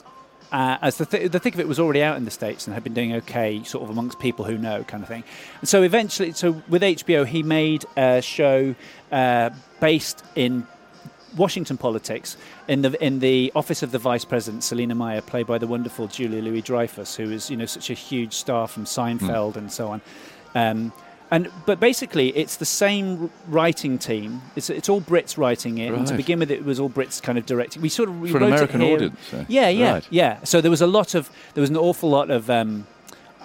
uh, 0.53 0.77
as 0.83 0.97
the, 0.97 1.05
th- 1.05 1.31
the 1.31 1.39
thick 1.39 1.55
of 1.55 1.59
it 1.59 1.67
was 1.67 1.79
already 1.79 2.03
out 2.03 2.15
in 2.15 2.25
the 2.25 2.31
states 2.31 2.67
and 2.67 2.75
had 2.75 2.83
been 2.83 2.93
doing 2.93 3.15
okay, 3.15 3.63
sort 3.63 3.83
of 3.83 3.89
amongst 3.89 4.19
people 4.19 4.45
who 4.45 4.55
know, 4.55 4.83
kind 4.83 5.01
of 5.01 5.09
thing. 5.09 5.23
And 5.59 5.67
so 5.67 5.81
eventually, 5.81 6.31
so 6.31 6.61
with 6.69 6.83
HBO, 6.83 7.25
he 7.25 7.41
made 7.41 7.85
a 7.97 8.21
show 8.21 8.75
uh, 9.11 9.49
based 9.81 10.23
in 10.35 10.67
Washington 11.35 11.77
politics 11.77 12.37
in 12.67 12.83
the 12.83 13.03
in 13.03 13.17
the 13.17 13.51
office 13.55 13.81
of 13.81 13.91
the 13.91 13.97
vice 13.97 14.23
president, 14.23 14.63
Selina 14.63 14.93
Meyer, 14.93 15.21
played 15.21 15.47
by 15.47 15.57
the 15.57 15.65
wonderful 15.65 16.07
Julia 16.07 16.43
Louis 16.43 16.61
Dreyfus, 16.61 17.15
who 17.15 17.31
is 17.31 17.49
you 17.49 17.57
know 17.57 17.65
such 17.65 17.89
a 17.89 17.95
huge 17.95 18.33
star 18.33 18.67
from 18.67 18.85
Seinfeld 18.85 19.55
and 19.55 19.71
so 19.71 19.87
on. 19.87 20.01
Um, 20.53 20.93
and 21.33 21.49
but 21.65 21.79
basically, 21.79 22.29
it's 22.37 22.57
the 22.57 22.65
same 22.83 23.31
writing 23.47 23.97
team. 23.97 24.43
It's 24.55 24.69
it's 24.69 24.87
all 24.87 25.01
Brits 25.01 25.35
writing 25.35 25.79
it. 25.79 25.91
And 25.91 26.05
to 26.05 26.15
begin 26.15 26.37
with, 26.37 26.51
it 26.51 26.63
was 26.63 26.79
all 26.79 26.91
Brits 26.91 27.19
kind 27.23 27.39
of 27.39 27.47
directing. 27.47 27.81
We 27.81 27.89
sort 27.89 28.07
of 28.09 28.15
For 28.29 28.37
an 28.37 28.43
American 28.43 28.83
audience, 28.83 29.33
eh? 29.33 29.45
Yeah, 29.47 29.69
yeah, 29.69 29.93
Right. 29.93 30.07
yeah. 30.11 30.43
So 30.43 30.61
there 30.61 30.69
was 30.69 30.81
a 30.81 30.91
lot 30.99 31.15
of 31.15 31.31
there 31.55 31.61
was 31.61 31.71
an 31.71 31.77
awful 31.77 32.09
lot 32.11 32.29
of. 32.29 32.49
Um, 32.51 32.85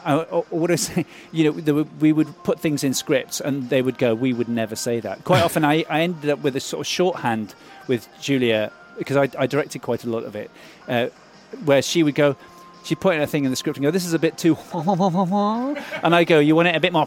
uh, 0.05 0.25
or 0.31 0.43
what 0.51 0.67
do 0.67 0.75
I 0.75 0.77
say? 0.77 1.07
You 1.33 1.45
know, 1.45 1.73
were, 1.75 1.87
we 1.99 2.13
would 2.13 2.29
put 2.45 2.61
things 2.61 2.85
in 2.85 2.93
scripts, 2.93 3.41
and 3.41 3.71
they 3.71 3.81
would 3.81 3.97
go, 3.97 4.15
"We 4.15 4.35
would 4.35 4.49
never 4.49 4.77
say 4.77 5.01
that." 5.01 5.25
Quite 5.25 5.43
often, 5.43 5.65
I, 5.65 5.85
I 5.89 6.03
ended 6.03 6.29
up 6.31 6.41
with 6.43 6.57
a 6.57 6.61
sort 6.61 6.81
of 6.83 6.87
shorthand 6.87 7.55
with 7.89 8.07
Julia 8.21 8.71
because 8.99 9.17
I, 9.17 9.31
I 9.43 9.47
directed 9.47 9.81
quite 9.81 10.05
a 10.05 10.11
lot 10.11 10.25
of 10.25 10.37
it, 10.37 10.51
uh, 10.89 11.07
where 11.65 11.81
she 11.81 12.03
would 12.03 12.15
go. 12.15 12.37
She'd 12.89 13.01
point 13.01 13.19
at 13.19 13.25
a 13.25 13.27
thing 13.27 13.45
in 13.45 13.51
the 13.51 13.57
script 13.57 13.77
and 13.77 13.85
go, 13.85 13.91
"This 13.91 14.07
is 14.07 14.15
a 14.15 14.19
bit 14.19 14.39
too," 14.39 14.57
and 16.03 16.15
I 16.15 16.25
go, 16.25 16.39
"You 16.39 16.57
want 16.57 16.69
it 16.69 16.75
a 16.75 16.81
bit 16.81 16.91
more?" 16.95 17.07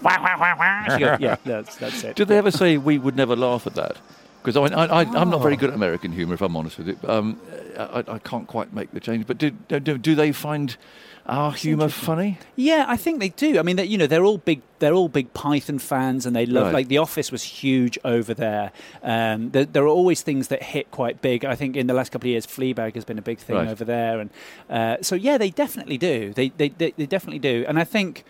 She 0.93 0.99
goes, 0.99 1.19
"Yeah, 1.19 1.37
that's 1.43 1.75
that's 1.77 2.03
it." 2.03 2.15
Did 2.15 2.27
they 2.27 2.37
ever 2.37 2.51
say 2.51 2.77
we 2.77 2.99
would 2.99 3.15
never 3.15 3.35
laugh 3.35 3.65
at 3.65 3.73
that? 3.73 3.97
Because 4.43 4.57
I, 4.57 4.85
I'm 5.01 5.29
not 5.31 5.41
very 5.41 5.55
good 5.55 5.69
at 5.69 5.75
American 5.75 6.11
humour, 6.11 6.35
if 6.35 6.41
I'm 6.41 6.55
honest 6.55 6.77
with 6.77 6.89
you. 6.89 6.97
Um, 7.07 7.39
I, 7.79 8.03
I 8.07 8.19
can't 8.19 8.47
quite 8.47 8.73
make 8.73 8.91
the 8.91 8.99
change. 8.99 9.25
But 9.25 9.39
do, 9.39 9.49
do, 9.49 9.79
do 9.79 10.13
they 10.13 10.31
find 10.31 10.77
our 11.25 11.51
humour 11.51 11.89
funny? 11.89 12.37
Yeah, 12.55 12.85
I 12.87 12.97
think 12.97 13.19
they 13.19 13.29
do. 13.29 13.59
I 13.59 13.61
mean, 13.61 13.77
you 13.77 13.97
know, 13.97 14.07
they're 14.07 14.23
all 14.25 14.37
big. 14.37 14.61
They're 14.79 14.93
all 14.93 15.09
big 15.09 15.33
Python 15.33 15.79
fans, 15.79 16.25
and 16.25 16.35
they 16.35 16.45
love. 16.45 16.65
Right. 16.65 16.73
Like 16.73 16.87
The 16.87 16.97
Office 16.97 17.31
was 17.31 17.43
huge 17.43 17.97
over 18.03 18.33
there. 18.33 18.71
Um, 19.03 19.51
there. 19.51 19.65
There 19.65 19.83
are 19.83 19.87
always 19.87 20.21
things 20.23 20.47
that 20.49 20.63
hit 20.63 20.89
quite 20.91 21.21
big. 21.21 21.45
I 21.45 21.55
think 21.55 21.75
in 21.75 21.87
the 21.87 21.93
last 21.93 22.11
couple 22.11 22.27
of 22.27 22.31
years, 22.31 22.45
Fleabag 22.47 22.95
has 22.95 23.05
been 23.05 23.17
a 23.19 23.21
big 23.21 23.37
thing 23.39 23.55
Right. 23.57 23.67
over 23.67 23.85
there, 23.85 24.19
and 24.19 24.29
uh, 24.69 24.97
so 25.01 25.15
yeah, 25.15 25.37
they 25.37 25.49
definitely 25.51 25.97
do. 25.97 26.33
They, 26.33 26.49
they 26.49 26.69
they 26.69 26.91
they 26.91 27.05
definitely 27.05 27.39
do. 27.39 27.65
And 27.67 27.77
I 27.79 27.83
think. 27.83 28.23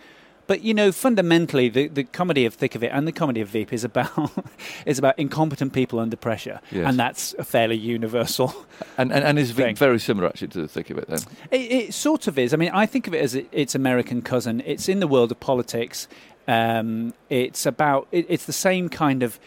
But 0.48 0.62
you 0.62 0.74
know, 0.74 0.90
fundamentally, 0.92 1.68
the, 1.68 1.86
the 1.88 2.04
comedy 2.04 2.44
of 2.46 2.54
Thick 2.54 2.74
of 2.74 2.82
It 2.82 2.90
and 2.92 3.06
the 3.06 3.12
comedy 3.12 3.40
of 3.40 3.48
Veep 3.48 3.72
is 3.72 3.84
about 3.84 4.30
is 4.86 4.98
about 4.98 5.18
incompetent 5.18 5.72
people 5.72 5.98
under 5.98 6.16
pressure, 6.16 6.60
Yes. 6.70 6.86
and 6.88 6.98
that's 6.98 7.34
a 7.38 7.44
fairly 7.44 7.76
universal 7.76 8.52
And, 8.98 9.12
and, 9.12 9.24
and 9.24 9.38
is 9.38 9.52
Veep 9.52 9.66
Thing. 9.66 9.76
very 9.76 10.00
similar, 10.00 10.28
actually, 10.28 10.48
to 10.48 10.60
the 10.62 10.68
thick 10.68 10.90
of 10.90 10.98
it, 10.98 11.08
then? 11.08 11.20
It, 11.50 11.72
it 11.72 11.94
sort 11.94 12.26
of 12.26 12.38
is. 12.38 12.52
I 12.52 12.56
mean, 12.56 12.70
I 12.74 12.86
think 12.86 13.06
of 13.06 13.14
it 13.14 13.22
as 13.22 13.34
it, 13.34 13.48
its 13.52 13.74
American 13.74 14.20
cousin. 14.20 14.62
It's 14.66 14.88
in 14.88 15.00
the 15.00 15.06
world 15.06 15.30
of 15.30 15.38
politics. 15.40 16.08
Um, 16.48 17.14
it's 17.30 17.64
about. 17.64 18.08
It, 18.10 18.26
it's 18.28 18.44
the 18.46 18.52
same 18.52 18.88
kind 18.88 19.22
of 19.22 19.38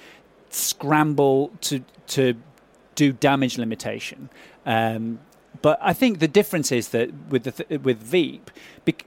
scramble 0.50 1.52
to 1.62 1.84
to 2.08 2.36
do 2.96 3.12
damage 3.12 3.58
limitation. 3.58 4.30
Um, 4.66 5.20
but 5.66 5.78
I 5.92 5.94
think 6.02 6.12
the 6.20 6.28
difference 6.40 6.70
is 6.80 6.86
that 6.96 7.08
with 7.32 7.44
the 7.48 7.52
th- 7.58 7.82
with 7.88 8.00
Veep 8.16 8.46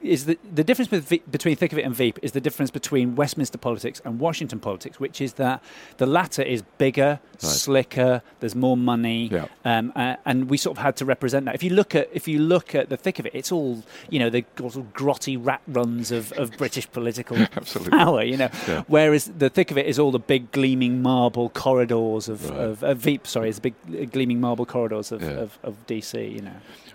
is 0.03 0.21
that 0.29 0.39
the 0.61 0.65
difference 0.69 0.89
between 1.37 1.55
Thick 1.61 1.73
of 1.75 1.79
It 1.79 1.85
and 1.89 1.95
Veep 1.95 2.17
is 2.27 2.33
the 2.33 2.41
difference 2.47 2.73
between 2.81 3.07
Westminster 3.15 3.59
politics 3.69 3.99
and 4.05 4.13
Washington 4.19 4.59
politics, 4.59 4.99
which 5.05 5.21
is 5.27 5.35
that 5.35 5.63
the 5.99 6.07
latter 6.07 6.43
is 6.55 6.61
bigger, 6.85 7.21
slicker, 7.39 8.23
there's 8.41 8.57
more 8.57 8.77
money, 8.77 9.29
Yeah. 9.37 9.47
um, 9.65 9.93
uh, 9.95 10.17
and 10.25 10.51
we 10.51 10.57
sort 10.57 10.77
of 10.79 10.83
had 10.83 10.97
to 10.97 11.05
represent 11.05 11.45
that. 11.47 11.55
If 11.55 11.63
you 11.63 11.71
look 11.71 11.95
at 11.95 12.09
if 12.13 12.27
you 12.27 12.39
look 12.41 12.75
at 12.75 12.89
the 12.89 12.97
thick 12.97 13.19
of 13.21 13.27
it, 13.27 13.33
it's 13.35 13.53
all 13.53 13.85
you 14.11 14.19
know 14.19 14.31
the 14.31 14.45
sort 14.59 14.77
of 14.77 14.93
grotty 14.93 15.37
rat 15.49 15.63
runs 15.69 16.11
of, 16.11 16.33
of 16.33 16.47
British 16.63 16.91
political 16.91 17.37
power. 17.91 18.23
You 18.25 18.37
know, 18.43 18.51
Yeah. 18.67 18.83
whereas 18.89 19.23
the 19.27 19.49
thick 19.51 19.71
of 19.71 19.79
it 19.79 19.87
is 19.87 19.99
all 19.99 20.11
the 20.11 20.19
big 20.35 20.51
gleaming 20.53 21.03
marble 21.03 21.49
corridors 21.51 22.29
of, 22.29 22.39
Right. 22.51 22.59
of, 22.59 22.83
of 22.83 22.99
Veep. 22.99 23.27
Sorry, 23.27 23.49
it's 23.49 23.59
the 23.61 23.71
big 23.71 23.75
uh, 24.03 24.05
gleaming 24.07 24.41
marble 24.41 24.67
corridors 24.67 25.13
of, 25.13 25.23
Yeah. 25.23 25.43
of, 25.45 25.59
of 25.63 25.75
DC. 25.87 26.13
You 26.37 26.43
know, 26.43 26.48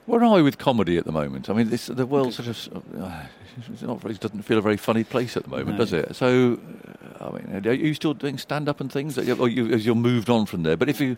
Where 0.06 0.24
are 0.24 0.36
we 0.36 0.42
with 0.42 0.58
comedy 0.58 0.98
at 0.98 1.06
the 1.06 1.12
moment? 1.14 1.50
I 1.50 1.54
mean, 1.54 1.70
this, 1.70 1.86
the 1.88 2.06
world 2.06 2.34
sort 2.34 2.50
of 2.50 2.84
uh, 3.02 3.24
not 3.82 4.02
very, 4.02 4.16
doesn't 4.16 4.42
feel 4.42 4.58
a 4.58 4.62
very 4.62 4.76
funny 4.76 5.06
place 5.06 5.38
at 5.38 5.44
the 5.44 5.50
moment, 5.50 5.72
No. 5.72 5.78
does 5.78 5.94
it? 5.94 6.14
So, 6.16 6.60
I 7.22 7.30
mean, 7.32 7.66
are 7.66 7.72
you 7.72 7.94
still 7.94 8.14
doing 8.14 8.38
stand 8.38 8.68
up 8.68 8.82
and 8.82 8.92
things? 8.92 9.18
Or 9.18 9.48
you, 9.48 9.72
as 9.72 9.86
you're 9.86 9.96
moved 9.96 10.30
on 10.30 10.46
from 10.46 10.64
there? 10.64 10.76
But 10.76 10.90
if 10.90 11.00
you, 11.00 11.16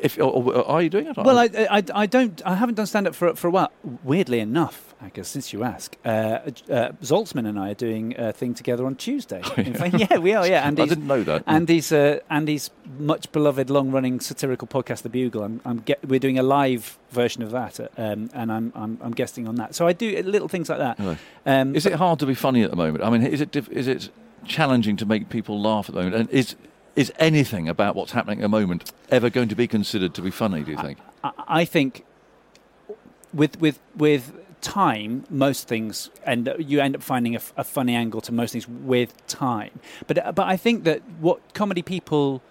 if 0.00 0.18
or, 0.18 0.22
or 0.32 0.68
are 0.68 0.82
you 0.82 0.90
doing 0.90 1.06
it? 1.06 1.16
Well, 1.16 1.38
I, 1.38 1.48
I, 1.70 1.82
I 1.94 2.06
don't. 2.06 2.42
I 2.44 2.56
haven't 2.56 2.74
done 2.74 2.86
stand 2.86 3.06
up 3.06 3.14
for 3.14 3.36
for 3.36 3.46
a 3.46 3.50
while. 3.52 3.70
Weirdly 4.02 4.40
enough, 4.40 4.94
I 5.00 5.10
guess 5.10 5.28
since 5.28 5.52
you 5.52 5.62
ask, 5.62 5.96
uh, 6.04 6.08
uh, 6.08 6.92
Zaltzman 7.02 7.46
and 7.48 7.56
I 7.56 7.70
are 7.70 7.74
doing 7.74 8.18
a 8.18 8.32
thing 8.32 8.52
together 8.54 8.84
on 8.84 8.96
Tuesday. 8.96 9.42
Oh, 9.44 9.52
In 9.58 9.74
fact, 9.74 9.94
yeah, 9.96 10.18
we 10.18 10.34
are. 10.34 10.44
Yeah, 10.44 10.62
I 10.64 10.66
Andy's, 10.66 10.88
didn't 10.88 11.06
know 11.06 11.22
that. 11.22 11.44
Andy's 11.46 11.92
uh, 11.92 12.18
Andy's 12.30 12.70
much 12.98 13.30
beloved, 13.30 13.70
long-running 13.70 14.18
satirical 14.18 14.66
podcast, 14.66 15.02
The 15.02 15.08
Bugle. 15.08 15.44
I'm, 15.44 15.60
I'm 15.64 15.78
get, 15.80 16.04
we're 16.08 16.18
doing 16.18 16.38
a 16.38 16.42
live 16.42 16.98
version 17.10 17.42
of 17.42 17.47
that, 17.52 17.80
uh, 17.80 17.88
um, 17.96 18.30
and 18.34 18.52
I'm, 18.52 18.72
I'm 18.74 18.98
I'm 19.00 19.12
guesting 19.12 19.48
on 19.48 19.56
that. 19.56 19.74
So 19.74 19.86
I 19.86 19.92
do 19.92 20.22
little 20.22 20.48
things 20.48 20.68
like 20.68 20.78
that. 20.78 20.98
Right. 20.98 21.18
Um, 21.46 21.74
Is 21.74 21.86
it 21.86 21.94
hard 21.94 22.18
to 22.20 22.26
be 22.26 22.34
funny 22.34 22.62
at 22.62 22.70
the 22.70 22.76
moment? 22.76 23.04
I 23.04 23.10
mean, 23.10 23.22
is 23.22 23.40
it 23.40 23.50
diff- 23.50 23.70
is 23.70 23.88
it 23.88 24.10
challenging 24.44 24.96
to 24.96 25.06
make 25.06 25.28
people 25.28 25.60
laugh 25.60 25.88
at 25.88 25.94
the 25.94 26.02
moment? 26.02 26.20
And 26.20 26.30
is 26.30 26.56
is 26.96 27.12
anything 27.18 27.68
about 27.68 27.94
what's 27.94 28.12
happening 28.12 28.40
at 28.40 28.42
the 28.42 28.48
moment 28.48 28.92
ever 29.10 29.30
going 29.30 29.48
to 29.48 29.56
be 29.56 29.66
considered 29.66 30.14
to 30.14 30.22
be 30.22 30.30
funny? 30.30 30.62
Do 30.62 30.72
you 30.72 30.78
think? 30.78 30.98
I, 31.22 31.32
I 31.48 31.64
think 31.64 32.04
with 33.32 33.60
with 33.60 33.78
with 33.96 34.32
time, 34.60 35.24
most 35.30 35.68
things 35.68 36.10
and 36.24 36.52
you 36.58 36.80
end 36.80 36.96
up 36.96 37.02
finding 37.02 37.36
a 37.36 37.64
funny 37.64 37.94
angle 37.94 38.20
to 38.22 38.32
most 38.32 38.52
things 38.52 38.66
with 38.68 39.14
time. 39.26 39.78
But 40.06 40.34
but 40.34 40.46
I 40.46 40.56
think 40.56 40.84
that 40.84 41.02
what 41.20 41.54
comedy 41.54 41.82
people. 41.82 42.42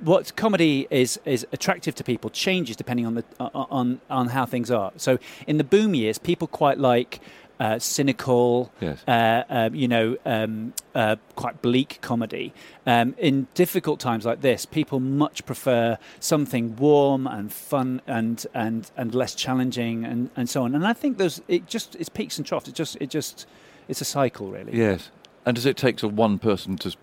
What 0.00 0.34
comedy 0.36 0.86
is 0.90 1.20
is 1.24 1.46
attractive 1.52 1.94
to 1.96 2.04
people 2.04 2.30
changes 2.30 2.76
depending 2.76 3.06
on 3.06 3.14
the 3.14 3.24
on 3.38 4.00
on 4.10 4.28
how 4.28 4.44
things 4.46 4.70
are. 4.70 4.92
So 4.96 5.18
in 5.46 5.58
the 5.58 5.64
boom 5.64 5.94
years, 5.94 6.18
people 6.18 6.48
quite 6.48 6.78
like 6.78 7.20
uh, 7.60 7.78
cynical, 7.78 8.72
Yes. 8.80 9.02
uh, 9.08 9.42
um, 9.48 9.74
you 9.74 9.88
know, 9.88 10.16
um, 10.24 10.74
uh, 10.94 11.16
quite 11.34 11.60
bleak 11.60 11.98
comedy. 12.00 12.52
Um, 12.86 13.14
in 13.18 13.48
difficult 13.54 14.00
times 14.00 14.24
like 14.24 14.40
this, 14.40 14.64
people 14.64 15.00
much 15.00 15.44
prefer 15.44 15.98
something 16.20 16.76
warm 16.76 17.26
and 17.26 17.52
fun 17.52 18.00
and 18.06 18.44
and, 18.54 18.90
and 18.96 19.14
less 19.14 19.34
challenging 19.34 20.04
and, 20.04 20.30
and 20.36 20.48
so 20.48 20.62
on. 20.64 20.74
And 20.74 20.86
I 20.86 20.92
think 20.92 21.18
there's 21.18 21.40
it 21.48 21.66
just 21.66 21.94
it's 21.96 22.08
peaks 22.08 22.38
and 22.38 22.46
troughs. 22.46 22.68
It 22.68 22.74
just 22.74 22.96
it 23.00 23.10
just 23.10 23.46
it's 23.88 24.00
a 24.00 24.04
cycle 24.04 24.50
really. 24.50 24.76
Yes. 24.76 25.10
And 25.46 25.54
does 25.54 25.66
it 25.66 25.76
take 25.76 25.96
to 25.98 26.08
one 26.08 26.38
person 26.38 26.76
to 26.78 26.96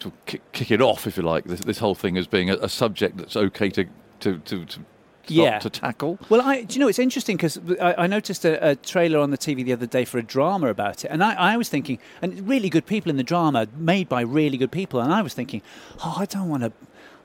to 0.00 0.12
kick, 0.26 0.52
kick 0.52 0.70
it 0.70 0.80
off, 0.80 1.06
if 1.06 1.16
you 1.16 1.22
like, 1.22 1.44
this, 1.44 1.60
this 1.60 1.78
whole 1.78 1.94
thing 1.94 2.16
as 2.16 2.26
being 2.26 2.50
a, 2.50 2.54
a 2.56 2.68
subject 2.68 3.16
that's 3.16 3.36
okay 3.36 3.68
to 3.70 3.84
to 4.20 4.38
to, 4.38 4.64
to 4.64 4.80
Yeah. 5.28 5.58
to 5.58 5.70
tackle? 5.70 6.18
Well, 6.28 6.40
I, 6.42 6.62
do 6.62 6.74
you 6.74 6.80
know, 6.80 6.88
it's 6.88 6.98
interesting 6.98 7.36
because 7.36 7.58
I, 7.80 7.94
I 8.04 8.06
noticed 8.06 8.44
a, 8.44 8.70
a 8.70 8.74
trailer 8.76 9.18
on 9.20 9.30
the 9.30 9.38
TV 9.38 9.64
the 9.64 9.72
other 9.72 9.86
day 9.86 10.04
for 10.04 10.18
a 10.18 10.22
drama 10.22 10.68
about 10.68 11.04
it. 11.04 11.08
And 11.10 11.22
I, 11.22 11.34
I 11.34 11.56
was 11.56 11.68
thinking, 11.68 11.98
and 12.22 12.48
really 12.48 12.68
good 12.70 12.86
people 12.86 13.10
in 13.10 13.16
the 13.16 13.22
drama, 13.34 13.66
made 13.76 14.08
by 14.08 14.22
really 14.22 14.56
good 14.58 14.72
people. 14.72 15.00
And 15.00 15.12
I 15.12 15.22
was 15.22 15.34
thinking, 15.34 15.62
oh, 16.04 16.16
I 16.18 16.24
don't 16.26 16.48
want 16.48 16.62
to. 16.64 16.72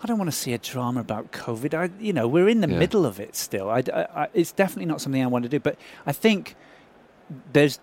I 0.03 0.05
don't 0.05 0.17
want 0.17 0.29
to 0.29 0.35
see 0.37 0.51
a 0.53 0.57
drama 0.57 0.99
about 0.99 1.31
COVID. 1.31 1.73
I, 1.73 1.89
you 1.97 2.11
know, 2.11 2.27
we're 2.27 2.49
in 2.49 2.59
the 2.59 2.67
Yeah. 2.69 2.77
middle 2.77 3.05
of 3.05 3.21
it 3.21 3.37
still. 3.37 3.69
I, 3.69 3.81
I- 3.93 4.23
I- 4.23 4.27
it's 4.33 4.51
definitely 4.51 4.85
not 4.87 4.99
something 4.99 5.23
I 5.23 5.27
want 5.27 5.43
to 5.43 5.49
do. 5.49 5.61
But 5.61 5.77
I 6.05 6.11
think 6.11 6.55
there's 7.53 7.79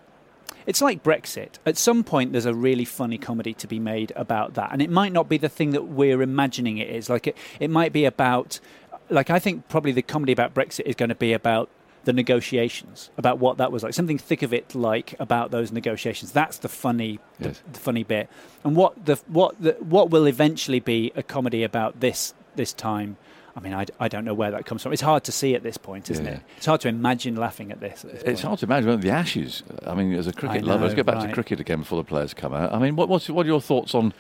it's 0.67 0.81
like 0.83 1.03
Brexit. 1.03 1.55
At 1.67 1.77
some 1.77 2.05
point, 2.05 2.33
there's 2.33 2.47
a 2.47 2.55
really 2.55 2.85
funny 2.85 3.19
comedy 3.19 3.55
to 3.55 3.67
be 3.67 3.79
made 3.79 4.13
about 4.17 4.55
that, 4.55 4.73
and 4.73 4.81
it 4.83 4.91
might 4.91 5.13
not 5.13 5.29
be 5.29 5.39
the 5.39 5.49
thing 5.49 5.71
that 5.71 5.85
we're 5.85 6.23
imagining 6.23 6.79
it 6.79 6.89
is. 6.89 7.09
Like 7.11 7.27
it, 7.27 7.37
it 7.59 7.71
might 7.71 7.93
be 7.93 8.05
about, 8.05 8.61
like 9.09 9.31
I 9.31 9.39
think 9.39 9.69
probably 9.69 9.93
the 9.93 10.03
comedy 10.03 10.33
about 10.33 10.55
Brexit 10.55 10.87
is 10.87 10.95
going 10.95 11.09
to 11.09 11.15
be 11.15 11.33
about 11.33 11.69
the 12.05 12.13
negotiations, 12.15 13.11
about 13.19 13.39
what 13.39 13.59
that 13.59 13.71
was 13.71 13.83
like, 13.83 13.93
something 13.95 14.17
thick 14.19 14.43
of 14.43 14.55
it 14.55 14.75
like 14.75 15.15
about 15.21 15.51
those 15.51 15.71
negotiations. 15.71 16.33
That's 16.33 16.59
the 16.59 16.69
funny, 16.69 17.21
Yes. 17.39 17.61
the, 17.67 17.73
the 17.73 17.79
funny 17.79 18.05
bit, 18.05 18.29
and 18.65 18.75
what 18.75 19.05
the 19.05 19.17
what 19.27 19.61
the 19.61 19.73
what 19.81 20.11
will 20.11 20.27
eventually 20.27 20.81
be 20.81 21.13
a 21.15 21.23
comedy 21.23 21.63
about 21.63 22.01
this 22.01 22.35
this 22.57 22.73
time. 22.73 23.17
I 23.57 23.61
mean, 23.61 23.75
I, 23.75 23.87
I 23.99 24.09
don't 24.09 24.25
know 24.25 24.35
where 24.35 24.51
that 24.53 24.65
comes 24.65 24.83
from. 24.83 24.93
It's 24.93 25.03
hard 25.03 25.25
to 25.25 25.33
see 25.33 25.55
at 25.55 25.63
this 25.63 25.77
point, 25.77 26.11
isn't 26.11 26.25
Yeah. 26.25 26.33
it? 26.35 26.43
It's 26.57 26.67
hard 26.67 26.81
to 26.83 26.89
imagine 26.89 27.35
laughing 27.37 27.73
at 27.73 27.81
this. 27.81 28.05
At 28.05 28.13
this 28.13 28.23
It's 28.25 28.43
hard 28.43 28.59
to 28.61 28.67
imagine 28.67 29.01
the 29.01 29.11
Ashes. 29.11 29.63
I 29.87 29.95
mean, 29.95 30.13
as 30.15 30.27
a 30.27 30.33
cricket 30.33 30.63
I 30.63 30.67
lover, 30.67 30.85
let's 30.85 30.97
know, 30.97 31.03
go 31.03 31.13
back 31.13 31.27
to 31.27 31.33
cricket 31.35 31.59
again 31.61 31.81
before 31.81 31.99
the 31.99 32.05
players 32.09 32.33
come 32.33 32.55
out. 32.55 32.73
I 32.73 32.79
mean, 32.79 32.97
what, 32.97 33.09
what's, 33.09 33.29
what 33.29 33.47
are 33.47 33.49
your 33.49 33.61
thoughts 33.61 33.95
on 33.95 34.13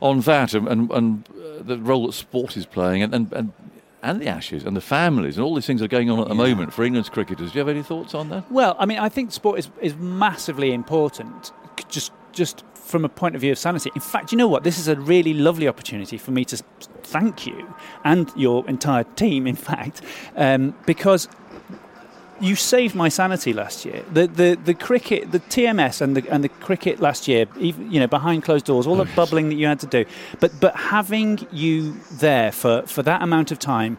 on 0.00 0.20
that 0.20 0.52
and 0.54 0.68
and, 0.68 0.90
and 0.92 1.28
uh, 1.30 1.62
the 1.62 1.78
role 1.78 2.06
that 2.06 2.12
sport 2.12 2.56
is 2.56 2.66
playing 2.66 3.02
and, 3.02 3.14
and 3.14 3.32
and 3.32 3.52
and 4.02 4.20
the 4.20 4.28
Ashes 4.28 4.62
and 4.64 4.76
the 4.76 4.80
families 4.80 5.36
and 5.36 5.44
all 5.44 5.54
these 5.54 5.66
things 5.66 5.82
are 5.82 5.88
going 5.88 6.10
on 6.10 6.20
at 6.20 6.28
the 6.28 6.34
Yeah. 6.34 6.48
moment 6.54 6.72
for 6.72 6.84
England's 6.84 7.08
cricketers? 7.08 7.50
Do 7.50 7.58
you 7.58 7.60
have 7.60 7.68
any 7.68 7.82
thoughts 7.82 8.14
on 8.14 8.28
that? 8.28 8.50
Well, 8.52 8.76
I 8.78 8.86
mean, 8.86 8.98
I 8.98 9.08
think 9.08 9.32
sport 9.32 9.58
is, 9.58 9.68
is 9.80 9.96
massively 9.96 10.72
important, 10.72 11.50
just 11.88 12.12
just 12.32 12.62
from 12.86 13.04
a 13.04 13.08
point 13.08 13.34
of 13.34 13.40
view 13.40 13.52
of 13.52 13.58
sanity. 13.58 13.90
In 13.94 14.00
fact, 14.00 14.32
you 14.32 14.38
know 14.38 14.48
what? 14.48 14.62
This 14.62 14.78
is 14.78 14.88
a 14.88 14.96
really 14.96 15.34
lovely 15.34 15.66
opportunity 15.66 16.16
for 16.16 16.30
me 16.30 16.44
to 16.46 16.56
thank 17.02 17.46
you 17.46 17.74
and 18.04 18.30
your 18.36 18.66
entire 18.68 19.04
team, 19.04 19.46
in 19.46 19.56
fact, 19.56 20.02
um, 20.36 20.74
because 20.86 21.28
you 22.40 22.54
saved 22.54 22.94
my 22.94 23.08
sanity 23.08 23.52
last 23.52 23.84
year. 23.84 24.04
The 24.12 24.26
the, 24.26 24.58
the 24.62 24.74
cricket, 24.74 25.32
the 25.32 25.40
TMS 25.40 26.00
and 26.00 26.16
the 26.16 26.30
and 26.30 26.44
the 26.44 26.48
cricket 26.48 27.00
last 27.00 27.26
year, 27.26 27.46
even 27.58 27.90
you 27.90 27.98
know 27.98 28.06
behind 28.06 28.44
closed 28.44 28.66
doors, 28.66 28.86
all 28.86 28.96
the 28.96 29.10
bubbling 29.16 29.48
that 29.48 29.56
you 29.56 29.66
had 29.66 29.80
to 29.80 29.86
do, 29.86 30.04
but 30.40 30.52
but 30.60 30.76
having 30.76 31.46
you 31.50 31.96
there 32.12 32.52
for 32.52 32.82
for 32.82 33.02
that 33.02 33.22
amount 33.22 33.50
of 33.50 33.58
time 33.58 33.98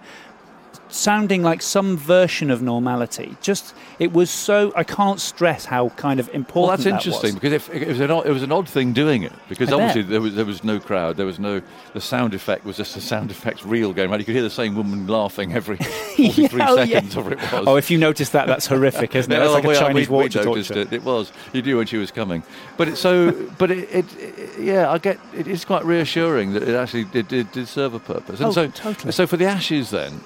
sounding 0.89 1.43
like 1.43 1.61
some 1.61 1.97
version 1.97 2.49
of 2.51 2.61
normality. 2.61 3.35
Just 3.41 3.73
it 3.99 4.13
was 4.13 4.29
so 4.29 4.71
I 4.75 4.83
can't 4.83 5.19
stress 5.19 5.65
how 5.65 5.89
kind 5.89 6.19
of 6.19 6.27
important. 6.33 6.55
Well, 6.55 6.67
that's 6.67 6.83
that 6.83 6.89
interesting 6.93 7.33
was. 7.33 7.41
because 7.41 7.53
if, 7.53 7.69
it 7.73 7.87
was 7.87 7.99
an 7.99 8.11
odd, 8.11 8.25
it 8.25 8.31
was 8.31 8.43
an 8.43 8.51
odd 8.51 8.67
thing 8.69 8.93
doing 8.93 9.23
it 9.23 9.33
because 9.49 9.69
I 9.69 9.77
bet. 9.77 9.89
obviously 9.89 10.01
there 10.03 10.21
was 10.21 10.35
there 10.35 10.45
was 10.45 10.63
no 10.63 10.79
crowd, 10.79 11.17
there 11.17 11.25
was 11.25 11.39
no 11.39 11.61
the 11.93 12.01
sound 12.01 12.33
effect 12.33 12.65
was 12.65 12.77
just 12.77 12.95
a 12.95 13.01
sound 13.01 13.31
effect 13.31 13.63
reel 13.65 13.93
going 13.93 14.09
around. 14.09 14.19
You 14.19 14.25
could 14.25 14.35
hear 14.35 14.43
the 14.43 14.49
same 14.49 14.75
woman 14.75 15.07
laughing 15.07 15.53
every 15.53 15.77
forty 16.17 16.47
three 16.47 16.59
Yeah, 16.59 16.67
oh, 16.69 16.75
yeah. 16.83 16.85
seconds, 17.01 17.17
or 17.17 17.31
it 17.33 17.39
was. 17.39 17.63
Oh, 17.67 17.75
if 17.75 17.91
you 17.91 17.97
notice 17.97 18.29
that, 18.29 18.47
that's 18.47 18.67
horrific, 18.67 19.15
isn't 19.15 19.31
it? 19.31 19.37
No, 19.37 19.53
That's 19.53 19.65
like 19.65 19.75
a 19.77 19.79
Chinese 19.79 20.09
we, 20.09 20.17
we 20.17 20.23
noticed 20.23 20.43
torture. 20.43 20.79
it. 20.79 20.93
It 20.93 21.03
was. 21.03 21.31
You 21.53 21.61
knew 21.61 21.77
when 21.77 21.85
she 21.87 21.97
was 21.97 22.11
coming. 22.11 22.43
But 22.77 22.87
it's 22.87 22.99
so. 22.99 23.31
but 23.57 23.71
it, 23.71 23.89
it, 23.93 24.05
it- 24.17 24.59
yeah, 24.59 24.89
I 24.89 24.97
get. 24.97 25.19
It 25.35 25.47
is 25.47 25.63
quite 25.65 25.85
reassuring 25.85 26.53
that 26.53 26.63
it 26.63 26.73
actually 26.75 27.03
did, 27.05 27.27
did, 27.27 27.51
did 27.51 27.67
serve 27.67 27.93
a 27.93 27.99
purpose. 27.99 28.39
And 28.39 28.49
Oh, 28.49 28.51
so, 28.51 28.67
totally. 28.69 29.11
so 29.11 29.27
for 29.27 29.37
the 29.37 29.45
Ashes 29.45 29.91
then, 29.91 30.19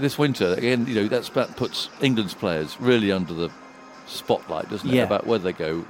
this 0.00 0.18
winter 0.18 0.54
again, 0.54 0.86
you 0.86 0.94
know, 0.94 1.08
that's 1.08 1.28
that 1.30 1.56
puts 1.56 1.88
England's 2.00 2.34
players 2.34 2.76
really 2.80 3.12
under 3.12 3.34
the 3.34 3.50
spotlight, 4.06 4.68
doesn't 4.68 4.88
it? 4.88 4.94
Yeah. 4.94 5.04
About 5.04 5.26
whether 5.26 5.44
they 5.44 5.52
go, 5.52 5.80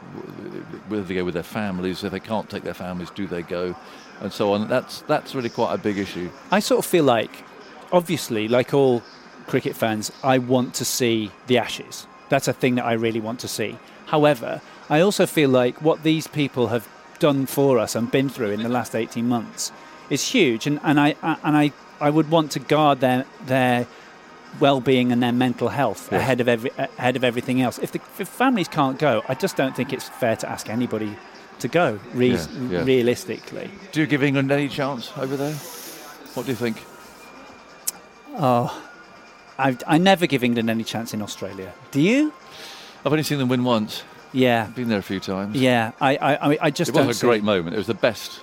whether 0.89 1.03
they 1.05 1.15
go 1.15 1.25
with 1.25 1.35
their 1.35 1.43
families. 1.43 2.05
If 2.05 2.13
they 2.13 2.21
can't 2.21 2.49
take 2.49 2.63
their 2.63 2.75
families, 2.75 3.11
do 3.11 3.27
they 3.27 3.43
go? 3.43 3.75
And 4.21 4.33
so 4.33 4.53
on. 4.53 4.69
That's 4.69 5.03
that's 5.03 5.35
really 5.35 5.49
quite 5.49 5.75
a 5.75 5.79
big 5.79 5.99
issue. 5.99 6.31
I 6.51 6.61
sort 6.61 6.79
of 6.79 6.87
feel 6.87 7.05
like, 7.05 7.45
obviously, 7.93 8.49
like 8.49 8.75
all 8.75 9.03
cricket 9.47 9.75
fans, 9.75 10.13
I 10.23 10.39
want 10.39 10.75
to 10.75 10.85
see 10.85 11.31
the 11.47 11.59
Ashes. 11.59 12.07
That's 12.29 12.47
a 12.47 12.53
thing 12.53 12.77
that 12.77 12.85
I 12.85 12.93
really 12.93 13.21
want 13.21 13.41
to 13.41 13.49
see. 13.49 13.77
However, 14.07 14.61
I 14.89 15.01
also 15.01 15.27
feel 15.27 15.51
like 15.51 15.83
what 15.83 16.03
these 16.03 16.27
people 16.27 16.69
have 16.69 16.89
done 17.19 17.47
for 17.47 17.79
us 17.79 17.95
and 17.95 18.11
been 18.11 18.29
through 18.29 18.51
in 18.51 18.63
the 18.63 18.69
last 18.69 18.95
18 18.95 19.27
months 19.29 19.73
is 20.09 20.29
huge, 20.29 20.67
and, 20.67 20.81
and 20.83 21.01
I 21.01 21.15
and 21.23 21.57
I, 21.57 21.73
I 22.01 22.11
would 22.11 22.31
want 22.31 22.51
to 22.53 22.59
guard 22.59 23.01
their 23.01 23.25
their 23.47 23.87
well-being 24.59 25.13
and 25.13 25.23
their 25.23 25.33
mental 25.33 25.69
health 25.69 26.09
Yes. 26.11 26.21
ahead 26.23 26.41
of 26.41 26.49
every 26.49 26.71
ahead 26.99 27.17
of 27.17 27.25
everything 27.25 27.61
else. 27.63 27.79
If 27.79 27.93
the 27.93 28.01
if 28.19 28.29
families 28.29 28.69
can't 28.69 28.99
go, 28.99 29.23
I 29.29 29.35
just 29.35 29.57
don't 29.57 29.75
think 29.77 29.93
it's 29.93 30.09
fair 30.09 30.37
to 30.37 30.49
ask 30.49 30.69
anybody 30.69 31.17
to 31.61 31.69
go. 31.69 31.99
Re- 32.15 32.31
Yeah, 32.33 32.47
yeah. 32.71 32.85
Realistically. 32.85 33.71
Do 33.93 34.01
you 34.01 34.07
give 34.07 34.23
England 34.23 34.51
any 34.51 34.69
chance 34.69 35.13
over 35.17 35.37
there? 35.37 35.55
What 36.35 36.47
do 36.47 36.53
you 36.53 36.57
think? 36.57 36.83
Oh, 38.37 38.71
I, 39.59 39.77
I 39.87 39.99
never 39.99 40.27
give 40.27 40.43
England 40.45 40.71
any 40.71 40.85
chance 40.85 41.13
in 41.15 41.23
Australia. 41.23 41.73
Do 41.91 42.01
you? 42.01 42.33
I've 43.05 43.13
only 43.13 43.23
seen 43.25 43.39
them 43.39 43.49
win 43.49 43.65
once. 43.65 44.03
Yeah, 44.33 44.67
Been 44.67 44.89
there 44.89 44.99
a 45.01 45.03
few 45.03 45.19
times. 45.19 45.57
yeah. 45.57 45.91
I, 46.01 46.17
I, 46.17 46.53
I- 46.53 46.59
I 46.67 46.71
just 46.71 46.91
It 46.91 46.95
don't 46.95 47.09
was 47.09 47.17
a 47.17 47.21
see- 47.21 47.27
great 47.27 47.43
moment. 47.43 47.75
It 47.75 47.79
was 47.79 47.89
the 47.89 47.95
best, 47.95 48.41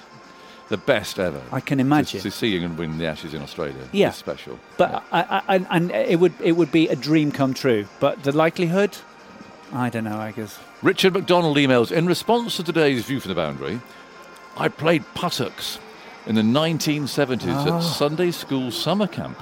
the 0.70 0.78
best 0.78 1.18
ever. 1.20 1.42
I 1.52 1.60
can 1.62 1.80
imagine, 1.80 2.20
to 2.22 2.32
see 2.32 2.56
England 2.56 2.78
win 2.78 2.98
the 2.98 3.06
Ashes 3.08 3.34
in 3.34 3.42
Australia. 3.42 3.88
Yeah. 3.92 4.10
It's 4.10 4.18
special. 4.18 4.60
but 4.78 5.04
I, 5.12 5.22
I, 5.22 5.44
I, 5.56 5.66
and 5.70 5.92
it 5.92 6.20
would 6.20 6.34
it 6.42 6.54
would 6.54 6.72
be 6.72 6.88
a 6.90 6.96
dream 6.96 7.32
come 7.32 7.54
true. 7.54 7.88
But 8.00 8.24
the 8.24 8.32
likelihood, 8.32 8.98
I 9.74 9.90
don't 9.90 10.04
know. 10.04 10.18
I 10.18 10.32
guess. 10.32 10.60
Richard 10.84 11.14
McDonald 11.14 11.58
emails 11.58 11.92
in 11.92 12.06
response 12.06 12.58
to 12.58 12.64
today's 12.64 13.06
view 13.06 13.20
from 13.20 13.30
the 13.30 13.36
boundary. 13.36 13.80
I 14.58 14.68
played 14.70 15.04
puttocks 15.16 15.80
in 16.26 16.36
the 16.36 16.42
1970s 16.42 17.48
Ah. 17.48 17.78
at 17.78 17.84
Sunday 17.84 18.32
School 18.32 18.70
summer 18.72 19.08
camp 19.08 19.38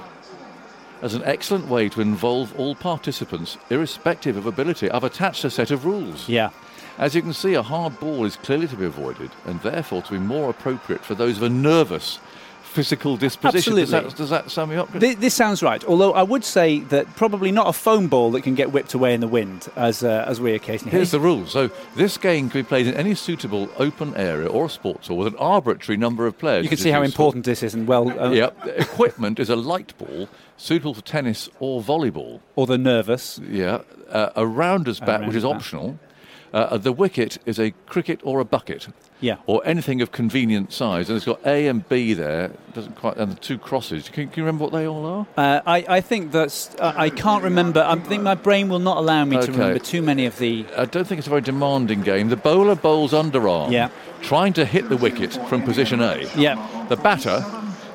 as 1.02 1.14
an 1.14 1.22
excellent 1.24 1.68
way 1.68 1.88
to 1.90 2.00
involve 2.00 2.58
all 2.58 2.74
participants, 2.74 3.58
irrespective 3.70 4.36
of 4.36 4.46
ability. 4.46 4.90
I've 4.90 5.04
attached 5.04 5.44
a 5.44 5.50
set 5.50 5.70
of 5.70 5.84
rules. 5.84 6.28
Yeah. 6.28 6.50
As 6.98 7.14
you 7.14 7.22
can 7.22 7.32
see, 7.32 7.54
a 7.54 7.62
hard 7.62 7.98
ball 8.00 8.24
is 8.24 8.36
clearly 8.36 8.66
to 8.68 8.76
be 8.76 8.86
avoided 8.86 9.30
and 9.44 9.60
therefore 9.60 10.02
to 10.02 10.12
be 10.12 10.18
more 10.18 10.48
appropriate 10.50 11.04
for 11.04 11.14
those 11.14 11.36
of 11.36 11.42
a 11.42 11.48
nervous, 11.50 12.18
physical 12.62 13.16
disposition. 13.18 13.74
Does 13.74 13.90
that, 13.90 14.16
does 14.16 14.30
that 14.30 14.50
sum 14.50 14.72
you 14.72 14.80
up? 14.80 14.92
This, 14.92 15.16
this 15.16 15.34
sounds 15.34 15.62
right. 15.62 15.84
Although 15.84 16.12
I 16.14 16.22
would 16.22 16.42
say 16.44 16.80
that 16.80 17.06
probably 17.16 17.52
not 17.52 17.68
a 17.68 17.72
foam 17.74 18.08
ball 18.08 18.30
that 18.32 18.42
can 18.42 18.54
get 18.54 18.72
whipped 18.72 18.94
away 18.94 19.12
in 19.12 19.20
the 19.20 19.28
wind, 19.28 19.68
as 19.76 20.02
uh, 20.02 20.24
as 20.26 20.40
we 20.40 20.54
occasionally 20.54 20.90
Here's 20.90 21.10
hear. 21.10 21.20
the 21.20 21.24
rule. 21.24 21.46
So 21.46 21.70
this 21.96 22.16
game 22.16 22.48
can 22.48 22.60
be 22.62 22.64
played 22.66 22.86
in 22.86 22.94
any 22.94 23.14
suitable 23.14 23.68
open 23.76 24.14
area 24.16 24.46
or 24.48 24.66
a 24.66 24.70
sports 24.70 25.08
hall 25.08 25.18
with 25.18 25.26
an 25.28 25.36
arbitrary 25.36 25.98
number 25.98 26.26
of 26.26 26.38
players. 26.38 26.64
You 26.64 26.70
can 26.70 26.78
see 26.78 26.90
how 26.90 27.02
useful. 27.02 27.24
important 27.26 27.44
this 27.44 27.62
is, 27.62 27.74
and 27.74 27.86
well, 27.86 28.08
uh, 28.18 28.30
Yep. 28.30 28.66
Equipment 28.78 29.38
is 29.38 29.50
a 29.50 29.56
light 29.56 29.96
ball 29.98 30.28
suitable 30.56 30.94
for 30.94 31.02
tennis 31.02 31.50
or 31.60 31.82
volleyball. 31.82 32.40
or 32.56 32.66
the 32.66 32.78
nervous. 32.78 33.38
Yeah. 33.46 33.82
Uh, 34.10 34.30
a 34.36 34.46
rounder's 34.46 34.98
bat, 35.00 35.20
which 35.20 35.34
rounder's 35.34 35.36
is 35.36 35.42
bat. 35.44 35.52
optional. 35.56 35.98
Uh, 36.56 36.78
the 36.78 36.90
wicket 36.92 37.36
is 37.44 37.58
a 37.58 37.70
cricket 37.84 38.18
or 38.24 38.40
a 38.40 38.44
bucket. 38.44 38.88
Yeah. 39.20 39.36
Or 39.46 39.60
anything 39.66 40.00
of 40.00 40.10
convenient 40.10 40.72
size. 40.72 41.10
And 41.10 41.16
it's 41.16 41.26
got 41.26 41.46
A 41.46 41.68
and 41.68 41.86
B 41.86 42.14
there. 42.14 42.50
Doesn't 42.72 42.96
quite. 42.96 43.18
And 43.18 43.32
the 43.32 43.36
two 43.36 43.58
crosses. 43.58 44.08
Can, 44.08 44.28
can 44.28 44.40
you 44.40 44.46
remember 44.46 44.64
what 44.64 44.72
they 44.72 44.86
all 44.86 45.04
are? 45.04 45.26
Uh, 45.36 45.60
I, 45.66 45.84
I 45.86 46.00
think 46.00 46.32
that's. 46.32 46.74
Uh, 46.76 46.94
I 46.96 47.10
can't 47.10 47.42
remember. 47.44 47.84
I 47.86 47.96
think 47.96 48.22
my 48.22 48.34
brain 48.34 48.70
will 48.70 48.78
not 48.78 48.96
allow 48.96 49.22
me 49.26 49.36
to 49.38 49.52
remember 49.52 49.78
too 49.78 50.00
many 50.00 50.24
of 50.24 50.38
the. 50.38 50.64
I 50.78 50.86
don't 50.86 51.06
think 51.06 51.18
it's 51.18 51.26
a 51.26 51.30
very 51.30 51.42
demanding 51.42 52.00
game. 52.02 52.30
The 52.30 52.36
bowler 52.36 52.74
bowls 52.74 53.12
underarm, 53.12 53.70
Yeah. 53.70 53.90
trying 54.22 54.54
to 54.54 54.64
hit 54.64 54.88
the 54.88 54.96
wicket 54.96 55.34
from 55.48 55.62
position 55.62 56.00
A. 56.00 56.26
Yeah. 56.36 56.86
The 56.88 56.96
batter 56.96 57.44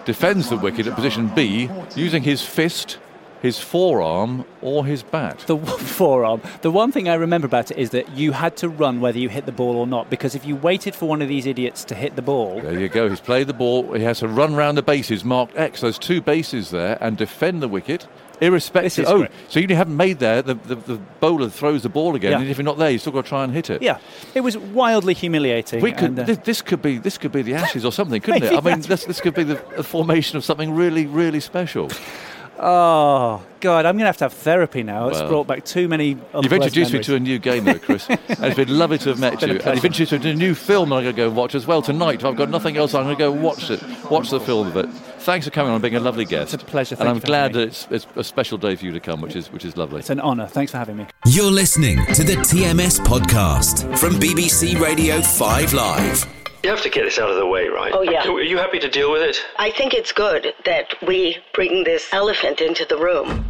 defends 0.05 0.49
the 0.49 0.57
wicket 0.57 0.85
at 0.85 0.95
position 0.95 1.29
B 1.33 1.67
using 1.95 2.21
his 2.21 2.43
fist, 2.43 2.99
his 3.41 3.57
forearm, 3.59 4.45
or 4.61 4.85
his 4.85 5.01
bat. 5.03 5.39
The 5.47 5.57
forearm. 5.97 6.41
The 6.61 6.69
one 6.71 6.91
thing 6.91 7.09
I 7.09 7.15
remember 7.15 7.47
about 7.47 7.71
it 7.71 7.77
is 7.77 7.89
that 7.91 8.11
you 8.15 8.31
had 8.33 8.55
to 8.57 8.69
run 8.69 9.01
whether 9.01 9.17
you 9.17 9.29
hit 9.29 9.45
the 9.45 9.51
ball 9.51 9.75
or 9.77 9.87
not, 9.87 10.09
because 10.09 10.35
if 10.35 10.45
you 10.45 10.55
waited 10.55 10.93
for 10.95 11.07
one 11.07 11.21
of 11.21 11.27
these 11.27 11.45
idiots 11.45 11.83
to 11.85 11.95
hit 11.95 12.15
the 12.15 12.21
ball, 12.21 12.61
There 12.61 12.79
you 12.79 12.87
go. 12.89 13.09
He's 13.09 13.19
played 13.19 13.47
the 13.47 13.53
ball. 13.53 13.93
He 13.93 14.03
has 14.03 14.19
to 14.19 14.27
run 14.27 14.55
round 14.55 14.77
the 14.77 14.83
bases 14.83 15.23
marked 15.25 15.57
X. 15.57 15.81
There's 15.81 15.97
two 15.97 16.21
bases 16.21 16.69
there 16.69 16.97
and 17.01 17.17
defend 17.17 17.61
the 17.63 17.67
wicket. 17.67 18.07
Irrespective. 18.41 19.05
Oh, 19.07 19.19
great. 19.19 19.31
so 19.49 19.59
you 19.59 19.67
haven't 19.75 19.95
made 19.95 20.17
there. 20.17 20.41
The, 20.41 20.55
the, 20.55 20.73
the 20.75 20.95
bowler 21.19 21.47
throws 21.49 21.83
the 21.83 21.89
ball 21.89 22.15
again, 22.15 22.31
Yeah. 22.31 22.39
and 22.41 22.49
if 22.49 22.57
you're 22.57 22.65
not 22.65 22.79
there, 22.79 22.89
you've 22.89 23.01
still 23.01 23.13
got 23.13 23.25
to 23.25 23.29
try 23.29 23.43
and 23.43 23.53
hit 23.53 23.69
it. 23.69 23.83
yeah, 23.83 23.99
it 24.33 24.41
was 24.41 24.57
wildly 24.57 25.13
humiliating. 25.13 25.79
We 25.79 25.91
could. 25.91 26.03
and, 26.09 26.19
uh, 26.21 26.23
this, 26.23 26.37
this 26.39 26.61
could 26.63 26.81
be. 26.81 26.97
This 26.97 27.19
could 27.19 27.31
be 27.31 27.43
the 27.43 27.53
Ashes 27.61 27.85
or 27.85 27.91
something, 27.91 28.19
couldn't 28.19 28.43
it? 28.43 28.53
I 28.53 28.61
mean, 28.61 28.81
this, 28.81 29.05
this 29.05 29.21
could 29.21 29.35
be 29.35 29.43
the, 29.43 29.63
the 29.77 29.83
formation 29.83 30.37
of 30.37 30.43
something 30.43 30.73
really, 30.73 31.05
really 31.05 31.39
special. 31.39 31.89
Oh 32.61 33.43
God, 33.59 33.85
I'm 33.85 33.95
going 33.95 34.03
to 34.03 34.07
have 34.07 34.17
to 34.17 34.25
have 34.25 34.33
therapy 34.33 34.83
now. 34.83 35.09
It's 35.09 35.19
Well, 35.19 35.29
brought 35.29 35.47
back 35.47 35.65
too 35.65 35.87
many. 35.87 36.09
You've 36.09 36.19
unpleasant 36.33 36.53
introduced 36.63 36.93
me 36.93 37.03
to 37.03 37.15
a 37.15 37.19
new 37.19 37.39
game, 37.39 37.65
though, 37.65 37.79
Chris. 37.79 38.07
and 38.09 38.19
it's 38.29 38.55
been 38.55 38.77
lovely 38.77 38.97
to 38.99 39.09
have 39.09 39.19
met 39.19 39.41
you. 39.41 39.49
And 39.49 39.63
you've 39.75 39.85
introduced 39.85 40.11
me 40.11 40.19
to 40.19 40.29
a 40.29 40.33
new 40.33 40.55
film 40.55 40.89
that 40.89 40.95
I'm 40.95 41.03
going 41.03 41.15
to 41.15 41.21
go 41.21 41.27
and 41.27 41.35
watch 41.35 41.55
as 41.55 41.67
well 41.67 41.81
tonight. 41.81 42.15
If 42.15 42.25
I've 42.25 42.35
got 42.37 42.49
nothing 42.49 42.77
else, 42.77 42.93
I'm 42.93 43.03
going 43.03 43.15
to 43.17 43.19
go 43.19 43.31
watch 43.31 43.69
it, 43.69 43.81
watch 44.09 44.29
the 44.29 44.39
film 44.39 44.67
of 44.67 44.77
it. 44.77 44.89
Thanks 45.21 45.45
for 45.45 45.51
coming 45.51 45.71
on 45.71 45.81
being 45.81 45.95
a 45.95 45.99
lovely 45.99 46.25
guest. 46.25 46.53
It's 46.53 46.63
a 46.63 46.65
pleasure. 46.65 46.95
and 46.99 47.07
I'm 47.07 47.15
you 47.15 47.21
glad 47.21 47.53
that 47.53 47.67
it's, 47.67 47.87
it's 47.91 48.07
a 48.15 48.23
special 48.23 48.57
day 48.57 48.75
for 48.75 48.85
you 48.85 48.91
to 48.91 48.99
come, 48.99 49.21
which 49.21 49.35
is 49.35 49.51
which 49.51 49.65
is 49.65 49.77
lovely. 49.77 49.99
It's 49.99 50.09
an 50.09 50.19
honour. 50.19 50.47
Thanks 50.47 50.71
for 50.71 50.79
having 50.79 50.97
me. 50.97 51.05
You're 51.27 51.51
listening 51.51 52.03
to 52.15 52.23
the 52.23 52.37
TMS 52.37 52.99
podcast 53.05 53.97
from 53.99 54.13
BBC 54.15 54.79
Radio 54.79 55.21
5 55.21 55.73
Live. 55.73 56.40
You 56.63 56.69
have 56.69 56.83
to 56.83 56.89
get 56.89 57.05
this 57.05 57.17
out 57.17 57.29
of 57.31 57.37
the 57.37 57.45
way, 57.47 57.67
right? 57.69 57.91
Oh, 57.93 58.03
yeah. 58.03 58.27
Are 58.27 58.41
you 58.41 58.57
happy 58.57 58.77
to 58.79 58.87
deal 58.87 59.11
with 59.11 59.23
it? 59.23 59.37
I 59.57 59.71
think 59.71 59.95
it's 59.95 60.11
good 60.11 60.53
that 60.65 60.93
we 61.01 61.37
bring 61.55 61.83
this 61.83 62.07
elephant 62.13 62.61
into 62.61 62.85
the 62.85 62.97
room. 62.97 63.49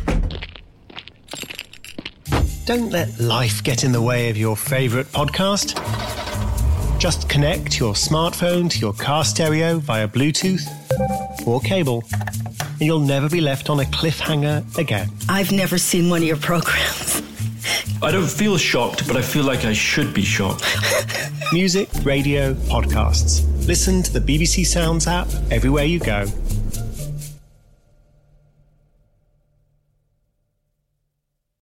Don't 2.65 2.89
let 2.89 3.19
life 3.19 3.61
get 3.63 3.83
in 3.83 3.91
the 3.91 4.01
way 4.01 4.29
of 4.29 4.37
your 4.37 4.55
favourite 4.55 5.07
podcast. 5.07 5.77
Just 6.99 7.27
connect 7.27 7.79
your 7.79 7.95
smartphone 7.95 8.69
to 8.69 8.79
your 8.79 8.93
car 8.93 9.25
stereo 9.25 9.79
via 9.79 10.07
Bluetooth 10.07 10.65
or 11.45 11.59
cable, 11.59 12.05
and 12.13 12.81
you'll 12.81 12.99
never 12.99 13.27
be 13.27 13.41
left 13.41 13.69
on 13.69 13.81
a 13.81 13.85
cliffhanger 13.85 14.77
again. 14.77 15.09
I've 15.27 15.51
never 15.51 15.77
seen 15.77 16.09
one 16.09 16.21
of 16.21 16.27
your 16.27 16.37
programs. 16.37 17.21
I 18.01 18.11
don't 18.11 18.29
feel 18.29 18.57
shocked, 18.57 19.07
but 19.07 19.15
I 19.15 19.21
feel 19.21 19.43
like 19.43 19.65
I 19.65 19.73
should 19.73 20.13
be 20.13 20.23
shocked. 20.23 20.65
Music, 21.53 21.89
radio, 22.03 22.53
podcasts. 22.53 23.45
Listen 23.67 24.01
to 24.03 24.11
the 24.11 24.19
BBC 24.19 24.65
Sounds 24.65 25.07
app 25.07 25.27
everywhere 25.51 25.85
you 25.85 25.99
go. 25.99 26.25